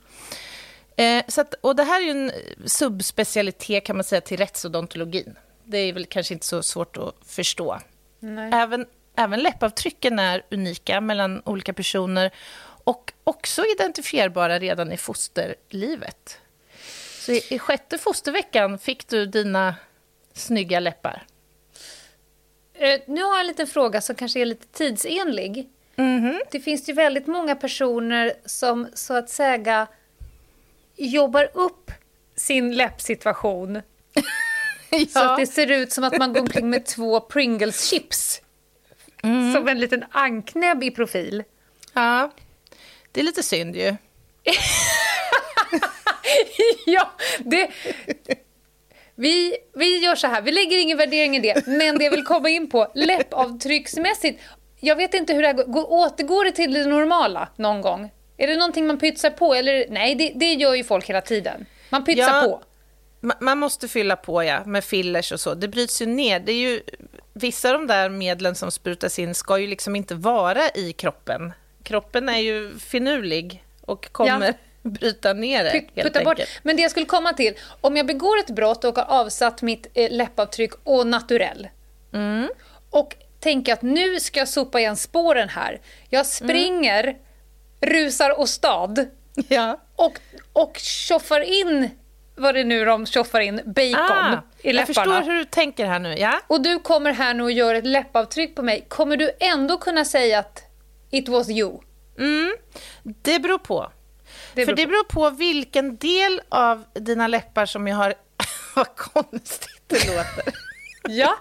Eh, 0.95 1.23
så 1.27 1.41
att, 1.41 1.53
och 1.53 1.75
det 1.75 1.83
här 1.83 2.07
är 2.07 2.11
en 2.11 2.31
subspecialitet 2.65 3.85
kan 3.85 3.97
man 3.97 4.03
säga 4.03 4.21
till 4.21 4.37
rättsodontologin. 4.37 5.35
Det 5.63 5.77
är 5.77 5.93
väl 5.93 6.05
kanske 6.05 6.33
inte 6.33 6.45
så 6.45 6.63
svårt 6.63 6.97
att 6.97 7.15
förstå. 7.25 7.79
Nej. 8.19 8.51
Även, 8.53 8.85
även 9.15 9.39
läppavtrycken 9.39 10.19
är 10.19 10.45
unika 10.51 11.01
mellan 11.01 11.41
olika 11.45 11.73
personer 11.73 12.31
och 12.83 13.13
också 13.23 13.63
identifierbara 13.65 14.59
redan 14.59 14.91
i 14.91 14.97
fosterlivet. 14.97 16.39
Så 17.19 17.31
i, 17.31 17.43
i 17.49 17.59
sjätte 17.59 17.97
fosterveckan 17.97 18.79
fick 18.79 19.07
du 19.07 19.25
dina 19.25 19.75
snygga 20.39 20.79
läppar? 20.79 21.23
Eh, 22.73 22.99
nu 23.07 23.23
har 23.23 23.29
jag 23.29 23.39
en 23.39 23.47
liten 23.47 23.67
fråga 23.67 24.01
som 24.01 24.15
kanske 24.15 24.39
är 24.39 24.45
lite 24.45 24.67
tidsenlig. 24.67 25.69
Mm 25.95 26.25
-hmm. 26.25 26.39
Det 26.51 26.59
finns 26.59 26.89
ju 26.89 26.93
väldigt 26.93 27.27
många 27.27 27.55
personer 27.55 28.33
som 28.45 28.87
så 28.93 29.13
att 29.13 29.29
säga 29.29 29.87
jobbar 30.95 31.49
upp 31.53 31.91
sin 32.35 32.75
läppsituation 32.75 33.75
ja. 34.89 35.05
så 35.09 35.19
att 35.19 35.39
det 35.39 35.47
ser 35.47 35.71
ut 35.71 35.91
som 35.91 36.03
att 36.03 36.17
man 36.17 36.33
går 36.33 36.41
omkring 36.41 36.69
med 36.69 36.85
två 36.85 37.19
Pringles-chips. 37.19 38.41
Mm. 39.23 39.53
Som 39.53 39.67
en 39.67 39.79
liten 39.79 40.05
anknäbb 40.11 40.83
i 40.83 40.91
profil. 40.91 41.43
Ja, 41.93 42.31
det 43.11 43.19
är 43.19 43.23
lite 43.23 43.43
synd 43.43 43.75
ju. 43.75 43.95
ja, 46.85 47.11
det, 47.39 47.69
vi, 49.19 49.57
vi 49.73 49.97
gör 49.97 50.15
så 50.15 50.27
här, 50.27 50.41
vi 50.41 50.51
lägger 50.51 50.77
ingen 50.77 50.97
värdering 50.97 51.35
i 51.35 51.39
det, 51.39 51.67
men 51.67 51.97
det 51.97 52.03
jag 52.03 52.11
vill 52.11 52.23
komma 52.23 52.49
in 52.49 52.69
på, 52.69 52.91
läppavtrycksmässigt, 52.95 54.41
jag 54.79 54.95
vet 54.95 55.13
inte 55.13 55.33
hur 55.33 55.41
det 55.41 55.47
här 55.47 55.53
går, 55.53 55.91
återgår 55.91 56.45
det 56.45 56.51
till 56.51 56.73
det 56.73 56.85
normala 56.85 57.49
någon 57.55 57.81
gång? 57.81 58.11
Är 58.37 58.47
det 58.47 58.55
någonting 58.55 58.87
man 58.87 58.97
pytsar 58.97 59.29
på? 59.29 59.53
Eller 59.53 59.85
nej, 59.89 60.15
det, 60.15 60.31
det 60.35 60.53
gör 60.53 60.75
ju 60.75 60.83
folk 60.83 61.09
hela 61.09 61.21
tiden. 61.21 61.65
Man 61.89 62.05
pytsar 62.05 62.35
ja, 62.35 62.41
på. 62.41 62.61
man 63.39 63.57
måste 63.57 63.87
fylla 63.87 64.15
på 64.15 64.43
ja, 64.43 64.65
med 64.65 64.83
fillers 64.83 65.31
och 65.31 65.39
så. 65.39 65.53
Det 65.53 65.67
bryts 65.67 66.01
ju 66.01 66.05
ner. 66.05 66.39
Det 66.39 66.51
är 66.51 66.69
ju, 66.69 66.81
vissa 67.33 67.69
av 67.69 67.73
de 67.73 67.87
där 67.87 68.09
medlen 68.09 68.55
som 68.55 68.71
sprutas 68.71 69.19
in 69.19 69.35
ska 69.35 69.57
ju 69.57 69.67
liksom 69.67 69.95
inte 69.95 70.15
vara 70.15 70.69
i 70.75 70.93
kroppen. 70.93 71.53
Kroppen 71.83 72.29
är 72.29 72.39
ju 72.39 72.79
finurlig 72.79 73.63
och 73.81 74.11
kommer 74.11 74.47
ja. 74.47 74.53
Bryta 74.83 75.33
ner 75.33 75.63
det. 75.63 75.71
Put, 75.71 75.89
helt 75.95 76.23
bort. 76.23 76.39
Men 76.63 76.75
det 76.75 76.81
jag 76.81 76.91
skulle 76.91 77.05
komma 77.05 77.33
till, 77.33 77.53
om 77.81 77.97
jag 77.97 78.05
begår 78.05 78.39
ett 78.39 78.49
brott 78.49 78.83
och 78.83 78.97
har 78.97 79.19
avsatt 79.19 79.61
mitt 79.61 79.87
eh, 79.93 80.11
läppavtryck 80.11 80.71
och 80.83 81.07
naturell 81.07 81.67
mm. 82.13 82.49
och 82.89 83.15
tänker 83.39 83.73
att 83.73 83.81
nu 83.81 84.19
ska 84.19 84.39
jag 84.39 84.47
sopa 84.47 84.79
igen 84.79 84.95
spåren 84.95 85.49
här. 85.49 85.81
Jag 86.09 86.25
springer, 86.25 87.03
mm. 87.03 87.17
rusar 87.81 88.39
och 88.39 88.49
stad 88.49 89.07
ja. 89.47 89.79
och, 89.95 90.19
och 90.53 90.77
tjoffar 90.77 91.41
in 91.41 91.89
vad 92.35 92.55
det 92.55 92.63
nu 92.63 92.85
de 92.85 93.05
tjoffar 93.05 93.39
in, 93.39 93.61
bacon 93.65 93.95
ah, 93.95 94.41
i 94.61 94.73
läpparna. 94.73 94.79
Jag 94.79 94.87
förstår 94.87 95.31
hur 95.31 95.37
du 95.37 95.45
tänker 95.45 95.85
här 95.85 95.99
nu. 95.99 96.15
Ja? 96.17 96.39
Och 96.47 96.61
du 96.61 96.79
kommer 96.79 97.11
här 97.11 97.33
nu 97.33 97.43
och 97.43 97.51
gör 97.51 97.75
ett 97.75 97.85
läppavtryck 97.85 98.55
på 98.55 98.61
mig. 98.61 98.85
Kommer 98.87 99.17
du 99.17 99.31
ändå 99.39 99.77
kunna 99.77 100.05
säga 100.05 100.39
att 100.39 100.63
it 101.09 101.29
was 101.29 101.49
you? 101.49 101.79
Mm, 102.17 102.55
det 103.03 103.39
beror 103.39 103.57
på. 103.57 103.91
Det 104.53 104.65
För 104.65 104.75
det 104.75 104.87
beror 104.87 105.03
på 105.03 105.29
vilken 105.29 105.97
del 105.97 106.41
av 106.49 106.85
dina 106.93 107.27
läppar 107.27 107.65
som 107.65 107.87
jag 107.87 107.95
har... 107.95 108.13
vad 108.75 108.95
konstigt 108.95 109.83
det 109.87 110.07
låter. 110.07 110.53
ja. 111.07 111.37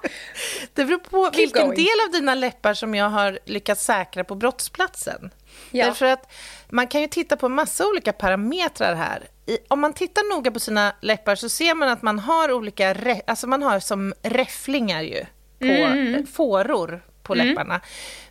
Det 0.74 0.84
beror 0.84 0.98
på 0.98 1.24
Keep 1.24 1.40
vilken 1.40 1.62
going. 1.62 1.76
del 1.76 2.06
av 2.06 2.12
dina 2.12 2.34
läppar 2.34 2.74
som 2.74 2.94
jag 2.94 3.10
har 3.10 3.38
lyckats 3.44 3.84
säkra 3.84 4.24
på 4.24 4.34
brottsplatsen. 4.34 5.30
Ja. 5.70 5.86
Därför 5.86 6.06
att 6.06 6.32
man 6.68 6.86
kan 6.86 7.00
ju 7.00 7.06
titta 7.06 7.36
på 7.36 7.48
massa 7.48 7.86
olika 7.86 8.12
parametrar 8.12 8.94
här. 8.94 9.28
I, 9.46 9.58
om 9.68 9.80
man 9.80 9.92
tittar 9.92 10.34
noga 10.36 10.50
på 10.50 10.60
sina 10.60 10.94
läppar 11.00 11.34
så 11.34 11.48
ser 11.48 11.74
man 11.74 11.88
att 11.88 12.02
man 12.02 12.18
har 12.18 12.52
olika, 12.52 12.94
re, 12.94 13.20
alltså 13.26 13.46
man 13.46 13.62
har 13.62 13.80
som 13.80 14.14
räfflingar 14.22 15.02
ju, 15.02 15.26
på 15.58 15.64
mm. 15.64 16.26
fåror 16.26 17.02
på 17.22 17.34
mm. 17.34 17.46
läpparna. 17.46 17.80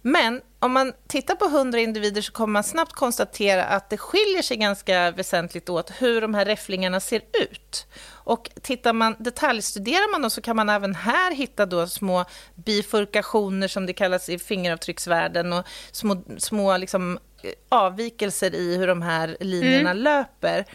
Men 0.01 0.41
om 0.59 0.71
man 0.71 0.93
tittar 1.07 1.35
på 1.35 1.45
100 1.45 1.79
individer 1.79 2.21
så 2.21 2.31
kommer 2.31 2.51
man 2.51 2.63
snabbt 2.63 2.93
konstatera 2.93 3.65
att 3.65 3.89
det 3.89 3.97
skiljer 3.97 4.41
sig 4.41 4.57
ganska 4.57 5.11
väsentligt 5.11 5.69
åt 5.69 5.91
hur 6.01 6.21
de 6.21 6.33
här 6.33 6.45
räfflingarna 6.45 6.99
ser 6.99 7.21
ut. 7.43 7.87
Och 8.09 8.49
tittar 8.61 8.93
man, 8.93 9.15
detaljstuderar 9.19 10.11
man 10.11 10.21
dem 10.21 10.31
så 10.31 10.41
kan 10.41 10.55
man 10.55 10.69
även 10.69 10.95
här 10.95 11.35
hitta 11.35 11.65
då 11.65 11.87
små 11.87 12.25
bifurkationer 12.55 13.67
som 13.67 13.85
det 13.85 13.93
kallas 13.93 14.29
i 14.29 14.39
fingeravtrycksvärlden 14.39 15.53
och 15.53 15.65
små, 15.91 16.23
små 16.37 16.77
liksom 16.77 17.19
avvikelser 17.69 18.55
i 18.55 18.77
hur 18.77 18.87
de 18.87 19.01
här 19.01 19.37
linjerna 19.39 19.89
mm. 19.89 20.03
löper. 20.03 20.65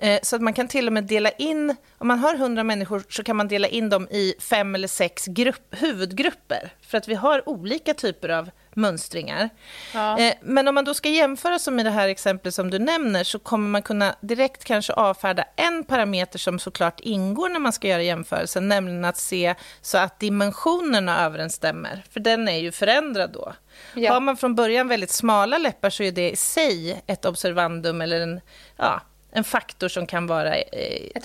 Eh, 0.00 0.18
så 0.22 0.36
att 0.36 0.42
man 0.42 0.52
kan 0.52 0.68
till 0.68 0.86
och 0.86 0.92
med 0.92 1.04
dela 1.04 1.30
in, 1.30 1.76
om 1.98 2.08
man 2.08 2.18
har 2.18 2.34
100 2.34 2.64
människor 2.64 3.02
så 3.08 3.22
kan 3.22 3.36
man 3.36 3.48
dela 3.48 3.68
in 3.68 3.88
dem 3.88 4.08
i 4.10 4.34
fem 4.40 4.74
eller 4.74 4.88
sex 4.88 5.26
grupp, 5.26 5.66
huvudgrupper. 5.70 6.72
För 6.80 6.98
att 6.98 7.08
vi 7.08 7.14
har 7.14 7.48
olika 7.48 7.94
typer 7.94 8.28
av 8.28 8.50
mönstringar. 8.74 9.48
Ja. 9.94 10.18
Eh, 10.18 10.34
men 10.42 10.68
om 10.68 10.74
man 10.74 10.84
då 10.84 10.94
ska 10.94 11.08
jämföra 11.08 11.58
som 11.58 11.80
i 11.80 11.82
det 11.82 11.90
här 11.90 12.08
exemplet 12.08 12.54
som 12.54 12.70
du 12.70 12.78
nämner 12.78 13.24
så 13.24 13.38
kommer 13.38 13.68
man 13.68 13.82
kunna 13.82 14.14
direkt 14.20 14.64
kanske 14.64 14.92
avfärda 14.92 15.44
en 15.56 15.84
parameter 15.84 16.38
som 16.38 16.58
såklart 16.58 17.00
ingår 17.00 17.48
när 17.48 17.60
man 17.60 17.72
ska 17.72 17.88
göra 17.88 18.02
jämförelsen, 18.02 18.68
nämligen 18.68 19.04
att 19.04 19.16
se 19.16 19.54
så 19.80 19.98
att 19.98 20.20
dimensionerna 20.20 21.24
överensstämmer, 21.24 22.04
för 22.10 22.20
den 22.20 22.48
är 22.48 22.58
ju 22.58 22.72
förändrad 22.72 23.30
då. 23.32 23.52
Ja. 23.94 24.12
Har 24.12 24.20
man 24.20 24.36
från 24.36 24.54
början 24.54 24.88
väldigt 24.88 25.10
smala 25.10 25.58
läppar 25.58 25.90
så 25.90 26.02
är 26.02 26.12
det 26.12 26.30
i 26.30 26.36
sig 26.36 27.02
ett 27.06 27.24
observandum 27.24 28.00
eller 28.00 28.20
en, 28.20 28.40
ja, 28.76 29.00
en 29.32 29.44
faktor 29.44 29.88
som 29.88 30.06
kan 30.06 30.26
vara 30.26 30.56
eh, 30.56 31.22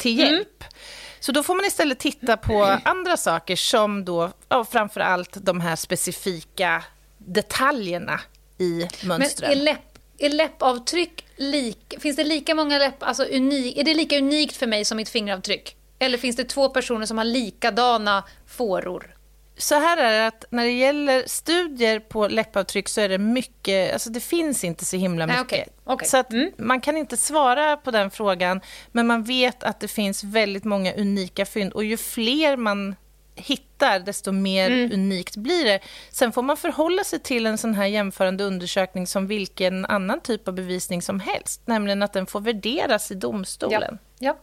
till 0.00 0.18
hjälp. 0.18 0.62
Mm. 0.62 0.72
Så 1.20 1.32
då 1.32 1.42
får 1.42 1.54
man 1.54 1.64
istället 1.64 1.98
titta 1.98 2.36
på 2.36 2.78
andra 2.84 3.16
saker 3.16 3.56
som 3.56 4.04
då, 4.04 4.32
ja, 4.48 4.64
framför 4.64 5.00
allt 5.00 5.36
de 5.44 5.60
här 5.60 5.76
specifika 5.76 6.84
detaljerna 7.18 8.20
i 8.58 8.88
mönstren. 9.02 9.50
Men 9.50 9.58
är, 9.58 9.62
läpp, 9.62 9.98
är 10.18 10.28
läppavtryck 10.28 11.24
lik, 11.36 11.94
finns 12.00 12.16
det 12.16 12.24
lika 12.24 12.54
många 12.54 12.78
läpp, 12.78 13.02
alltså 13.02 13.24
unik, 13.24 13.76
är 13.76 13.84
det 13.84 13.94
lika 13.94 14.18
unikt 14.18 14.56
för 14.56 14.66
mig 14.66 14.84
som 14.84 14.96
mitt 14.96 15.08
fingeravtryck? 15.08 15.76
Eller 15.98 16.18
finns 16.18 16.36
det 16.36 16.44
två 16.44 16.68
personer 16.68 17.06
som 17.06 17.18
har 17.18 17.24
likadana 17.24 18.24
fåror? 18.46 19.15
Så 19.58 19.74
här 19.74 19.96
är 19.96 20.12
det 20.12 20.26
att 20.26 20.44
när 20.50 20.64
det 20.64 20.70
gäller 20.70 21.22
studier 21.26 22.00
på 22.00 22.28
läppavtryck 22.28 22.88
så 22.88 23.00
är 23.00 23.08
det 23.08 23.18
mycket, 23.18 23.92
alltså 23.92 24.10
det 24.10 24.20
finns 24.20 24.64
inte 24.64 24.84
så 24.84 24.96
himla 24.96 25.26
mycket. 25.26 25.42
Okay. 25.42 25.64
Okay. 25.84 26.08
Så 26.08 26.16
att 26.16 26.32
mm. 26.32 26.52
man 26.58 26.80
kan 26.80 26.96
inte 26.96 27.16
svara 27.16 27.76
på 27.76 27.90
den 27.90 28.10
frågan, 28.10 28.60
men 28.92 29.06
man 29.06 29.24
vet 29.24 29.64
att 29.64 29.80
det 29.80 29.88
finns 29.88 30.24
väldigt 30.24 30.64
många 30.64 30.94
unika 30.94 31.46
fynd 31.46 31.72
och 31.72 31.84
ju 31.84 31.96
fler 31.96 32.56
man 32.56 32.96
hittar, 33.34 34.00
desto 34.00 34.32
mer 34.32 34.70
mm. 34.70 34.92
unikt 34.92 35.36
blir 35.36 35.64
det. 35.64 35.80
Sen 36.10 36.32
får 36.32 36.42
man 36.42 36.56
förhålla 36.56 37.04
sig 37.04 37.18
till 37.18 37.46
en 37.46 37.58
sån 37.58 37.74
här 37.74 37.86
jämförande 37.86 38.44
undersökning 38.44 39.06
som 39.06 39.26
vilken 39.26 39.86
annan 39.86 40.20
typ 40.20 40.48
av 40.48 40.54
bevisning 40.54 41.02
som 41.02 41.20
helst, 41.20 41.60
nämligen 41.64 42.02
att 42.02 42.12
den 42.12 42.26
får 42.26 42.40
värderas 42.40 43.10
i 43.10 43.14
domstolen. 43.14 43.98
Ja. 44.18 44.36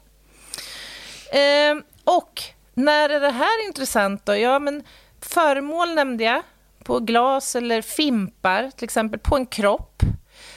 ja. 1.32 1.40
Eh, 1.40 1.78
och 2.04 2.42
när 2.74 3.10
är 3.10 3.20
det 3.20 3.32
här 3.32 3.66
intressant 3.68 4.26
då? 4.26 4.36
Ja, 4.36 4.60
men 4.60 4.84
föremål 5.26 5.96
nämnde 5.96 6.24
jag, 6.24 6.42
på 6.84 7.00
glas 7.00 7.56
eller 7.56 7.82
fimpar, 7.82 8.72
till 8.76 8.84
exempel 8.84 9.20
på 9.20 9.36
en 9.36 9.46
kropp. 9.46 10.04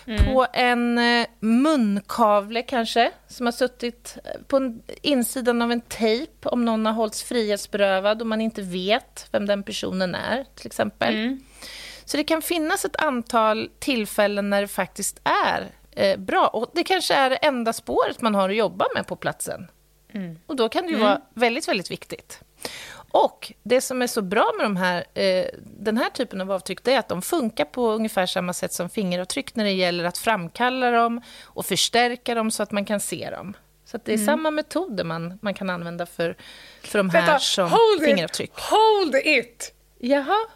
Mm. 0.07 0.25
På 0.25 0.47
en 0.53 0.99
eh, 0.99 1.27
munkavle 1.41 2.62
kanske, 2.62 3.11
som 3.29 3.47
har 3.47 3.53
suttit 3.53 4.17
eh, 4.25 4.41
på 4.47 4.57
en, 4.57 4.83
insidan 5.03 5.62
av 5.62 5.73
en 5.73 5.81
tejp 5.81 6.49
om 6.49 6.64
någon 6.64 6.87
har 6.87 6.93
hållits 6.93 7.23
frihetsberövad 7.23 8.21
och 8.21 8.27
man 8.27 8.41
inte 8.41 8.62
vet 8.62 9.29
vem 9.33 9.47
den 9.47 9.62
personen 9.62 10.14
är, 10.14 10.45
till 10.55 10.67
exempel. 10.67 11.14
Mm. 11.14 11.41
Så 12.05 12.17
det 12.17 12.25
kan 12.25 12.43
finnas 12.43 12.85
ett 12.85 12.97
antal 12.97 13.71
tillfällen 13.79 14.51
när 14.51 14.61
det 14.61 14.69
faktiskt 14.69 15.21
är 15.25 15.67
eh, 15.91 16.19
bra. 16.19 16.47
Och 16.47 16.71
det 16.75 16.85
kanske 16.85 17.14
är 17.14 17.31
det 17.31 17.37
enda 17.37 17.73
spåret 17.73 18.21
man 18.21 18.35
har 18.35 18.49
att 18.49 18.57
jobba 18.57 18.87
med 18.95 19.07
på 19.07 19.17
platsen. 19.17 19.67
Mm. 20.12 20.39
Och 20.47 20.57
då 20.57 20.69
kan 20.69 20.83
det 20.83 20.89
ju 20.89 20.95
mm. 20.95 21.07
vara 21.07 21.21
väldigt, 21.35 21.69
väldigt 21.69 21.91
viktigt. 21.91 22.41
Och 23.25 23.53
det 23.62 23.81
som 23.81 24.03
är 24.03 24.07
så 24.07 24.23
bra 24.23 24.53
med 24.57 24.67
de 24.67 24.77
här, 24.77 25.05
eh, 25.14 25.47
den 25.62 25.97
här 25.97 26.11
typen 26.11 26.41
av 26.41 26.53
avtryck 26.53 26.85
det 26.85 26.93
är 26.93 26.99
att 26.99 27.09
de 27.09 27.23
funkar 27.23 27.64
på 27.64 27.91
ungefär 27.91 28.27
samma 28.27 28.53
sätt 28.53 28.73
som 28.73 28.91
fingeravtryck 28.91 29.55
när 29.55 29.64
det 29.64 29.73
gäller 29.73 30.05
att 30.05 30.19
framkalla 30.19 30.91
dem 30.91 31.23
och 31.45 31.67
förstärka 31.67 32.35
dem 32.35 32.51
så 32.51 32.62
att 32.62 32.73
man 32.73 32.85
kan 32.85 33.01
se 33.01 33.31
dem. 33.31 33.57
Så 33.85 33.99
det 34.05 34.12
är 34.12 34.14
mm. 34.17 34.27
samma 34.27 34.51
metoder 34.51 35.05
man, 35.05 35.39
man 35.43 35.55
kan 35.55 35.71
använda 35.71 36.07
för, 36.07 36.37
för 36.83 36.99
de 36.99 37.11
här 37.11 37.23
Vänta, 37.23 37.39
som 37.39 37.71
hold 37.71 38.03
fingeravtryck. 38.05 38.51
It, 38.51 38.61
hold 38.61 39.14
it! 39.25 39.75
Jaha? 39.99 40.47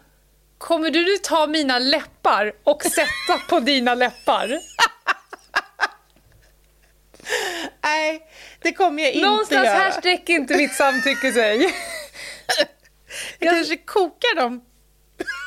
Kommer 0.57 0.89
du 0.89 1.05
nu 1.05 1.17
ta 1.23 1.47
mina 1.47 1.79
läppar 1.79 2.53
och 2.63 2.83
sätta 2.83 3.37
på 3.49 3.59
dina 3.59 3.95
läppar? 3.95 4.47
Nej, 7.83 8.27
det 8.61 8.73
kommer 8.73 9.03
jag 9.03 9.11
inte 9.11 9.27
Någonstans 9.27 9.65
göra. 9.65 9.77
här 9.77 9.91
sträcker 9.91 10.33
inte 10.33 10.57
mitt 10.57 10.73
samtycke 10.73 11.31
sig. 11.31 11.73
Jag 13.39 13.53
kanske 13.53 13.77
kokar 13.77 14.35
dem. 14.35 14.61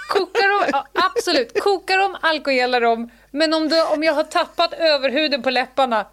Kokar 0.08 0.48
dem, 0.48 0.68
ja, 0.72 0.86
absolut. 1.16 1.60
Kokar 1.60 1.98
dem, 1.98 2.16
alkoholar 2.20 2.80
dem. 2.80 3.10
Men 3.30 3.54
om, 3.54 3.68
du, 3.68 3.82
om 3.82 4.02
jag 4.02 4.12
har 4.12 4.24
tappat 4.24 4.72
överhuden 4.72 5.42
på 5.42 5.50
läpparna, 5.50 6.06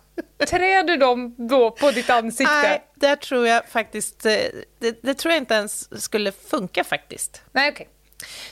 trär 0.48 0.84
du 0.84 0.98
dem 0.98 1.36
då 1.38 1.72
på 1.72 1.92
ditt 1.92 2.10
ansikte? 2.10 2.54
Nej, 2.54 2.84
där 2.96 3.16
tror 3.16 3.48
jag 3.48 3.70
faktiskt... 3.70 4.26
Eh, 4.26 4.34
det, 4.80 5.04
det 5.04 5.14
tror 5.14 5.32
jag 5.32 5.42
inte 5.42 5.54
ens 5.54 6.04
skulle 6.04 6.32
funka 6.32 6.84
faktiskt. 6.84 7.42
Nej, 7.52 7.72
okej. 7.72 7.84
Okay. 7.84 7.96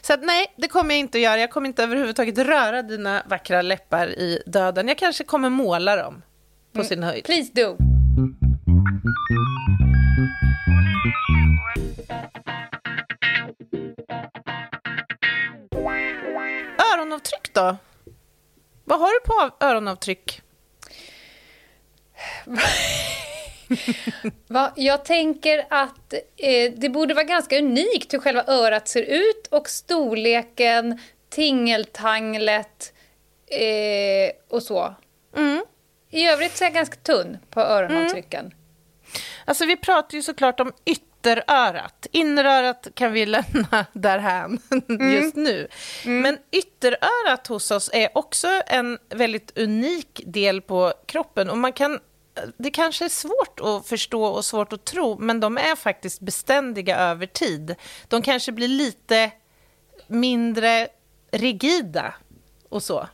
Så 0.01 0.13
att, 0.13 0.23
nej, 0.23 0.53
det 0.57 0.67
kommer 0.67 0.89
jag 0.89 0.99
inte 0.99 1.17
att 1.17 1.21
göra. 1.21 1.39
Jag 1.39 1.51
kommer 1.51 1.67
inte 1.67 1.83
överhuvudtaget 1.83 2.37
röra 2.37 2.81
dina 2.81 3.23
vackra 3.25 3.61
läppar 3.61 4.07
i 4.07 4.43
döden. 4.45 4.87
Jag 4.87 4.97
kanske 4.97 5.23
kommer 5.23 5.49
måla 5.49 5.95
dem 5.95 6.21
på 6.73 6.79
mm. 6.79 6.87
sin 6.87 7.03
höjd. 7.03 7.25
Please 7.25 7.51
do. 7.53 7.77
Öronavtryck 17.09 17.53
då? 17.53 17.77
Vad 18.83 18.99
har 18.99 19.07
du 19.07 19.19
på 19.25 19.65
öronavtryck? 19.65 20.41
Va, 24.47 24.73
jag 24.75 25.05
tänker 25.05 25.65
att 25.69 26.13
eh, 26.37 26.73
det 26.77 26.89
borde 26.89 27.13
vara 27.13 27.23
ganska 27.23 27.57
unikt 27.57 28.13
hur 28.13 28.19
själva 28.19 28.43
örat 28.47 28.87
ser 28.87 29.01
ut 29.01 29.47
och 29.51 29.69
storleken, 29.69 30.99
tingeltanglet 31.29 32.93
eh, 33.47 34.31
och 34.49 34.63
så. 34.63 34.95
Mm. 35.35 35.63
I 36.09 36.27
övrigt 36.27 36.57
så 36.57 36.63
är 36.63 36.65
jag 36.65 36.73
ganska 36.73 36.95
tunn 36.95 37.37
på 37.49 37.61
öronavtrycken. 37.61 38.45
Mm. 38.45 38.57
Alltså 39.45 39.65
vi 39.65 39.77
pratar 39.77 40.15
ju 40.15 40.21
såklart 40.21 40.59
om 40.59 40.73
ytterörat. 41.19 42.07
Innerörat 42.11 42.87
kan 42.93 43.11
vi 43.11 43.25
lämna 43.25 43.85
därhän 43.93 44.59
mm. 44.89 45.13
just 45.13 45.35
nu. 45.35 45.67
Mm. 46.05 46.21
Men 46.21 46.37
ytterörat 46.51 47.47
hos 47.47 47.71
oss 47.71 47.89
är 47.93 48.17
också 48.17 48.47
en 48.67 48.97
väldigt 49.09 49.57
unik 49.57 50.21
del 50.25 50.61
på 50.61 50.93
kroppen. 51.05 51.49
Och 51.49 51.57
man 51.57 51.73
kan 51.73 51.99
det 52.57 52.71
kanske 52.71 53.05
är 53.05 53.09
svårt 53.09 53.59
att 53.59 53.87
förstå 53.87 54.23
och 54.23 54.45
svårt 54.45 54.73
att 54.73 54.85
tro, 54.85 55.17
men 55.19 55.39
de 55.39 55.57
är 55.57 55.75
faktiskt 55.75 56.19
beständiga 56.19 56.97
över 56.97 57.25
tid. 57.25 57.75
De 58.07 58.21
kanske 58.21 58.51
blir 58.51 58.67
lite 58.67 59.31
mindre 60.07 60.87
rigida 61.31 62.13
och 62.69 62.83
så 62.83 63.07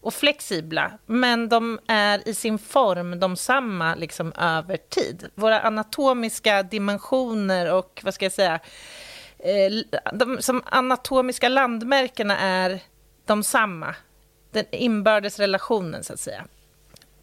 och 0.00 0.14
flexibla, 0.14 0.92
men 1.06 1.48
de 1.48 1.78
är 1.88 2.28
i 2.28 2.34
sin 2.34 2.58
form 2.58 3.20
de 3.20 3.36
samma 3.36 3.94
liksom, 3.94 4.32
över 4.32 4.76
tid. 4.76 5.28
Våra 5.34 5.60
anatomiska 5.60 6.62
dimensioner 6.62 7.72
och, 7.72 8.00
vad 8.04 8.14
ska 8.14 8.24
jag 8.24 8.32
säga, 8.32 8.60
eh, 9.38 10.00
de 10.12 10.42
som 10.42 10.62
anatomiska 10.66 11.48
landmärkena 11.48 12.38
är 12.38 12.80
de 13.26 13.42
samma. 13.42 13.94
Den 14.50 14.64
inbördes 14.70 15.38
relationen, 15.38 16.04
så 16.04 16.12
att 16.12 16.20
säga. 16.20 16.44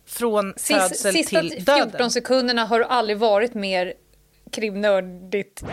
Från 0.08 0.54
födsel 0.58 1.14
Sista 1.14 1.42
till 1.42 1.66
döden. 1.66 1.90
14 1.92 2.12
sekunderna 2.12 2.66
har 2.66 2.80
du 2.80 2.86
aldrig 2.86 3.18
varit 3.18 3.54
mer 3.54 3.94
krimnördigt. 4.52 5.64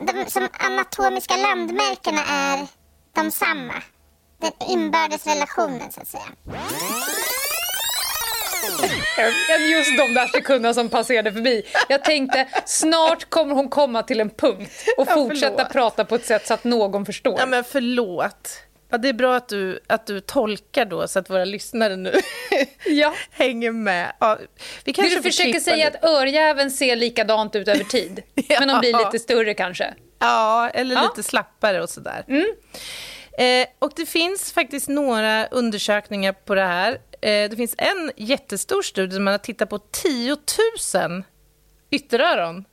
De 0.00 0.30
som 0.30 0.48
anatomiska 0.52 1.36
landmärkena 1.36 2.24
är 2.24 2.66
de 3.14 3.30
samma. 3.30 3.74
Den 4.40 4.52
inbördes 4.68 5.26
relationen, 5.26 5.92
så 5.92 6.00
att 6.00 6.08
säga. 6.08 6.22
Än 9.56 9.70
just 9.70 9.98
de 9.98 10.14
där 10.14 10.26
sekunderna 10.26 10.74
som 10.74 10.88
passerade 10.88 11.32
förbi. 11.32 11.62
Jag 11.88 12.04
tänkte 12.04 12.48
snart 12.66 13.30
kommer 13.30 13.54
hon 13.54 13.68
komma 13.68 14.02
till 14.02 14.20
en 14.20 14.30
punkt 14.30 14.70
och 14.96 15.06
Ja, 15.08 15.14
fortsätta 15.14 15.56
förlåt. 15.56 15.72
prata 15.72 16.04
på 16.04 16.14
ett 16.14 16.26
sätt 16.26 16.46
så 16.46 16.54
att 16.54 16.64
någon 16.64 17.06
förstår. 17.06 17.36
Ja, 17.38 17.46
men 17.46 17.64
förlåt. 17.64 18.50
Ja, 18.90 18.98
det 18.98 19.08
är 19.08 19.12
bra 19.12 19.36
att 19.36 19.48
du, 19.48 19.80
att 19.86 20.06
du 20.06 20.20
tolkar 20.20 20.84
då, 20.84 21.08
så 21.08 21.18
att 21.18 21.30
våra 21.30 21.44
lyssnare 21.44 21.96
nu 21.96 22.12
Ja. 22.86 23.14
hänger 23.30 23.70
med. 23.72 24.12
Ja, 24.20 24.38
vi 24.84 24.92
kanske 24.92 25.20
du 25.20 25.30
klippa 25.30 25.60
säga 25.60 25.76
lite. 25.86 25.98
att 25.98 26.04
örjäveln 26.04 26.70
ser 26.70 26.96
likadant 26.96 27.56
ut 27.56 27.68
över 27.68 27.84
tid? 27.84 28.22
Men 28.58 28.68
de 28.68 28.80
blir 28.80 29.04
lite 29.04 29.18
större 29.18 29.54
kanske? 29.54 29.94
Ja, 30.20 30.70
eller 30.74 30.94
Ja. 30.94 31.02
lite 31.02 31.28
slappare 31.28 31.82
och 31.82 31.90
sådär. 31.90 32.24
Eh, 33.38 33.66
och 33.78 33.92
det 33.96 34.06
finns 34.06 34.52
faktiskt 34.52 34.88
några 34.88 35.46
undersökningar 35.46 36.32
på 36.32 36.54
det 36.54 36.64
här. 36.64 36.92
Eh, 37.20 37.50
det 37.50 37.56
finns 37.56 37.74
en 37.78 38.12
jättestor 38.16 38.82
studie 38.82 39.12
där 39.12 39.20
man 39.20 39.32
har 39.32 39.38
tittat 39.38 39.70
på 39.70 39.78
10 39.78 40.36
000 40.94 41.22
ytteröron 41.90 42.64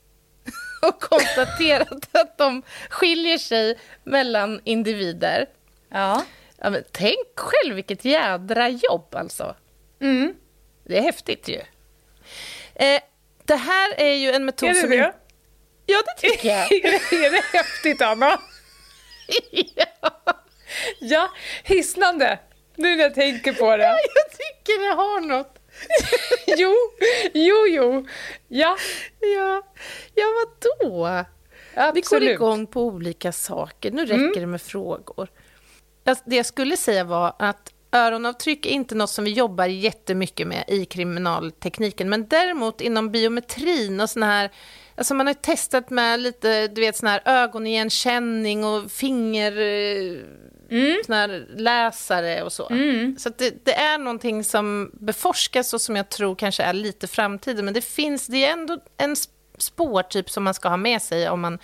och 0.81 1.01
konstaterat 1.01 2.07
att 2.15 2.37
de 2.37 2.61
skiljer 2.89 3.37
sig 3.37 3.79
mellan 4.03 4.61
individer. 4.63 5.45
Ja. 5.89 6.23
Ja, 6.57 6.69
men 6.69 6.83
tänk 6.91 7.27
själv 7.35 7.75
vilket 7.75 8.05
jädra 8.05 8.69
jobb 8.69 9.15
alltså. 9.15 9.55
Mm. 10.01 10.33
Det 10.83 10.97
är 10.97 11.01
häftigt 11.01 11.47
ju. 11.47 11.61
Eh, 12.75 13.01
det 13.45 13.55
här 13.55 13.93
är 13.99 14.13
ju 14.13 14.31
en 14.31 14.45
metod 14.45 14.69
Är 14.69 14.73
det 14.73 14.79
som... 14.79 14.89
det? 14.89 15.13
Ja, 15.87 16.01
det 16.05 16.21
tycker 16.29 16.47
jag. 16.49 16.71
är 17.25 17.31
det 17.31 17.43
häftigt, 17.57 18.01
Anna? 18.01 18.39
ja. 19.75 20.11
Ja, 20.99 21.29
hisnande. 21.63 22.39
Nu 22.75 22.95
när 22.95 23.03
jag 23.03 23.13
tänker 23.15 23.53
på 23.53 23.77
det. 23.77 23.83
Jag 23.83 24.31
tycker 24.31 24.89
det 24.89 24.95
har 24.95 25.21
något. 25.21 25.53
Jo, 26.57 26.73
jo, 27.33 27.67
jo. 27.67 28.05
Ja, 28.47 28.77
Ja, 29.19 29.61
ja 30.15 30.25
vadå? 30.35 31.25
Vi 31.75 31.81
går 31.91 31.99
absolut. 31.99 32.29
igång 32.29 32.67
på 32.67 32.81
olika 32.81 33.31
saker. 33.31 33.91
Nu 33.91 34.05
räcker 34.05 34.39
det 34.41 34.47
med 34.47 34.61
frågor. 34.61 35.27
Jag- 36.03 36.17
Det 36.25 36.35
jag 36.35 36.45
skulle 36.45 36.77
säga 36.77 37.03
var 37.03 37.35
att 37.39 37.73
öronavtryck 37.91 38.65
är 38.65 38.69
inte 38.69 38.95
något 38.95 39.09
som 39.09 39.25
vi 39.25 39.31
jobbar 39.31 39.65
jättemycket 39.65 40.47
med 40.47 40.63
i 40.67 40.85
kriminaltekniken, 40.85 42.09
men 42.09 42.27
däremot 42.27 42.81
inom 42.81 43.11
biometrin 43.11 43.99
och 44.01 44.09
såna 44.09 44.25
här 44.25 44.51
Alltså 44.97 45.13
man 45.13 45.27
har 45.27 45.33
testat 45.33 45.89
med 45.89 46.19
lite, 46.19 46.67
du 46.67 46.81
vet, 46.81 46.95
sån 46.95 47.09
här 47.09 47.21
ögonigenkänning 47.25 48.65
och 48.65 48.91
finger... 48.91 49.51
Såna 51.05 51.15
här 51.17 51.45
läsare 51.55 52.43
och 52.43 52.53
så. 52.53 52.67
Så 53.17 53.29
att 53.29 53.37
det, 53.37 53.65
det 53.65 53.73
är 53.73 53.97
någonting 53.97 54.43
som 54.43 54.91
beforskas 54.93 55.73
och 55.73 55.81
som 55.81 55.95
jag 55.95 56.09
tror 56.09 56.35
kanske 56.35 56.63
är 56.63 56.73
lite 56.73 57.07
framtiden. 57.07 57.65
Men 57.65 57.73
det 57.73 57.81
finns, 57.81 58.27
det 58.27 58.45
är 58.45 58.51
ändå 58.53 58.79
en 58.97 59.13
sp- 59.15 59.29
spårtyp 59.57 60.29
som 60.29 60.43
man 60.43 60.53
ska 60.53 60.69
ha 60.69 60.77
med 60.77 61.01
sig 61.01 61.29
om 61.29 61.41
man, 61.41 61.59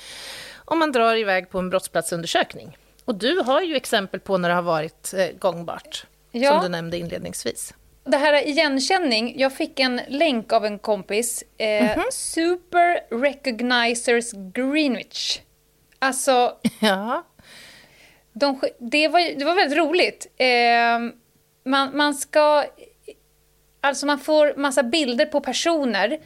om 0.55 0.79
man 0.79 0.91
drar 0.91 1.15
iväg 1.15 1.49
på 1.49 1.59
en 1.59 1.69
brottsplatsundersökning. 1.69 2.77
Och 3.05 3.15
du 3.15 3.38
har 3.39 3.61
ju 3.61 3.75
exempel 3.75 4.19
på 4.19 4.38
när 4.38 4.49
det 4.49 4.55
har 4.55 4.61
varit 4.61 5.13
eh, 5.17 5.27
gångbart, 5.39 6.05
Ja. 6.31 6.51
som 6.51 6.63
du 6.63 6.69
nämnde 6.69 6.97
inledningsvis. 6.97 7.73
Det 8.06 8.18
här 8.18 8.34
är 8.34 8.47
igenkänning. 8.47 9.34
Jag 9.39 9.54
fick 9.54 9.80
en 9.80 10.01
länk 10.08 10.54
av 10.54 10.66
en 10.66 10.80
kompis. 10.80 11.43
Eh, 11.58 11.84
Mhm. 11.84 12.04
Super 12.12 13.20
Recognizers 13.22 14.32
Greenwich. 14.54 15.39
Alltså, 15.99 16.58
Ja. 16.80 17.24
de, 18.34 18.62
det, 18.80 19.08
var, 19.08 19.39
det 19.39 19.45
var 19.45 19.56
väldigt 19.56 19.78
roligt. 19.78 20.28
Eh, 20.38 20.99
man, 21.66 21.97
man 21.97 22.14
ska... 22.14 22.66
Alltså 23.82 24.06
man 24.06 24.20
får 24.20 24.54
massa 24.58 24.84
bilder 24.84 25.26
på 25.26 25.41
personer 25.41 26.20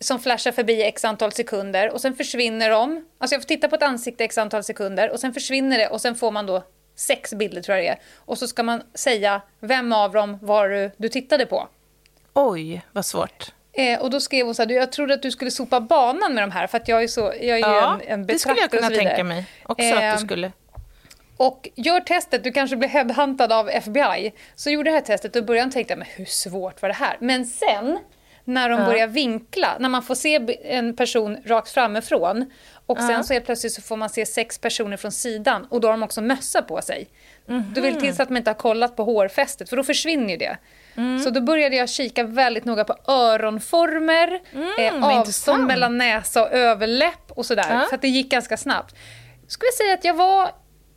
som 0.00 0.18
flashar 0.20 0.52
förbi 0.52 0.82
x 0.82 1.04
antal 1.04 1.32
sekunder 1.32 1.90
och 1.92 2.00
sen 2.00 2.14
försvinner 2.16 2.70
de. 2.70 3.04
Alltså 3.18 3.34
jag 3.34 3.42
får 3.42 3.48
titta 3.48 3.68
på 3.68 3.76
ett 3.76 3.82
ansikte 3.82 4.24
x 4.24 4.38
antal 4.38 4.64
sekunder 4.64 5.10
och 5.10 5.20
sen 5.20 5.32
försvinner 5.34 5.78
det 5.78 5.88
och 5.88 6.00
sen 6.00 6.14
får 6.14 6.30
man 6.30 6.46
då 6.46 6.62
sex 7.00 7.34
bilder 7.34 7.62
tror 7.62 7.76
jag 7.78 7.84
det 7.84 7.88
är. 7.88 7.98
Och 8.16 8.38
så 8.38 8.46
ska 8.48 8.62
man 8.62 8.82
säga 8.94 9.40
vem 9.60 9.92
av 9.92 10.12
dem 10.12 10.38
var 10.42 10.68
du, 10.68 10.90
du 10.96 11.08
tittade 11.08 11.46
på. 11.46 11.68
Oj, 12.34 12.82
vad 12.92 13.04
svårt. 13.06 13.52
Eh, 13.72 14.00
och 14.00 14.10
då 14.10 14.20
skrev 14.20 14.46
hon 14.46 14.54
så 14.54 14.62
här, 14.62 14.66
"Du, 14.66 14.74
jag 14.74 14.92
trodde 14.92 15.14
att 15.14 15.22
du 15.22 15.30
skulle 15.30 15.50
sopa 15.50 15.80
banan 15.80 16.34
med 16.34 16.42
de 16.42 16.50
här 16.50 16.66
för 16.66 16.76
att 16.78 16.88
jag 16.88 17.02
är, 17.02 17.08
så, 17.08 17.20
jag 17.20 17.42
är 17.42 17.58
Ja, 17.58 18.00
en, 18.06 18.20
en 18.20 18.26
det 18.26 18.38
skulle 18.38 18.60
jag 18.60 18.70
betraktare 18.70 18.80
kunna 18.80 18.86
så 18.88 18.90
vidare." 19.00 19.08
tänka 19.08 19.24
mig 19.24 19.44
också 19.62 19.86
Eh, 19.86 20.12
att 20.12 20.18
du 20.20 20.24
skulle. 20.26 20.52
Och 21.36 21.68
gör 21.76 22.00
testet, 22.00 22.44
du 22.44 22.52
kanske 22.52 22.76
blir 22.76 22.88
headhuntad 22.88 23.52
av 23.52 23.68
FBI. 23.68 24.32
Så 24.54 24.70
gjorde 24.70 24.90
det 24.90 24.94
här 24.94 25.00
testet 25.00 25.36
och 25.36 25.42
i 25.42 25.44
början 25.44 25.70
tänkte 25.70 25.92
jag, 25.92 25.98
men 25.98 26.08
hur 26.16 26.24
svårt 26.24 26.82
var 26.82 26.88
det 26.88 26.94
här? 26.94 27.16
Men 27.20 27.46
sen, 27.46 27.98
när 28.44 28.68
de 28.68 28.80
Ja. 28.80 28.86
börjar 28.86 29.06
vinkla, 29.06 29.76
när 29.80 29.88
man 29.88 30.02
får 30.02 30.14
se 30.14 30.58
en 30.64 30.96
person 30.96 31.38
rakt 31.46 31.70
framifrån 31.70 32.50
och 32.90 32.98
sen 32.98 33.24
så 33.24 33.32
helt 33.32 33.44
plötsligt 33.46 33.72
så 33.72 33.82
får 33.82 33.96
man 33.96 34.08
se 34.08 34.26
sex 34.26 34.58
personer 34.58 34.96
från 34.96 35.12
sidan 35.12 35.66
och 35.70 35.80
då 35.80 35.88
har 35.88 35.92
de 35.92 36.02
också 36.02 36.20
mössa 36.22 36.62
på 36.62 36.82
sig. 36.82 37.08
Då 37.74 37.80
vill 37.80 37.94
det 37.94 38.00
till 38.00 38.16
så 38.16 38.22
att 38.22 38.28
man 38.30 38.36
inte 38.36 38.50
har 38.50 38.54
kollat 38.54 38.96
på 38.96 39.04
hårfästet, 39.04 39.68
för 39.68 39.76
då 39.76 39.82
försvinner 39.84 40.30
ju 40.30 40.36
det. 40.36 40.58
Så 41.24 41.30
då 41.30 41.40
började 41.40 41.76
jag 41.76 41.88
kika 41.88 42.24
väldigt 42.24 42.64
noga 42.64 42.84
på 42.84 42.96
öronformer, 43.12 44.40
eh, 44.78 44.92
vad 44.92 45.04
avstånd 45.04 45.18
intressant. 45.18 45.66
mellan 45.66 45.98
näsa 45.98 46.42
och 46.42 46.52
överläpp 46.52 47.30
och 47.30 47.46
sådär. 47.46 47.66
Ja. 47.70 47.86
För 47.88 47.94
att 47.96 48.02
det 48.02 48.08
gick 48.08 48.30
ganska 48.30 48.56
snabbt. 48.56 48.94
Skulle 49.48 49.66
jag 49.68 49.74
säga 49.74 49.94
att 49.94 50.04
jag 50.04 50.14
var, 50.14 50.50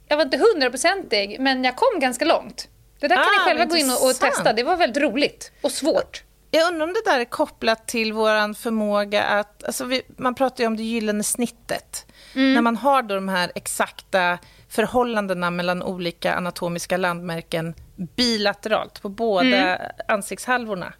jag 0.07 0.17
var 0.17 0.23
inte 0.23 0.37
hundraprocentig, 0.37 1.39
men 1.39 1.63
jag 1.63 1.75
kom 1.75 1.99
ganska 1.99 2.25
långt. 2.25 2.67
Det 2.99 3.07
där 3.07 3.15
kan 3.15 3.23
Ah, 3.25 3.31
ni 3.31 3.49
själva 3.49 3.65
gå 3.65 3.77
in 3.77 3.89
och, 3.91 4.09
och 4.09 4.15
testa. 4.19 4.53
Det 4.53 4.63
var 4.63 4.75
väldigt 4.77 5.03
roligt 5.03 5.51
och 5.61 5.71
svårt. 5.71 6.23
Jag 6.55 6.67
undrar 6.73 6.87
om 6.87 6.93
det 6.93 7.01
där 7.11 7.19
är 7.19 7.25
kopplat 7.25 7.87
till 7.87 8.13
vår 8.13 8.53
förmåga 8.53 9.23
att... 9.23 9.63
Alltså 9.63 9.85
vi, 9.85 10.01
man 10.17 10.35
pratar 10.35 10.63
ju 10.63 10.67
om 10.67 10.77
det 10.77 10.83
gyllene 10.83 11.23
snittet. 11.23 12.05
Mm. 12.35 12.53
När 12.53 12.61
man 12.61 12.75
har 12.77 13.01
då 13.01 13.15
de 13.15 13.29
här 13.29 13.51
exakta 13.55 14.37
förhållandena 14.69 15.51
mellan 15.51 15.83
olika 15.83 16.33
anatomiska 16.33 16.97
landmärken 16.97 17.73
bilateralt 17.95 19.01
på 19.01 19.09
båda 19.09 19.47
Mm. 19.77 19.91
ansiktshalvorna. 20.07 20.93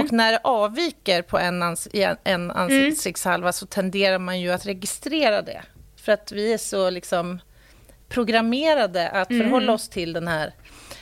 Och 0.00 0.12
när 0.12 0.32
det 0.32 0.40
avviker 0.44 1.22
på 1.22 1.38
en, 1.38 1.62
ans 1.62 1.88
en- 1.92 2.16
en 2.24 2.50
ansiktshalva 2.50 3.52
så 3.52 3.66
tenderar 3.66 4.18
man 4.18 4.40
ju 4.40 4.50
att 4.52 4.66
registrera 4.66 5.42
det. 5.42 5.62
För 5.96 6.12
att 6.12 6.32
vi 6.32 6.52
är 6.52 6.58
så 6.58 6.90
liksom 6.90 7.40
programmerade 8.08 9.08
att 9.08 9.28
förhålla 9.28 9.72
oss 9.72 9.88
till 9.88 10.12
den 10.12 10.28
här... 10.28 10.54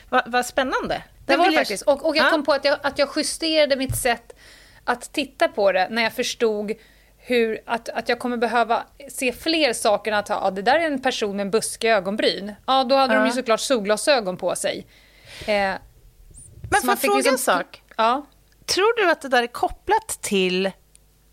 Va- 0.08 0.22
Vad 0.26 0.46
spännande. 0.46 1.02
Det 1.30 1.36
var 1.36 1.50
det 1.50 1.56
faktiskt. 1.56 1.82
Och, 1.82 2.06
och 2.06 2.16
jag 2.16 2.26
Ja. 2.26 2.30
kom 2.30 2.44
på 2.44 2.52
att 2.52 2.64
jag, 2.64 2.78
att 2.82 2.98
jag 2.98 3.08
justerade 3.16 3.76
mitt 3.76 3.96
sätt 3.96 4.36
att 4.84 5.12
titta 5.12 5.48
på 5.48 5.72
det 5.72 5.88
när 5.90 6.02
jag 6.02 6.12
förstod 6.12 6.72
hur, 7.18 7.60
att, 7.66 7.88
att 7.88 8.08
jag 8.08 8.18
kommer 8.18 8.36
behöva 8.36 8.82
se 9.08 9.32
fler 9.32 9.72
saker 9.72 10.12
än 10.12 10.18
att 10.18 10.28
ha, 10.28 10.40
ja, 10.44 10.50
det 10.50 10.62
där 10.62 10.74
är 10.80 10.86
en 10.86 11.02
person 11.02 11.36
med 11.36 11.44
en 11.44 11.50
buskig 11.50 11.88
ögonbryn. 11.90 12.52
Ja, 12.66 12.84
då 12.84 12.96
hade 12.96 13.14
de 13.14 13.20
ju 13.24 13.28
Ja. 13.28 13.34
såklart 13.34 13.60
solglasögon 13.60 14.36
på 14.36 14.54
sig. 14.56 14.86
Eh, 15.40 15.46
Men 15.46 15.78
får 16.80 16.88
jag 16.90 16.98
fråga 16.98 17.16
liksom- 17.16 17.32
en 17.32 17.38
sak? 17.38 17.82
Ja. 17.96 18.26
Tror 18.66 18.96
du 19.04 19.10
att 19.10 19.20
det 19.20 19.28
där 19.28 19.42
är 19.42 19.46
kopplat 19.46 20.08
till 20.20 20.70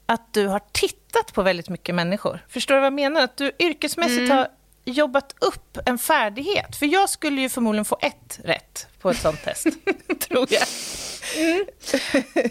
att 0.06 0.34
du 0.34 0.48
har 0.48 0.62
tittat 0.72 1.34
på 1.34 1.42
väldigt 1.42 1.70
mycket 1.70 1.96
människor? 1.96 2.46
Förstår 2.50 2.76
du 2.76 2.80
vad 2.82 2.86
jag 2.86 2.94
menar? 2.94 3.22
Att 3.22 3.38
du 3.38 3.52
yrkesmässigt 3.60 4.20
Mm. 4.22 4.38
har 4.38 4.48
jobbat 4.92 5.36
upp 5.40 5.78
en 5.86 5.98
färdighet. 5.98 6.76
För 6.76 6.86
jag 6.86 7.10
skulle 7.10 7.42
ju 7.42 7.50
förmodligen 7.50 7.86
få 7.86 7.98
ett 8.02 8.40
rätt 8.44 8.88
på 9.00 9.10
ett 9.10 9.18
sånt 9.18 9.44
test, 9.44 9.68
tror 10.20 10.48
jag. 10.50 10.68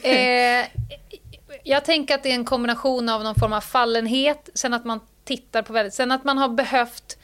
Eh, 0.02 0.66
jag 1.64 1.84
tänker 1.84 2.14
att 2.14 2.22
det 2.22 2.30
är 2.30 2.34
en 2.34 2.44
kombination 2.44 3.08
av 3.08 3.24
någon 3.24 3.34
form 3.34 3.52
av 3.52 3.60
fallenhet, 3.60 4.50
sen 4.54 4.74
att 4.74 4.84
man 4.84 5.00
tittar 5.24 5.62
på 5.62 5.72
väldigt... 5.72 5.94
Sen 5.94 6.12
att 6.12 6.24
man 6.24 6.38
har 6.38 6.48
behövt... 6.48 7.18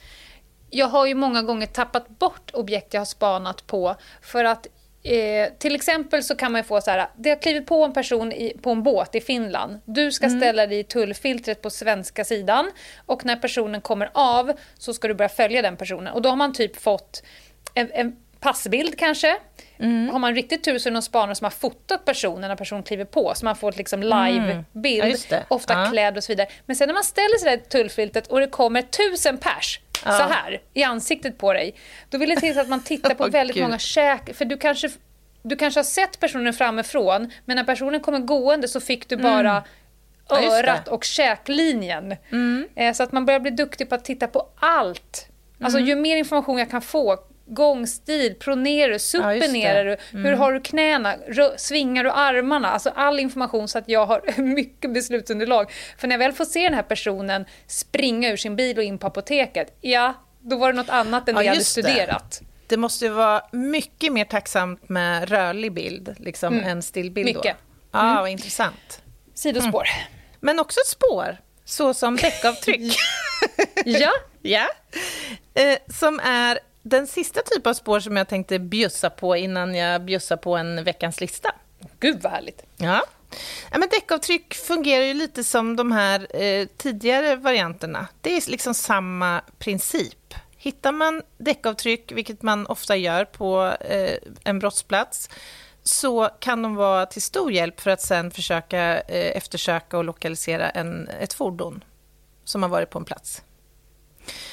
Jag 0.71 0.87
har 0.87 1.07
ju 1.07 1.15
många 1.15 1.43
gånger 1.43 1.67
tappat 1.67 2.09
bort 2.09 2.51
objekt 2.53 2.95
jag 2.95 3.01
har 3.01 3.07
spanat 3.07 3.67
på 3.67 3.97
för 4.23 4.45
att 4.45 4.67
Eh, 5.05 5.53
till 5.59 5.75
exempel 5.75 6.23
så 6.23 6.37
kan 6.37 6.53
man 6.53 6.65
få 6.65 6.81
så 6.81 6.91
här, 6.91 7.07
det 7.17 7.31
har 7.31 7.37
klivit 7.37 7.67
på 7.67 7.85
en 7.85 7.93
person 7.93 8.33
i, 8.33 8.57
på 8.63 8.71
en 8.71 8.83
båt 8.83 9.15
i 9.15 9.21
Finland. 9.21 9.81
Du 9.85 10.13
ska 10.13 10.29
ställa 10.29 10.67
dig 10.67 10.79
i 10.79 10.85
tullfiltret 10.85 11.63
på 11.63 11.71
svenska 11.71 12.25
sidan 12.25 12.71
och 13.07 13.25
när 13.25 13.37
personen 13.37 13.81
kommer 13.81 14.11
av 14.15 14.53
så 14.79 14.95
ska 14.95 15.09
du 15.09 15.15
börja 15.15 15.29
följa 15.29 15.63
den 15.63 15.77
personen. 15.77 16.13
Och 16.15 16.23
då 16.23 16.29
har 16.29 16.37
man 16.37 16.53
typ 16.53 16.77
fått 16.81 17.23
en, 17.75 17.91
en 17.93 18.17
passbild 18.41 18.99
kanske. 18.99 19.37
Har 20.13 20.19
man 20.19 20.35
riktigt 20.35 20.65
tur 20.65 20.79
så 20.79 20.89
är 20.89 20.91
det 20.91 20.95
någon 20.95 21.03
spanare 21.03 21.35
som 21.35 21.45
har 21.45 21.51
fotat 21.51 22.05
personen 22.05 22.49
när 22.49 22.57
personen 22.57 22.83
kliver 22.83 23.05
på 23.05 23.33
så 23.35 23.45
man 23.45 23.57
får 23.57 23.73
liksom 23.73 24.03
live-bild, 24.03 25.05
Ja, 25.05 25.09
just 25.09 25.31
det. 25.31 25.45
ofta 25.49 25.73
Ja. 25.73 25.91
klädd 25.91 26.17
och 26.17 26.25
så 26.25 26.33
vidare. 26.33 26.49
Men 26.67 26.77
sen 26.77 26.87
när 26.89 26.95
man 26.95 27.05
ställer 27.05 27.39
sig 27.39 27.51
där 27.57 27.57
i 27.65 27.69
tullfiltret 27.69 28.27
och 28.27 28.41
det 28.41 28.47
kommer 28.47 28.83
tusen 28.83 29.39
pers 29.39 29.81
så 30.03 30.23
här 30.23 30.61
i 30.75 30.83
ansiktet 30.83 31.39
på 31.39 31.53
dig. 31.53 31.75
Då 32.11 32.19
vill 32.19 32.29
det 32.29 32.37
till 32.37 32.59
att 32.59 32.69
man 32.69 32.83
tittar 32.83 33.15
på 33.15 33.25
Åh, 33.25 33.31
väldigt 33.31 33.55
Gud. 33.57 33.63
många 33.65 33.79
käk, 33.79 34.35
för 34.35 34.45
du 34.45 34.57
kanske, 34.57 34.91
du 35.43 35.57
kanske 35.57 35.79
har 35.81 35.85
sett 35.85 36.21
personen 36.21 36.53
framifrån 36.53 37.31
men 37.45 37.57
när 37.57 37.65
personen 37.65 38.01
kommer 38.01 38.19
gående 38.19 38.69
så 38.69 38.81
fick 38.81 39.09
du 39.09 39.17
bara 39.17 39.41
Mm. 39.51 39.63
Ja. 40.29 40.39
Mm. 40.39 40.51
örat 40.53 40.89
och 40.89 41.05
käklinjen. 41.05 42.17
Eh, 42.77 42.93
Så 42.95 43.03
att 43.03 43.13
man 43.13 43.27
börjar 43.27 43.41
bli 43.41 43.51
duktig 43.51 43.89
på 43.89 43.95
att 43.95 44.05
titta 44.05 44.27
på 44.27 44.49
allt. 44.57 45.29
Alltså 45.61 45.79
Mm. 45.79 45.89
ju 45.89 45.97
mer 45.97 46.17
information 46.17 46.59
jag 46.59 46.71
kan 46.71 46.83
få, 46.83 47.19
gångstil, 47.47 48.35
pronerar 48.41 48.89
du, 48.89 48.93
Ja, 48.95 48.99
supponerar 48.99 49.85
det. 49.85 49.97
du, 50.13 50.19
hur 50.19 50.33
har 50.33 50.53
du 50.53 50.61
knäna, 50.61 51.17
rö- 51.17 51.57
svingar 51.57 52.05
du 52.05 52.11
armarna? 52.11 52.71
Alltså 52.71 52.93
all 52.95 53.21
information 53.21 53.69
så 53.69 53.79
att 53.79 53.89
jag 53.89 54.07
har 54.07 54.23
mycket 54.43 54.95
beslutsunderlag. 54.95 55.73
För 55.99 56.09
när 56.09 56.15
jag 56.15 56.19
väl 56.19 56.33
får 56.33 56.45
se 56.45 56.63
den 56.63 56.75
här 56.75 56.83
personen 56.83 57.45
springa 57.67 58.31
ur 58.33 58.37
sin 58.37 58.57
bil 58.57 58.79
och 58.79 58.85
in 58.85 58.99
på 58.99 59.07
apoteket, 59.07 59.77
ja, 59.81 60.15
då 60.41 60.57
var 60.57 60.73
det 60.73 60.77
något 60.79 60.89
annat 60.91 61.29
än 61.29 61.35
Ja, 61.35 61.39
det 61.41 61.45
jag 61.45 61.51
hade 61.51 61.59
just 61.61 61.75
det. 61.77 61.83
studerat. 61.83 62.41
Det 62.67 62.77
måste 62.77 63.09
vara 63.09 63.43
mycket 63.53 64.13
mer 64.13 64.25
tacksamt 64.25 64.89
med 64.89 65.29
rörlig 65.31 65.73
bild 65.73 66.15
liksom, 66.19 66.59
än 66.61 66.83
stillbild. 66.83 67.25
Mycket. 67.27 67.57
Då. 67.91 67.99
Ja, 67.99 68.17
vad 68.21 68.29
intressant. 68.31 69.03
Sidospår. 69.35 69.85
Men 70.41 70.59
också 70.59 70.81
spår, 70.87 71.37
så 71.65 71.95
som 71.95 72.17
däckavtryck. 72.23 72.97
Ja, 73.85 74.11
ja. 74.43 74.67
Eh, 75.55 75.79
som 75.99 76.21
är 76.21 76.59
den 76.83 77.07
sista 77.07 77.41
typ 77.43 77.67
av 77.67 77.75
spår 77.75 78.01
som 78.01 78.17
jag 78.17 78.29
tänkte 78.29 78.59
bjussa 78.59 79.11
på 79.11 79.37
innan 79.37 79.75
jag 79.75 80.05
bjussar 80.05 80.37
på 80.37 80.57
en 80.57 80.85
veckans 80.85 81.21
lista. 81.21 81.55
gud 82.01 82.23
vad 82.23 82.33
härligt. 82.33 82.63
Ja. 82.77 83.03
Ja, 83.71 83.79
men 83.79 83.89
däckavtryck 83.89 84.55
fungerar 84.55 85.05
ju 85.05 85.15
lite 85.15 85.45
som 85.45 85.77
de 85.77 85.93
här 85.93 86.43
eh, 86.43 86.67
tidigare 86.77 87.37
varianterna. 87.37 88.09
Det 88.21 88.37
är 88.37 88.51
liksom 88.51 88.75
samma 88.75 89.41
princip. 89.59 90.35
Hittar 90.57 90.93
man 90.93 91.23
däckavtryck, 91.39 92.13
vilket 92.13 92.43
man 92.43 92.67
ofta 92.67 92.97
gör 92.97 93.25
på 93.25 93.77
eh, 93.81 94.19
en 94.45 94.59
brottsplats, 94.59 95.31
så 95.83 96.29
kan 96.41 96.63
de 96.63 96.75
vara 96.75 97.07
till 97.07 97.23
stor 97.23 97.53
hjälp 97.53 97.81
för 97.81 97.91
att 97.91 98.01
sen 98.01 98.31
försöka 98.31 99.01
eh, 99.01 99.37
eftersöka 99.37 99.99
och 99.99 100.05
lokalisera 100.05 100.71
en, 100.71 101.09
ett 101.09 101.33
fordon 101.33 101.85
som 102.45 102.63
har 102.63 102.71
varit 102.71 102.91
på 102.91 102.99
en 102.99 103.05
plats. 103.05 103.43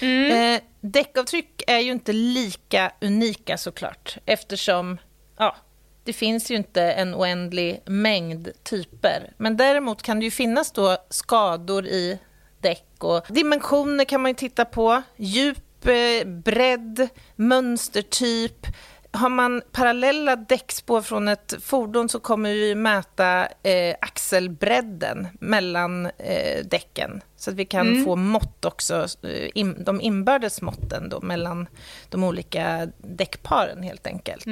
Mm. 0.01 0.55
Eh, 0.55 0.61
däckavtryck 0.81 1.63
är 1.67 1.79
ju 1.79 1.91
inte 1.91 2.13
lika 2.13 2.91
unika 3.01 3.57
såklart 3.57 4.17
eftersom 4.25 4.97
ja, 5.37 5.55
det 6.03 6.13
finns 6.13 6.51
ju 6.51 6.55
inte 6.55 6.83
en 6.83 7.15
oändlig 7.15 7.81
mängd 7.85 8.49
typer. 8.63 9.33
Men 9.37 9.57
däremot 9.57 10.01
kan 10.01 10.19
det 10.19 10.25
ju 10.25 10.31
finnas 10.31 10.71
då 10.71 10.97
skador 11.09 11.85
i 11.85 12.19
däck 12.61 12.95
och 12.99 13.25
dimensioner 13.29 14.05
kan 14.05 14.21
man 14.21 14.31
ju 14.31 14.35
titta 14.35 14.65
på. 14.65 15.01
Djup, 15.17 15.87
eh, 15.87 16.27
bredd, 16.27 17.09
mönstertyp. 17.35 18.67
Har 19.11 19.29
man 19.29 19.61
parallella 19.71 20.35
däckspår 20.35 21.01
från 21.01 21.27
ett 21.27 21.53
fordon 21.61 22.09
så 22.09 22.19
kommer 22.19 22.53
vi 22.53 22.75
mäta 22.75 23.47
eh, 23.63 23.95
axelbredden 24.01 25.27
mellan 25.39 26.05
eh, 26.05 26.65
däcken. 26.65 27.21
Så 27.35 27.49
att 27.49 27.55
vi 27.55 27.65
kan 27.65 28.03
få 28.05 28.15
mått 28.15 28.65
också, 28.65 29.07
eh, 29.23 29.49
in, 29.53 29.83
de 29.83 30.01
inbördes 30.01 30.61
måtten 30.61 31.09
då, 31.09 31.21
mellan 31.21 31.67
de 32.09 32.23
olika 32.23 32.87
däckparen 32.97 33.83
helt 33.83 34.07
enkelt. 34.07 34.45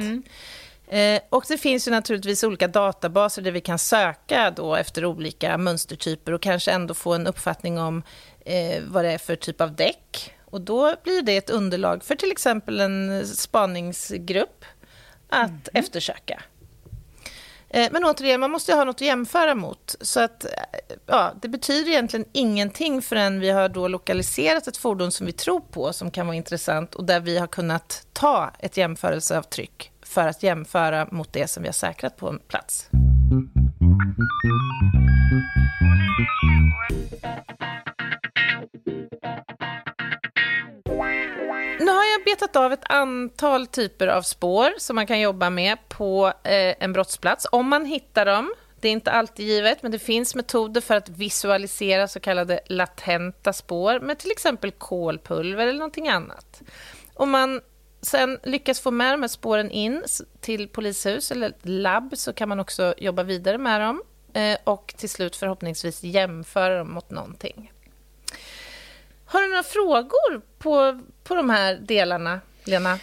Eh, 0.90 1.20
och 1.28 1.44
det 1.48 1.58
finns 1.58 1.88
ju 1.88 1.90
naturligtvis 1.90 2.44
olika 2.44 2.68
databaser 2.68 3.42
där 3.42 3.50
vi 3.50 3.60
kan 3.60 3.78
söka 3.78 4.50
då 4.50 4.74
efter 4.74 5.04
olika 5.04 5.58
mönstertyper 5.58 6.32
och 6.32 6.42
kanske 6.42 6.70
ändå 6.70 6.94
få 6.94 7.14
en 7.14 7.26
uppfattning 7.26 7.78
om 7.78 8.02
eh, 8.44 8.82
vad 8.86 9.04
det 9.04 9.12
är 9.12 9.18
för 9.18 9.36
typ 9.36 9.60
av 9.60 9.74
däck. 9.74 10.34
Och 10.50 10.60
då 10.60 10.94
blir 11.02 11.22
det 11.22 11.36
ett 11.36 11.50
underlag 11.50 12.04
för 12.04 12.14
till 12.14 12.32
exempel 12.32 12.80
en 12.80 13.26
spaningsgrupp 13.26 14.64
att 15.28 15.68
eftersöka. 15.74 16.42
Eh, 17.70 17.88
Men 17.92 18.04
återigen, 18.04 18.40
man 18.40 18.50
måste 18.50 18.74
ha 18.74 18.84
något 18.84 18.96
att 18.96 19.00
jämföra 19.00 19.54
mot. 19.54 19.96
Så 20.00 20.20
att, 20.20 20.44
eh, 20.44 20.50
ja, 21.06 21.32
det 21.42 21.48
betyder 21.48 21.90
egentligen 21.90 22.26
ingenting 22.32 23.02
förrän 23.02 23.40
vi 23.40 23.50
har 23.50 23.68
då 23.68 23.88
lokaliserat 23.88 24.66
ett 24.66 24.76
fordon 24.76 25.12
som 25.12 25.26
vi 25.26 25.32
tror 25.32 25.60
på, 25.60 25.92
som 25.92 26.10
kan 26.10 26.26
vara 26.26 26.36
intressant 26.36 26.94
och 26.94 27.04
där 27.04 27.20
vi 27.20 27.38
har 27.38 27.46
kunnat 27.46 28.06
ta 28.12 28.50
ett 28.58 28.76
jämförelseavtryck 28.76 29.92
för 30.02 30.28
att 30.28 30.42
jämföra 30.42 31.08
mot 31.10 31.32
det 31.32 31.50
som 31.50 31.62
vi 31.62 31.68
har 31.68 31.72
säkrat 31.72 32.16
på 32.16 32.28
en 32.28 32.38
plats. 32.38 32.88
Nu 41.88 41.94
har 41.94 42.04
jag 42.04 42.24
betat 42.24 42.56
av 42.56 42.72
ett 42.72 42.84
antal 42.90 43.66
typer 43.66 44.06
av 44.06 44.22
spår 44.22 44.70
som 44.78 44.96
man 44.96 45.06
kan 45.06 45.20
jobba 45.20 45.50
med 45.50 45.88
på 45.88 46.26
eh, 46.26 46.74
en 46.80 46.92
brottsplats, 46.92 47.46
om 47.52 47.68
man 47.68 47.84
hittar 47.84 48.26
dem. 48.26 48.54
Det 48.80 48.88
är 48.88 48.92
inte 48.92 49.10
alltid 49.10 49.46
givet, 49.46 49.82
men 49.82 49.92
det 49.92 49.98
finns 49.98 50.34
metoder 50.34 50.80
för 50.80 50.94
att 50.94 51.08
visualisera 51.08 52.08
så 52.08 52.20
kallade 52.20 52.60
latenta 52.66 53.52
spår 53.52 54.00
med 54.00 54.18
till 54.18 54.30
exempel 54.30 54.70
kolpulver 54.70 55.66
eller 55.66 55.78
någonting 55.78 56.08
annat. 56.08 56.62
Om 57.14 57.30
man 57.30 57.60
sen 58.02 58.38
lyckas 58.42 58.80
få 58.80 58.90
med 58.90 59.12
de 59.12 59.22
här 59.22 59.28
spåren 59.28 59.70
in 59.70 60.04
till 60.40 60.68
polishus 60.68 61.30
eller 61.30 61.52
labb 61.62 62.12
så 62.16 62.32
kan 62.32 62.48
man 62.48 62.60
också 62.60 62.94
jobba 62.98 63.22
vidare 63.22 63.58
med 63.58 63.80
dem 63.80 64.02
eh, 64.32 64.58
och 64.64 64.94
till 64.96 65.10
slut 65.10 65.36
förhoppningsvis 65.36 66.02
jämföra 66.02 66.78
dem 66.78 66.94
mot 66.94 67.10
någonting. 67.10 67.72
Har 69.30 69.42
du 69.42 69.48
några 69.48 69.62
frågor 69.62 70.40
på, 70.58 71.00
på 71.24 71.34
de 71.34 71.50
här 71.50 71.74
delarna, 71.74 72.40
Lena? 72.64 72.98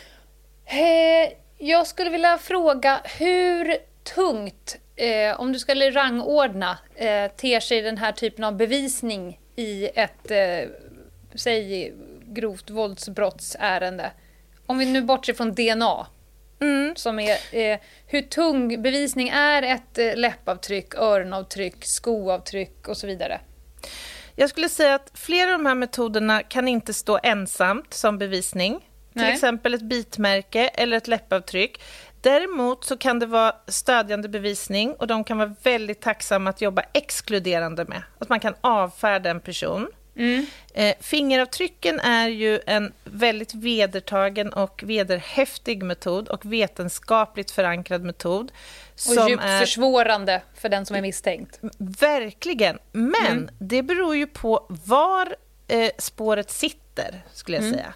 Eh, 0.65 1.33
jag 1.57 1.87
skulle 1.87 2.09
vilja 2.09 2.37
fråga 2.37 3.01
hur 3.19 3.77
tungt, 4.15 4.77
eh, 4.95 5.39
om 5.39 5.53
du 5.53 5.59
skulle 5.59 5.91
rangordna, 5.91 6.77
eh, 6.95 7.31
ter 7.31 7.59
sig 7.59 7.81
den 7.81 7.97
här 7.97 8.11
typen 8.11 8.43
av 8.43 8.57
bevisning 8.57 9.39
i 9.55 9.89
ett, 9.95 10.31
eh, 10.31 10.69
säg, 11.35 11.93
grovt 12.25 12.69
våldsbrottsärende? 12.69 14.11
Om 14.65 14.77
vi 14.77 14.85
nu 14.85 15.01
bortser 15.01 15.33
från 15.33 15.53
DNA. 15.53 16.07
Som 16.95 17.19
är, 17.19 17.37
eh, 17.51 17.79
hur 18.07 18.21
tung 18.21 18.81
bevisning 18.81 19.29
är 19.29 19.63
ett 19.63 19.97
eh, 19.97 20.15
läppavtryck, 20.15 20.95
öronavtryck, 20.95 21.85
skoavtryck 21.85 22.87
och 22.87 22.97
så 22.97 23.07
vidare? 23.07 23.39
Jag 24.35 24.49
skulle 24.49 24.69
säga 24.69 24.95
att 24.95 25.11
flera 25.13 25.51
av 25.51 25.57
de 25.59 25.65
här 25.65 25.75
metoderna 25.75 26.43
kan 26.43 26.67
inte 26.67 26.93
stå 26.93 27.19
ensamt 27.23 27.93
som 27.93 28.17
bevisning. 28.17 28.79
Till 28.79 29.21
Nej. 29.21 29.33
exempel 29.33 29.73
ett 29.73 29.81
bitmärke 29.81 30.67
eller 30.67 30.97
ett 30.97 31.07
läppavtryck. 31.07 31.81
Däremot 32.21 32.83
så 32.85 32.97
kan 32.97 33.19
det 33.19 33.25
vara 33.25 33.55
stödjande 33.67 34.29
bevisning 34.29 34.93
och 34.93 35.07
de 35.07 35.23
kan 35.23 35.37
vara 35.37 35.55
väldigt 35.63 36.01
tacksamma 36.01 36.49
att 36.49 36.61
jobba 36.61 36.83
exkluderande 36.93 37.85
med. 37.85 38.03
Att 38.19 38.29
man 38.29 38.39
kan 38.39 38.55
avfärda 38.61 39.29
en 39.29 39.39
person. 39.39 39.87
Eh, 40.73 40.95
fingeravtrycken 40.99 41.99
är 41.99 42.27
ju 42.27 42.59
en 42.65 42.93
väldigt 43.03 43.53
vedertagen 43.53 44.53
och 44.53 44.83
vederhäftig 44.85 45.83
metod 45.83 46.27
och 46.27 46.45
vetenskapligt 46.45 47.51
förankrad 47.51 48.01
metod. 48.03 48.51
Och 49.09 49.29
djupt 49.29 49.43
är 49.43 49.59
försvårande 49.59 50.41
för 50.55 50.69
den 50.69 50.85
som 50.85 50.95
är 50.95 51.01
misstänkt. 51.01 51.59
Verkligen. 51.99 52.77
Men 52.91 53.25
Mm. 53.31 53.49
det 53.59 53.83
beror 53.83 54.15
ju 54.15 54.27
på 54.27 54.65
var 54.69 55.35
eh, 55.67 55.89
spåret 55.97 56.51
sitter, 56.51 57.23
skulle 57.33 57.57
Mm. 57.57 57.69
jag 57.69 57.77
säga. 57.79 57.93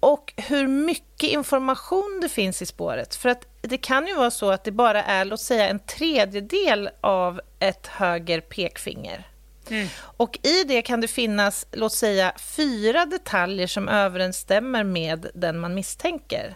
Och 0.00 0.32
hur 0.36 0.66
mycket 0.68 1.30
information 1.30 2.18
det 2.22 2.28
finns 2.28 2.62
i 2.62 2.66
spåret. 2.66 3.14
För 3.14 3.28
att 3.28 3.46
det 3.62 3.78
kan 3.78 4.06
ju 4.06 4.14
vara 4.14 4.30
så 4.30 4.50
att 4.50 4.64
det 4.64 4.70
bara 4.72 5.02
är, 5.04 5.24
låt 5.24 5.40
säga, 5.40 5.68
en 5.68 5.78
tredjedel 5.78 6.90
av 7.00 7.40
ett 7.58 7.86
höger 7.86 8.40
pekfinger. 8.40 9.26
Mm. 9.70 9.88
Och 9.98 10.38
i 10.42 10.64
det 10.64 10.82
kan 10.82 11.00
det 11.00 11.08
finnas, 11.08 11.66
låt 11.72 11.92
säga, 11.92 12.32
fyra 12.38 13.06
detaljer 13.06 13.66
som 13.66 13.88
överensstämmer 13.88 14.84
med 14.84 15.26
den 15.34 15.58
man 15.58 15.74
misstänker. 15.74 16.54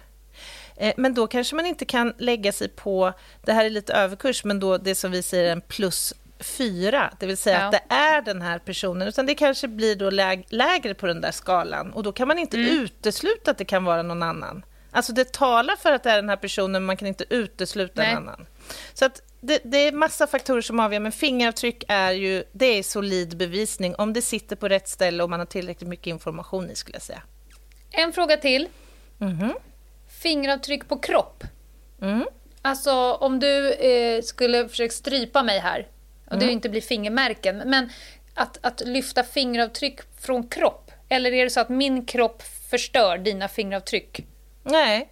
Eh, 0.77 0.95
Men 0.97 1.15
då 1.15 1.27
kanske 1.27 1.57
man 1.57 1.67
inte 1.67 1.85
kan 1.85 2.15
lägga 2.19 2.53
sig 2.53 2.69
på, 2.69 3.13
det 3.45 3.53
här 3.53 3.65
är 3.65 3.71
lite 3.71 3.93
överkurs, 3.95 4.45
men 4.45 4.61
då 4.61 4.79
det 4.79 4.95
som 4.95 5.11
vi 5.11 5.23
säger 5.23 5.53
en 5.53 5.61
plus 5.61 6.15
fyra, 6.41 7.13
det 7.21 7.27
vill 7.27 7.37
säga 7.37 7.59
Ja. 7.61 7.65
att 7.67 7.73
det 7.73 7.95
är 7.95 8.23
den 8.23 8.43
här 8.43 8.59
personen, 8.59 9.09
utan 9.09 9.27
det 9.27 9.35
kanske 9.35 9.69
blir 9.69 9.97
då 9.97 10.11
läg- 10.11 10.47
lägre 10.49 10.95
på 10.95 11.07
den 11.07 11.21
där 11.21 11.31
skalan 11.31 11.93
och 11.93 12.03
då 12.03 12.13
kan 12.13 12.29
man 12.29 12.39
inte 12.39 12.57
Mm. 12.57 12.71
utesluta 12.79 13.51
att 13.51 13.59
det 13.59 13.65
kan 13.65 13.85
vara 13.85 14.03
någon 14.03 14.23
annan. 14.23 14.65
Alltså 14.91 15.13
det 15.13 15.33
talar 15.33 15.77
för 15.77 15.93
att 15.93 16.03
det 16.03 16.11
är 16.11 16.17
den 16.17 16.29
här 16.29 16.37
personen, 16.37 16.73
men 16.73 16.85
man 16.85 16.97
kan 16.97 17.09
inte 17.09 17.25
utesluta 17.31 18.03
Nej. 18.03 18.11
en 18.11 18.17
annan. 18.17 18.47
Så 18.95 19.05
att 19.05 19.23
det, 19.41 19.61
det 19.65 19.79
är 19.79 19.93
massa 19.93 20.27
faktorer 20.27 20.61
som 20.61 20.81
avgör, 20.81 21.01
men 21.01 21.13
fingeravtryck 21.13 21.85
är 21.89 22.13
ju 22.13 22.45
det 22.53 22.67
är 22.67 22.83
solid 22.83 23.37
bevisning 23.37 23.95
om 23.95 24.13
det 24.13 24.23
sitter 24.23 24.57
på 24.57 24.69
rätt 24.69 24.89
ställe 24.89 25.23
och 25.23 25.31
man 25.31 25.39
har 25.41 25.47
tillräckligt 25.47 25.89
mycket 25.89 26.07
information 26.07 26.71
i, 26.71 26.75
skulle 26.75 26.95
jag 26.97 27.03
säga. 27.03 27.23
En 27.91 28.13
fråga 28.13 28.37
till. 28.37 28.69
Mhm. 29.19 29.53
Fingeravtryck 30.23 30.89
på 30.89 30.99
kropp. 30.99 31.45
Mm. 32.03 32.25
Alltså 32.63 32.93
om 33.13 33.41
du 33.41 33.73
eh, 33.73 34.23
skulle 34.23 34.69
försöka 34.69 34.93
strypa 34.93 35.43
mig 35.43 35.59
här, 35.59 35.87
och 36.27 36.33
Mm. 36.33 36.47
det 36.47 36.53
inte 36.53 36.69
blir 36.69 36.81
fingermärken, 36.81 37.63
men 37.67 37.91
att, 38.35 38.59
att 38.63 38.81
lyfta 38.87 39.25
fingeravtryck 39.25 40.01
från 40.21 40.49
kropp, 40.49 40.91
eller 41.09 41.33
är 41.33 41.45
det 41.45 41.51
så 41.51 41.61
att 41.61 41.69
min 41.69 42.05
kropp 42.07 42.43
förstör 42.71 43.19
dina 43.19 43.49
fingeravtryck? 43.49 44.21
Nej, 44.63 45.09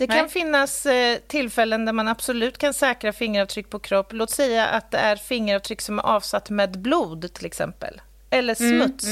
det 0.00 0.06
kan 0.06 0.16
Nej. 0.16 0.28
finnas 0.28 0.86
eh, 0.86 1.18
tillfällen 1.26 1.84
där 1.84 1.92
man 1.92 2.08
absolut 2.08 2.58
kan 2.58 2.74
säkra 2.74 3.12
fingeravtryck 3.12 3.70
på 3.70 3.78
kropp. 3.78 4.12
Låt 4.12 4.30
säga 4.30 4.66
att 4.66 4.90
det 4.90 4.98
är 4.98 5.16
fingeravtryck 5.16 5.80
som 5.80 5.98
är 5.98 6.02
avsatt 6.02 6.50
med 6.50 6.78
blod 6.78 7.32
till 7.34 7.46
exempel. 7.46 8.00
Eller 8.30 8.54
smuts. 8.54 9.06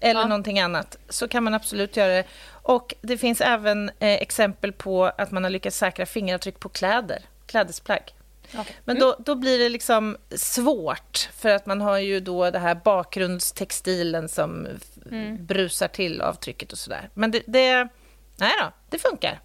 Eller 0.00 0.20
Ja. 0.20 0.26
någonting 0.26 0.60
annat. 0.60 0.96
Så 1.08 1.28
kan 1.28 1.44
man 1.44 1.54
absolut 1.54 1.96
göra 1.96 2.12
det. 2.12 2.24
Och 2.62 2.94
det 3.02 3.18
finns 3.18 3.40
även 3.40 3.88
eh, 3.88 4.08
exempel 4.22 4.72
på 4.72 5.04
att 5.04 5.30
man 5.30 5.44
har 5.44 5.50
lyckats 5.50 5.76
säkra 5.78 6.06
fingeravtryck 6.06 6.60
på 6.60 6.68
kläder. 6.68 7.22
Klädesplagg. 7.46 8.14
Okej. 8.54 8.76
Men 8.84 8.98
då, 8.98 9.16
då 9.18 9.34
blir 9.34 9.58
det 9.58 9.68
liksom 9.68 10.16
svårt, 10.36 11.28
för 11.36 11.48
att 11.48 11.66
man 11.66 11.80
har 11.80 11.98
ju 11.98 12.20
då 12.20 12.50
det 12.50 12.58
här 12.58 12.74
bakgrundstextilen 12.74 14.28
som 14.28 14.66
f- 14.76 15.12
brusar 15.38 15.88
till 15.88 16.20
avtrycket 16.20 16.72
och 16.72 16.78
sådär. 16.78 17.08
Men 17.14 17.30
det, 17.30 17.42
det, 17.46 17.88
nej 18.36 18.52
då, 18.60 18.72
det 18.90 18.98
funkar. 18.98 19.40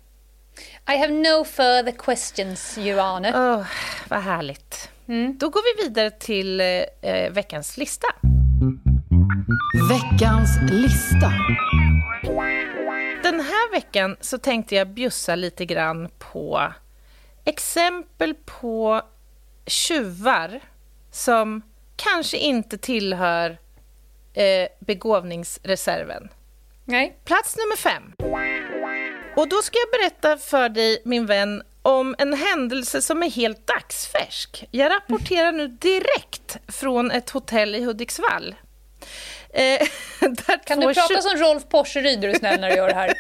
I 0.90 0.98
have 0.98 1.14
no 1.14 1.44
further 1.44 1.92
questions, 1.92 2.78
Your 2.78 3.00
Honor. 3.02 3.32
Åh, 3.36 3.66
vad 4.08 4.20
härligt. 4.20 4.90
Då 5.38 5.50
går 5.50 5.78
vi 5.78 5.84
vidare 5.84 6.12
till 6.12 6.62
eh, 6.62 7.32
veckans 7.32 7.78
lista. 7.78 8.08
Veckans 9.90 10.72
lista. 10.72 11.32
Den 13.24 13.40
här 13.40 13.72
veckan 13.72 14.18
så 14.22 14.38
tänkte 14.38 14.76
jag 14.76 14.88
bjussa 14.88 15.36
lite 15.36 15.66
grann 15.66 16.10
på 16.20 16.74
exempel 17.46 18.36
på 18.46 19.02
tjuvar 19.68 20.60
som 21.12 21.62
kanske 21.96 22.38
inte 22.38 22.78
tillhör 22.78 23.58
eh, 24.34 24.68
begåvningsreserven. 24.80 26.30
Nej. 26.86 27.18
Plats 27.26 27.56
nummer 27.58 27.78
fem. 27.78 28.14
Och 29.36 29.50
då 29.50 29.62
ska 29.62 29.78
jag 29.80 30.02
berätta 30.02 30.38
för 30.38 30.70
dig, 30.70 31.02
min 31.06 31.26
vän, 31.26 31.64
om 31.82 32.16
en 32.18 32.34
händelse 32.34 33.02
som 33.02 33.24
är 33.24 33.30
helt 33.30 33.68
dagsfärsk. 33.68 34.68
Jag 34.72 34.92
rapporterar 34.92 35.52
nu 35.52 35.68
direkt 35.68 36.58
från 36.68 37.12
ett 37.12 37.30
hotell 37.30 37.76
i 37.76 37.84
Hudiksvall. 37.84 38.56
Eh, 39.50 39.62
där 40.20 40.64
Kan 40.66 40.80
du 40.80 40.94
prata 40.94 41.22
som 41.22 41.38
Rolf 41.38 41.64
Porseryd, 41.70 42.24
är 42.24 42.28
du 42.28 42.36
snäll, 42.36 42.62
när 42.62 42.70
du 42.70 42.76
gör 42.76 42.88
det 42.88 42.94
här? 42.94 43.14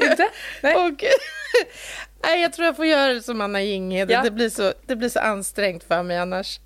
Inte? 0.10 0.28
Nej. 0.60 0.76
Och, 0.76 1.04
nej, 2.22 2.42
jag 2.42 2.52
tror 2.52 2.66
jag 2.66 2.76
får 2.76 2.86
göra 2.86 3.12
det 3.12 3.22
som 3.22 3.40
Anna 3.40 3.62
Jinghede. 3.62 4.12
Ja. 4.12 4.22
Det, 4.22 4.30
blir 4.30 4.50
så, 4.50 4.72
det 4.86 4.96
blir 4.96 5.08
så 5.08 5.20
ansträngt 5.20 5.84
för 5.84 6.02
mig 6.02 6.18
annars. 6.18 6.60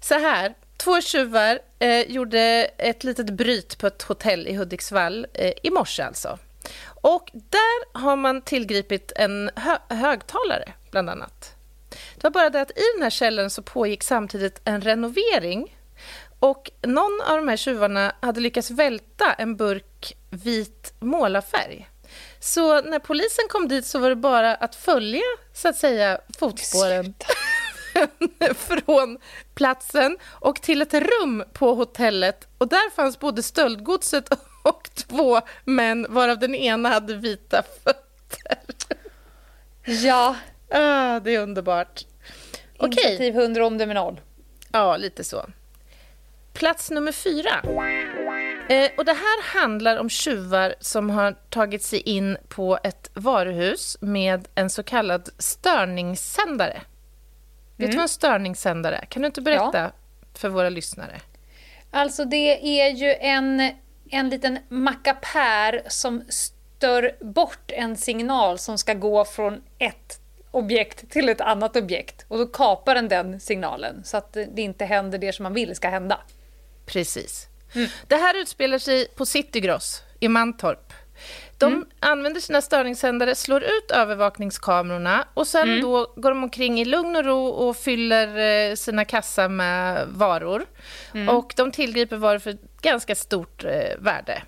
så 0.00 0.14
här, 0.14 0.54
två 0.84 1.00
tjuvar 1.00 1.58
eh, 1.78 2.00
gjorde 2.10 2.40
ett 2.78 3.04
litet 3.04 3.30
bryt 3.30 3.78
på 3.78 3.86
ett 3.86 4.02
hotell 4.02 4.48
i 4.48 4.54
Hudiksvall 4.54 5.26
eh, 5.34 5.52
i 5.62 5.70
morse 5.70 6.02
alltså. 6.02 6.38
Och 7.02 7.30
där 7.32 7.98
har 7.98 8.16
man 8.16 8.42
tillgripit 8.42 9.12
en 9.16 9.50
hö- 9.56 9.94
högtalare, 9.96 10.72
bland 10.90 11.10
annat. 11.10 11.54
Det 11.90 12.22
var 12.24 12.30
bara 12.30 12.50
det 12.50 12.60
att 12.60 12.70
i 12.70 12.82
den 12.94 13.02
här 13.02 13.10
källaren 13.10 13.50
så 13.50 13.62
pågick 13.62 14.02
samtidigt 14.02 14.60
en 14.64 14.80
renovering 14.80 15.76
och 16.38 16.70
någon 16.82 17.20
av 17.26 17.36
de 17.36 17.48
här 17.48 17.56
tjuvarna 17.56 18.14
hade 18.22 18.40
lyckats 18.40 18.70
välta 18.70 19.32
en 19.32 19.56
burk 19.56 20.16
vit 20.30 20.94
målarfärg. 21.00 21.88
Så 22.40 22.82
när 22.82 22.98
polisen 22.98 23.44
kom 23.48 23.68
dit 23.68 23.86
så 23.86 23.98
var 23.98 24.08
det 24.08 24.16
bara 24.16 24.54
att 24.54 24.74
följa, 24.74 25.22
så 25.54 25.68
att 25.68 25.76
säga, 25.76 26.20
fotspåren 26.38 27.14
från 28.56 29.18
platsen 29.54 30.18
och 30.24 30.62
till 30.62 30.82
ett 30.82 30.94
rum 30.94 31.44
på 31.52 31.74
hotellet. 31.74 32.48
Och 32.58 32.68
där 32.68 32.90
fanns 32.90 33.18
både 33.18 33.42
stöldgodset 33.42 34.28
och 34.62 34.90
två 34.94 35.40
män, 35.64 36.06
varav 36.08 36.38
den 36.38 36.54
ena 36.54 36.88
hade 36.88 37.14
vita 37.14 37.62
fötter. 37.84 38.58
Ja. 39.84 40.36
Ah, 40.74 41.20
det 41.20 41.34
är 41.34 41.40
underbart. 41.40 42.04
Okej. 42.76 43.04
Initiativ 43.04 43.36
100, 43.36 43.66
omdöme 43.66 43.94
0. 43.94 44.20
Ja, 44.72 44.96
lite 44.96 45.24
så. 45.24 45.46
Plats 46.52 46.90
nummer 46.90 47.12
fyra. 47.12 47.50
Eh, 48.68 48.90
och 48.96 49.04
det 49.04 49.12
här 49.12 49.60
handlar 49.60 49.96
om 49.96 50.08
tjuvar 50.08 50.74
som 50.80 51.10
har 51.10 51.32
tagit 51.50 51.82
sig 51.82 52.00
in 52.00 52.36
på 52.48 52.78
ett 52.82 53.10
varuhus 53.14 53.96
med 54.00 54.48
en 54.54 54.70
så 54.70 54.82
kallad 54.82 55.28
störningssändare. 55.38 56.82
Vet 57.82 57.90
du 57.90 57.96
vad 57.96 58.02
en 58.02 58.08
störningssändare 58.08 58.96
är? 58.96 59.04
Kan 59.04 59.22
du 59.22 59.26
inte 59.26 59.40
berätta 59.40 59.92
för 60.34 60.48
våra 60.48 60.68
lyssnare? 60.68 61.20
Alltså 61.90 62.24
det 62.24 62.80
är 62.80 62.90
ju 62.90 63.14
en, 63.14 63.70
en 64.10 64.30
liten 64.30 64.58
mackapär 64.68 65.82
som 65.88 66.24
stör 66.28 67.16
bort 67.20 67.70
en 67.70 67.96
signal 67.96 68.58
som 68.58 68.78
ska 68.78 68.94
gå 68.94 69.24
från 69.24 69.62
ett 69.78 70.20
objekt 70.50 71.10
till 71.10 71.28
ett 71.28 71.40
annat 71.40 71.76
objekt. 71.76 72.24
Och 72.28 72.38
då 72.38 72.46
kapar 72.46 72.94
den 72.94 73.08
den 73.08 73.40
signalen 73.40 74.04
så 74.04 74.16
att 74.16 74.32
det 74.32 74.62
inte 74.62 74.84
händer 74.84 75.18
det 75.18 75.32
som 75.32 75.42
man 75.42 75.54
vill 75.54 75.76
ska 75.76 75.88
hända. 75.88 76.20
Precis. 76.86 77.48
Det 78.06 78.16
här 78.16 78.40
utspelar 78.40 78.78
sig 78.78 79.08
på 79.08 79.26
Citygross 79.26 80.02
i 80.20 80.28
Mantorp. 80.28 80.92
De 81.66 81.86
använder 82.00 82.40
sina 82.40 82.60
störningssändare, 82.60 83.34
slår 83.34 83.62
ut 83.62 83.90
övervakningskamerorna 83.90 85.24
och 85.34 85.46
sen 85.46 85.80
då 85.80 86.12
går 86.16 86.30
de 86.30 86.42
omkring 86.42 86.80
i 86.80 86.84
lugn 86.84 87.16
och 87.16 87.24
ro 87.24 87.46
och 87.46 87.76
fyller 87.76 88.38
eh, 88.70 88.74
sina 88.74 89.04
kassar 89.04 89.48
med 89.48 90.06
varor. 90.08 90.66
Och 91.30 91.52
de 91.56 91.70
tillgriper 91.70 92.16
varor 92.16 92.38
för 92.38 92.56
ganska 92.82 93.14
stort 93.14 93.64
eh, 93.64 93.70
värde. 93.98 94.42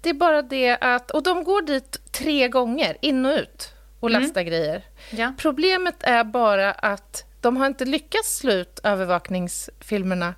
Det 0.00 0.08
är 0.10 0.14
bara 0.14 0.42
det 0.42 0.76
att... 0.80 1.10
Och 1.10 1.22
de 1.22 1.44
går 1.44 1.62
dit 1.62 2.12
tre 2.12 2.48
gånger, 2.48 2.96
in 3.00 3.26
och 3.26 3.32
ut, 3.32 3.72
och 4.00 4.10
lastar 4.10 4.42
grejer. 4.42 4.82
Ja. 5.10 5.32
Problemet 5.38 6.02
är 6.02 6.24
bara 6.24 6.72
att 6.72 7.24
de 7.40 7.56
har 7.56 7.66
inte 7.66 7.84
lyckats 7.84 8.36
slå 8.38 8.52
ut 8.52 8.80
övervakningsfilmerna. 8.82 10.34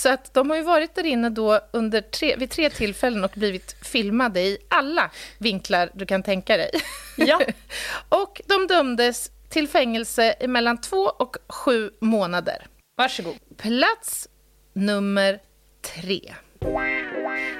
Så 0.00 0.08
att 0.08 0.34
de 0.34 0.50
har 0.50 0.56
ju 0.56 0.62
varit 0.62 0.94
där 0.94 1.06
inne 1.06 1.30
då 1.30 1.60
under 1.70 2.00
tre, 2.00 2.36
vid 2.36 2.50
tre 2.50 2.70
tillfällen 2.70 3.24
och 3.24 3.30
blivit 3.34 3.76
filmade 3.82 4.40
i 4.40 4.58
alla 4.68 5.10
vinklar 5.38 5.90
du 5.94 6.06
kan 6.06 6.22
tänka 6.22 6.56
dig. 6.56 6.70
Ja. 7.16 7.40
och 8.08 8.40
de 8.46 8.66
dömdes 8.66 9.30
till 9.48 9.68
fängelse 9.68 10.34
i 10.40 10.46
mellan 10.46 10.80
två 10.80 10.96
och 10.96 11.36
sju 11.48 11.90
månader. 12.00 12.66
Varsågod. 12.96 13.34
Plats 13.56 14.28
nummer 14.72 15.40
tre. 15.80 16.34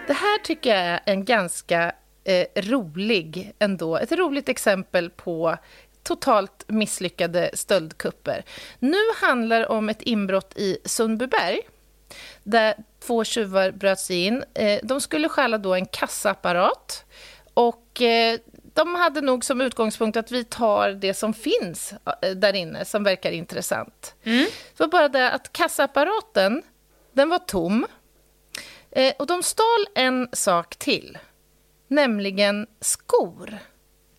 Det 0.07 0.14
här 0.14 0.38
tycker 0.43 0.70
jag 0.70 0.84
är 0.84 1.01
en 1.05 1.24
ganska 1.24 1.93
eh, 2.24 2.47
rolig 2.57 3.53
ändå. 3.59 3.97
Ett 3.97 4.12
roligt 4.12 4.49
exempel 4.49 5.11
på 5.11 5.57
totalt 6.03 6.64
misslyckade 6.68 7.51
stöldkupper. 7.55 8.45
Nu 8.78 9.01
handlar 9.20 9.59
det 9.59 9.66
om 9.66 9.88
ett 9.88 10.03
inbrott 10.03 10.53
i 10.57 10.78
Sundbyberg 10.84 11.61
där 12.42 12.74
två 13.00 13.24
tjuvar 13.24 13.70
bröt 13.70 14.00
sig 14.00 14.24
in. 14.24 14.44
Eh, 14.54 14.80
de 14.82 15.00
skulle 15.00 15.28
stjäla 15.28 15.58
då 15.58 15.74
en 15.74 15.86
kassaapparat 15.86 17.04
och 17.54 18.02
eh, 18.02 18.38
de 18.74 18.94
hade 18.94 19.20
nog 19.20 19.44
som 19.44 19.61
utgångspunkt 19.61 20.16
att 20.16 20.30
vi 20.30 20.44
tar 20.44 20.90
det 20.90 21.14
som 21.14 21.34
finns 21.34 21.94
eh, 22.22 22.30
där 22.30 22.52
inne 22.52 22.84
som 22.84 23.04
verkar 23.04 23.30
intressant. 23.30 24.14
Det 24.76 24.80
var 24.80 24.88
bara 24.88 25.08
det 25.08 25.30
att 25.30 25.52
kassaapparaten, 25.52 26.62
den 27.12 27.28
var 27.28 27.38
tom. 27.38 27.86
Och 29.18 29.26
de 29.26 29.42
stal 29.42 29.86
en 29.94 30.28
sak 30.32 30.76
till, 30.76 31.18
nämligen 31.88 32.66
skor. 32.80 33.58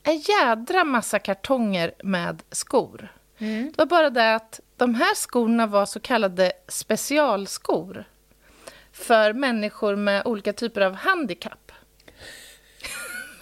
En 0.03 0.17
jädra 0.17 0.83
massa 0.83 1.19
kartonger 1.19 1.93
med 2.03 2.43
skor. 2.51 3.11
Det 3.41 3.77
var 3.77 3.85
bara 3.85 4.09
det 4.09 4.35
att 4.35 4.59
de 4.77 4.95
här 4.95 5.15
skorna 5.15 5.67
var 5.67 5.85
så 5.85 5.99
kallade 5.99 6.51
specialskor 6.67 8.05
för 8.91 9.33
människor 9.33 9.95
med 9.95 10.25
olika 10.25 10.53
typer 10.53 10.81
av 10.81 10.93
handikapp. 10.93 11.71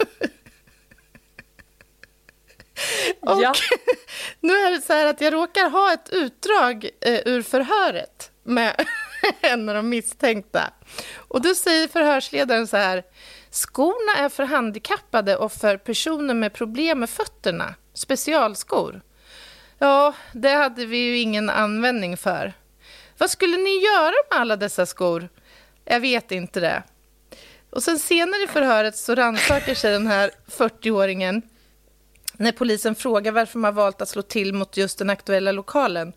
Och 3.20 3.42
Ja. 3.42 3.54
nu 4.40 4.52
är 4.52 4.70
det 4.70 4.80
så 4.80 4.92
här 4.92 5.06
att 5.06 5.20
jag 5.20 5.32
råkar 5.32 5.70
ha 5.70 5.92
ett 5.92 6.08
utdrag 6.12 6.90
eh, 7.00 7.20
ur 7.24 7.42
förhöret 7.42 8.30
med, 8.42 8.86
en 9.40 9.68
av 9.68 9.74
de 9.74 9.88
misstänkta. 9.88 10.70
Och 11.16 11.42
då 11.42 11.54
säger 11.54 11.88
förhörsledaren 11.88 12.66
så 12.66 12.76
här. 12.76 13.04
Skorna 13.50 14.16
är 14.18 14.28
för 14.28 14.44
handikappade 14.44 15.36
och 15.36 15.52
för 15.52 15.76
personer 15.76 16.34
med 16.34 16.52
problem 16.52 17.00
med 17.00 17.10
fötterna. 17.10 17.74
Specialskor. 17.94 19.02
Ja, 19.82 20.14
det 20.32 20.50
hade 20.50 20.86
vi 20.86 20.96
ju 20.96 21.18
ingen 21.18 21.50
användning 21.50 22.16
för. 22.16 22.52
Vad 23.18 23.30
skulle 23.30 23.56
ni 23.56 23.84
göra 23.84 24.14
med 24.30 24.40
alla 24.40 24.56
dessa 24.56 24.86
skor? 24.86 25.28
Jag 25.84 26.00
vet 26.00 26.32
inte 26.32 26.60
det. 26.60 26.82
Och 27.70 27.82
sen 27.82 27.98
senare 27.98 28.42
i 28.42 28.46
förhöret 28.46 28.96
så 28.96 29.14
rannsakar 29.14 29.74
sig 29.74 29.92
den 29.92 30.06
här 30.06 30.30
40-åringen 30.46 31.42
när 32.32 32.52
polisen 32.52 32.94
frågar 32.94 33.32
varför 33.32 33.58
man 33.58 33.74
valt 33.74 34.00
att 34.00 34.08
slå 34.08 34.22
till 34.22 34.54
mot 34.54 34.76
just 34.76 34.98
den 34.98 35.10
aktuella 35.10 35.52
lokalen. 35.52 36.12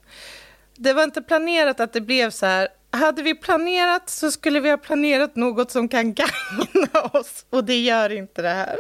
Det 0.76 0.94
var 0.94 1.04
inte 1.04 1.22
planerat 1.22 1.80
att 1.80 1.94
det 1.94 2.02
blev 2.02 2.30
så 2.30 2.46
här. 2.46 2.68
Hade 2.92 3.22
vi 3.22 3.36
planerat 3.36 4.10
så 4.10 4.32
skulle 4.32 4.60
vi 4.60 4.70
ha 4.70 4.78
planerat 4.78 5.36
något 5.36 5.72
som 5.72 5.88
kan 5.88 6.14
gagna 6.14 7.02
oss 7.14 7.46
och 7.50 7.64
det 7.64 7.80
gör 7.80 8.12
inte 8.12 8.42
det 8.42 8.50
här. 8.50 8.78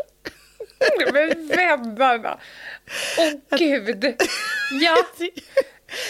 Men 1.13 1.47
vännerna! 1.47 2.39
Åh 3.17 3.57
gud! 3.57 4.15
Ja, 4.81 4.97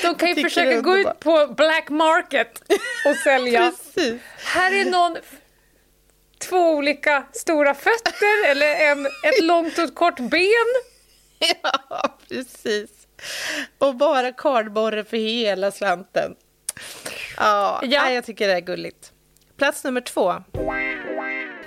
de 0.01 0.15
kan 0.15 0.29
ju 0.29 0.35
försöka 0.43 0.81
gå 0.81 0.97
ut 0.97 1.19
på 1.19 1.47
black 1.57 1.89
market 1.89 2.61
och 3.05 3.15
sälja. 3.15 3.71
Precis. 3.93 4.21
Här 4.37 4.71
är 4.71 4.85
någon 4.85 5.17
två 6.39 6.71
olika 6.71 7.23
stora 7.31 7.73
fötter 7.73 8.45
eller 8.47 8.75
en, 8.91 9.05
ett 9.05 9.43
långt 9.43 9.77
och 9.77 9.83
ett 9.83 9.95
kort 9.95 10.19
ben. 10.19 10.73
Ja, 11.89 12.17
precis. 12.29 12.89
Och 13.77 13.95
bara 13.95 14.31
kardborre 14.31 15.03
för 15.03 15.17
hela 15.17 15.71
slanten. 15.71 16.35
Ja, 17.37 17.79
Ja. 17.83 18.11
Jag 18.11 18.25
tycker 18.25 18.47
det 18.47 18.53
är 18.53 18.59
gulligt. 18.61 19.11
Plats 19.57 19.83
nummer 19.83 20.01
två. 20.01 20.43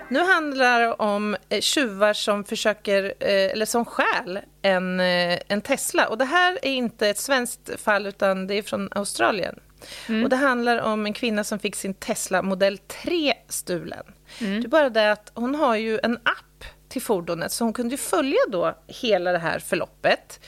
Nu 0.09 0.21
handlar 0.21 0.81
det 0.81 0.93
om 0.93 1.37
eh, 1.49 1.61
tjuvar 1.61 2.13
som 2.13 2.45
försöker, 2.45 3.05
eh, 3.05 3.53
eller 3.53 3.67
som 3.67 3.85
stjäl 3.85 4.41
en, 4.63 5.01
eh, 5.01 5.39
en 5.49 5.61
Tesla. 5.61 6.09
Och 6.09 6.19
det 6.19 6.25
här 6.25 6.59
är 6.63 6.73
inte 6.73 7.09
ett 7.09 7.19
svenskt 7.19 7.81
fall, 7.81 8.07
utan 8.07 8.47
det 8.47 8.55
är 8.55 8.63
från 8.63 8.89
Australien. 8.93 9.61
Och 10.25 10.29
det 10.29 10.37
handlar 10.37 10.81
om 10.81 11.07
en 11.07 11.13
kvinna 11.13 11.45
som 11.45 11.59
fick 11.59 11.77
sin 11.77 11.95
Tesla 11.95 12.43
modell 12.43 12.79
3 12.79 13.35
stulen. 13.49 14.05
Det 14.39 14.67
är 14.67 14.69
bara 14.69 14.91
det 14.91 15.13
att 15.13 15.33
hon 15.35 15.55
har 15.55 15.77
ju 15.77 15.99
en 16.03 16.17
app 16.17 16.65
till 16.89 17.03
fordonet, 17.03 17.53
så 17.53 17.65
hon 17.65 17.73
kunde 17.73 17.97
följa 17.97 18.39
då 18.49 18.79
hela 18.87 19.33
det 19.33 19.39
här 19.39 19.59
förloppet. 19.59 20.41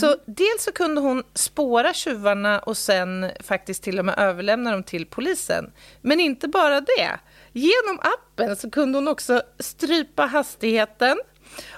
Så 0.00 0.16
dels 0.26 0.64
så 0.64 0.72
kunde 0.72 1.00
hon 1.00 1.22
spåra 1.34 1.94
tjuvarna 1.94 2.58
och 2.58 2.76
sen 2.76 3.30
faktiskt 3.40 3.82
till 3.82 3.98
och 3.98 4.04
med 4.04 4.14
överlämna 4.18 4.70
dem 4.70 4.82
till 4.82 5.06
polisen. 5.06 5.72
Men 6.00 6.20
inte 6.20 6.48
bara 6.48 6.80
det. 6.80 7.18
Genom 7.52 8.00
appen 8.00 8.56
så 8.56 8.70
kunde 8.70 8.98
hon 8.98 9.08
också 9.08 9.42
strypa 9.58 10.26
hastigheten 10.26 11.18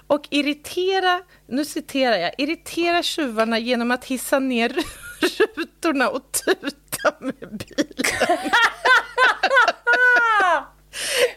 och 0.06 0.28
irritera, 0.30 1.20
nu 1.48 1.64
citerar 1.64 2.16
jag, 2.16 2.34
irritera 2.38 3.02
tjuvarna 3.02 3.58
genom 3.58 3.90
att 3.90 4.04
hissa 4.04 4.38
ner 4.38 4.68
rutorna 5.56 6.08
och 6.08 6.32
tuta 6.32 7.14
med 7.20 7.34
bilen. 7.40 8.04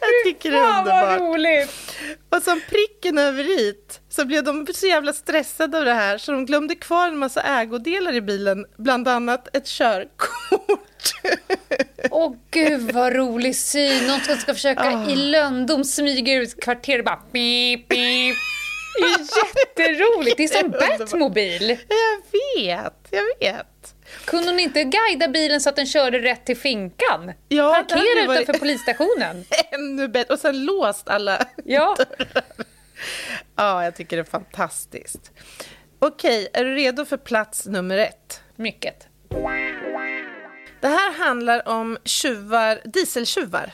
Jag 0.02 0.10
tycker 0.26 0.52
det 0.52 0.58
är 0.58 0.62
Fan 0.74 0.86
vad 0.86 1.04
underbart. 1.04 1.22
roligt! 1.22 1.96
Och 2.30 2.42
som 2.42 2.62
pricken 2.70 3.18
över 3.18 3.70
it 3.70 4.02
så 4.10 4.26
blev 4.26 4.44
de 4.44 4.68
så 4.74 4.88
jävla 4.88 5.14
stressade 5.14 5.78
av 5.78 5.86
det 5.86 5.94
här 5.94 6.18
så 6.18 6.32
de 6.32 6.46
glömde 6.46 6.76
kvar 6.76 7.08
en 7.08 7.18
massa 7.18 7.42
ägodelar 7.42 8.14
i 8.14 8.22
bilen, 8.22 8.66
bland 8.78 9.08
annat 9.08 9.56
ett 9.56 9.66
körkort. 9.68 10.95
Åh 12.12 12.36
gud 12.52 12.92
vad 12.92 13.14
rolig 13.16 13.56
syn! 13.56 14.08
Någon 14.08 14.20
som 14.20 14.36
ska 14.38 14.54
försöka 14.54 15.06
i 15.10 15.16
löndom 15.16 15.84
smyga 15.84 16.34
ut 16.34 16.62
kvarteret 16.64 17.06
bara. 17.06 17.22
Det 17.32 17.74
är 17.90 18.36
jätteroligt! 19.00 20.38
Det 20.38 20.44
är 20.44 20.48
som. 20.62 20.72
Batmobil. 20.72 21.70
Jag 21.70 22.22
vet, 22.62 23.08
jag 23.10 23.24
vet. 23.40 23.96
Kunde 24.26 24.50
hon 24.50 24.60
inte 24.60 24.84
guida 24.84 25.28
bilen 25.28 25.62
så 25.62 25.70
att 25.70 25.76
den 25.76 25.86
körde 25.86 26.20
rätt 26.20 26.46
till 26.46 26.58
finkan? 26.58 27.32
Ja, 27.48 27.86
Parkera 27.90 28.28
varit- 28.28 28.42
utanför 28.42 28.60
polisstationen. 28.60 29.46
Ännu 29.72 30.08
bättre. 30.08 30.34
Och 30.34 30.40
sen 30.40 30.66
låst 30.66 31.10
alla 31.10 31.46
Ja. 31.66 31.96
Ja, 33.56 33.84
jag 33.84 33.96
tycker 33.96 34.18
det 34.18 34.22
är 34.22 34.24
fantastiskt. 34.32 35.32
Okej, 36.00 36.48
är 36.54 36.64
du 36.66 36.76
redo 36.76 37.06
för 37.06 37.18
plats 37.18 37.66
nummer 37.66 37.98
ett? 37.98 38.42
Mycket. 38.56 39.08
Det 40.86 40.90
här 40.92 41.12
handlar 41.12 41.68
om 41.68 41.98
tjuvar, 42.04 42.82
dieseltjuvar. 42.84 43.74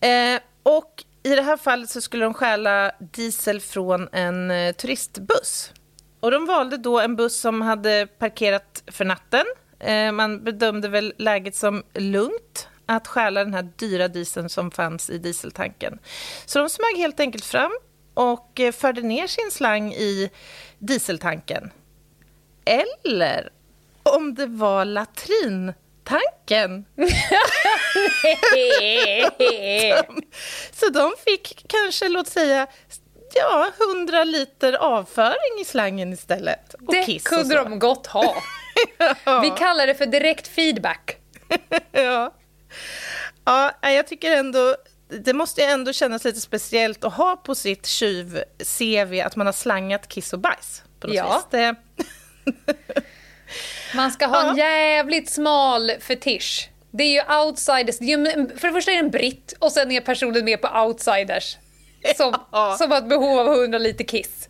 Eh, 0.00 0.40
och 0.62 1.04
i 1.22 1.34
det 1.34 1.42
här 1.42 1.56
fallet 1.56 1.90
så 1.90 2.00
skulle 2.00 2.24
de 2.24 2.34
stjäla 2.34 2.92
diesel 2.98 3.60
från 3.60 4.08
en 4.12 4.50
eh, 4.50 4.72
turistbuss. 4.72 5.72
Och 6.20 6.30
de 6.30 6.46
valde 6.46 6.76
då 6.76 7.00
en 7.00 7.16
buss 7.16 7.40
som 7.40 7.62
hade 7.62 8.06
parkerat 8.18 8.82
för 8.86 9.04
natten. 9.04 9.44
Eh, 9.78 10.12
man 10.12 10.44
bedömde 10.44 10.88
väl 10.88 11.14
läget 11.18 11.54
som 11.54 11.82
lugnt 11.94 12.68
att 12.86 13.06
stjäla 13.06 13.44
den 13.44 13.54
här 13.54 13.68
dyra 13.76 14.08
dieseln 14.08 14.48
som 14.48 14.70
fanns 14.70 15.10
i 15.10 15.18
dieseltanken. 15.18 15.98
Så 16.46 16.58
de 16.58 16.68
smög 16.68 16.96
helt 16.96 17.20
enkelt 17.20 17.44
fram 17.44 17.72
och 18.14 18.60
eh, 18.60 18.72
förde 18.72 19.02
ner 19.02 19.26
sin 19.26 19.50
slang 19.50 19.92
i 19.92 20.30
dieseltanken. 20.78 21.70
Eller 22.64 23.50
om 24.02 24.34
det 24.34 24.46
var 24.46 24.84
latrin 24.84 25.72
latrintanken. 26.10 26.84
Så 30.72 30.88
de 30.88 31.12
fick 31.24 31.64
kanske, 31.68 32.08
låt 32.08 32.28
säga, 32.28 32.66
ja, 33.34 33.70
100 33.96 34.24
liter 34.24 34.72
avföring 34.72 35.60
i 35.60 35.64
slangen 35.64 36.12
istället. 36.12 36.74
Och 36.74 36.92
Det 36.94 37.04
kiss 37.04 37.22
och 37.24 37.28
kunde 37.28 37.56
så. 37.56 37.64
de 37.64 37.78
gott 37.78 38.06
ha. 38.06 38.34
Vi 39.42 39.50
kallar 39.50 39.86
det 39.86 39.94
för 39.94 40.06
direkt 40.06 40.48
feedback. 40.48 41.16
ja. 41.92 42.34
ja, 43.44 43.72
jag 43.82 44.06
tycker 44.06 44.36
ändå... 44.36 44.76
Det 45.24 45.32
måste 45.32 45.60
ju 45.60 45.66
ändå 45.66 45.92
kännas 45.92 46.24
lite 46.24 46.40
speciellt 46.40 47.04
att 47.04 47.14
ha 47.14 47.36
på 47.36 47.54
sitt 47.54 47.86
tjuv-CV 47.86 49.20
att 49.26 49.36
man 49.36 49.46
har 49.46 49.52
slangat 49.52 50.08
kiss 50.08 50.32
och 50.32 50.38
bajs. 50.38 50.82
På 51.00 51.06
något 51.06 51.16
Ja. 51.16 51.36
vis. 51.36 51.46
Det, 51.50 51.74
Man 53.96 54.10
ska 54.10 54.26
ha 54.26 54.50
en 54.50 54.56
jävligt 54.56 55.30
smal 55.30 55.90
fetisch. 56.00 56.70
Det 56.90 57.04
är 57.04 57.12
ju 57.12 57.34
outsiders. 57.46 57.98
Det 57.98 58.04
är 58.12 58.18
ju, 58.18 58.48
för 58.58 58.68
det 58.68 58.74
första 58.74 58.90
är 58.90 58.94
det 58.94 59.00
en 59.00 59.10
britt 59.10 59.54
och 59.58 59.72
sen 59.72 59.90
är 59.90 60.00
personen 60.00 60.44
med 60.44 60.60
på 60.62 60.68
outsiders. 60.86 61.56
Som, 62.16 62.34
Ja. 62.52 62.76
som 62.78 62.90
har 62.90 62.98
ett 62.98 63.08
behov 63.08 63.38
av 63.38 63.46
100 63.58 63.78
liter 63.78 64.04
kiss. 64.04 64.48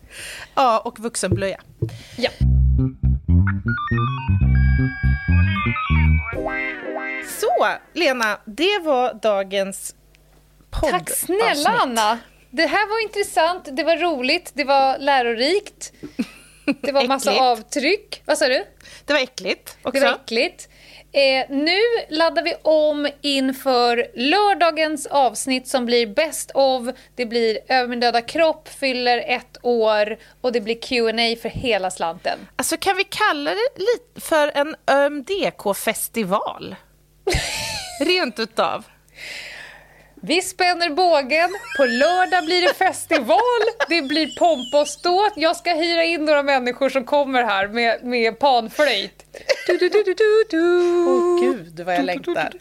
ja, 0.55 0.79
och 0.79 0.99
vuxenblöja. 0.99 1.59
Ja. 2.17 2.29
Så, 7.39 7.67
Lena, 7.93 8.37
det 8.45 8.79
var 8.83 9.13
dagens 9.13 9.95
podd. 10.71 10.89
Tack 10.89 11.09
snälla 11.09 11.69
Anna! 11.69 12.19
Det 12.49 12.65
här 12.65 12.89
var 12.89 13.03
intressant, 13.03 13.69
det 13.77 13.83
var 13.83 13.97
roligt, 13.97 14.51
det 14.53 14.63
var 14.63 14.97
lärorikt. 14.97 15.91
Det 16.81 16.91
var 16.91 17.07
massa 17.07 17.31
avtryck. 17.39 18.21
Vad 18.25 18.37
sa 18.37 18.47
du? 18.47 18.65
Det 19.11 19.15
var 19.15 19.23
äckligt 19.23 19.77
också. 19.83 19.99
Det 19.99 20.05
var 20.05 20.15
äckligt. 20.23 20.69
Eh, 21.13 21.45
nu 21.49 21.77
laddar 22.09 22.43
vi 22.43 22.55
om 22.61 23.09
inför 23.21 24.07
lördagens 24.15 25.05
avsnitt 25.05 25.67
som 25.67 25.85
blir 25.85 26.07
Best 26.07 26.51
of. 26.53 26.87
Det 27.15 27.25
blir 27.25 27.59
Över 27.67 27.87
min 27.87 27.99
döda 27.99 28.21
kropp 28.21 28.67
fyller 28.69 29.17
ett 29.27 29.57
år 29.61 30.17
och 30.41 30.51
det 30.51 30.61
blir 30.61 30.81
Q&A 30.81 31.35
för 31.41 31.49
hela 31.49 31.91
slanten. 31.91 32.39
Alltså 32.55 32.77
kan 32.77 32.97
vi 32.97 33.03
kalla 33.03 33.51
det 33.51 33.69
lite 33.77 34.21
för 34.27 34.51
en 34.55 34.75
ÖMDK-festival? 34.91 36.75
Rent 38.05 38.39
utav. 38.39 38.85
Vi 40.23 40.41
spänner 40.41 40.89
bågen, 40.89 41.49
på 41.77 41.85
lördag 41.85 42.45
blir 42.45 42.61
det 42.61 42.73
festival, 42.73 43.61
det 43.89 44.01
blir 44.01 44.35
pompa 44.39 44.81
och 44.81 44.87
ståt. 44.87 45.33
Jag 45.35 45.55
ska 45.55 45.73
hyra 45.73 46.03
in 46.03 46.25
några 46.25 46.43
människor 46.43 46.89
som 46.89 47.05
kommer 47.05 47.43
här 47.43 47.67
med, 47.67 48.03
med 48.03 48.39
panflöjt. 48.39 49.25
Åh 51.07 51.41
gud, 51.41 51.79
vad 51.79 51.95
jag 51.95 52.05
längtar. 52.05 52.53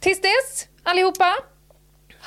Tills 0.00 0.20
dess, 0.20 0.68
allihopa, 0.82 1.34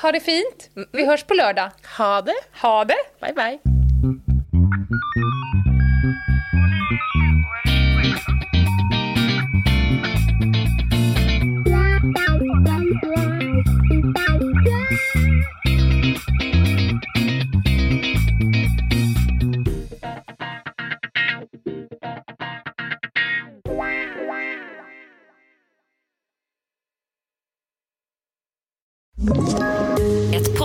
ha 0.02 0.12
det 0.12 0.20
fint. 0.20 0.70
Vi 0.92 1.06
hörs 1.06 1.24
på 1.24 1.34
lördag. 1.34 1.70
Ha 1.98 2.22
det. 2.22 2.34
Ha 2.62 2.84
det! 2.84 2.96
Bye, 3.20 3.32
bye. 3.32 3.58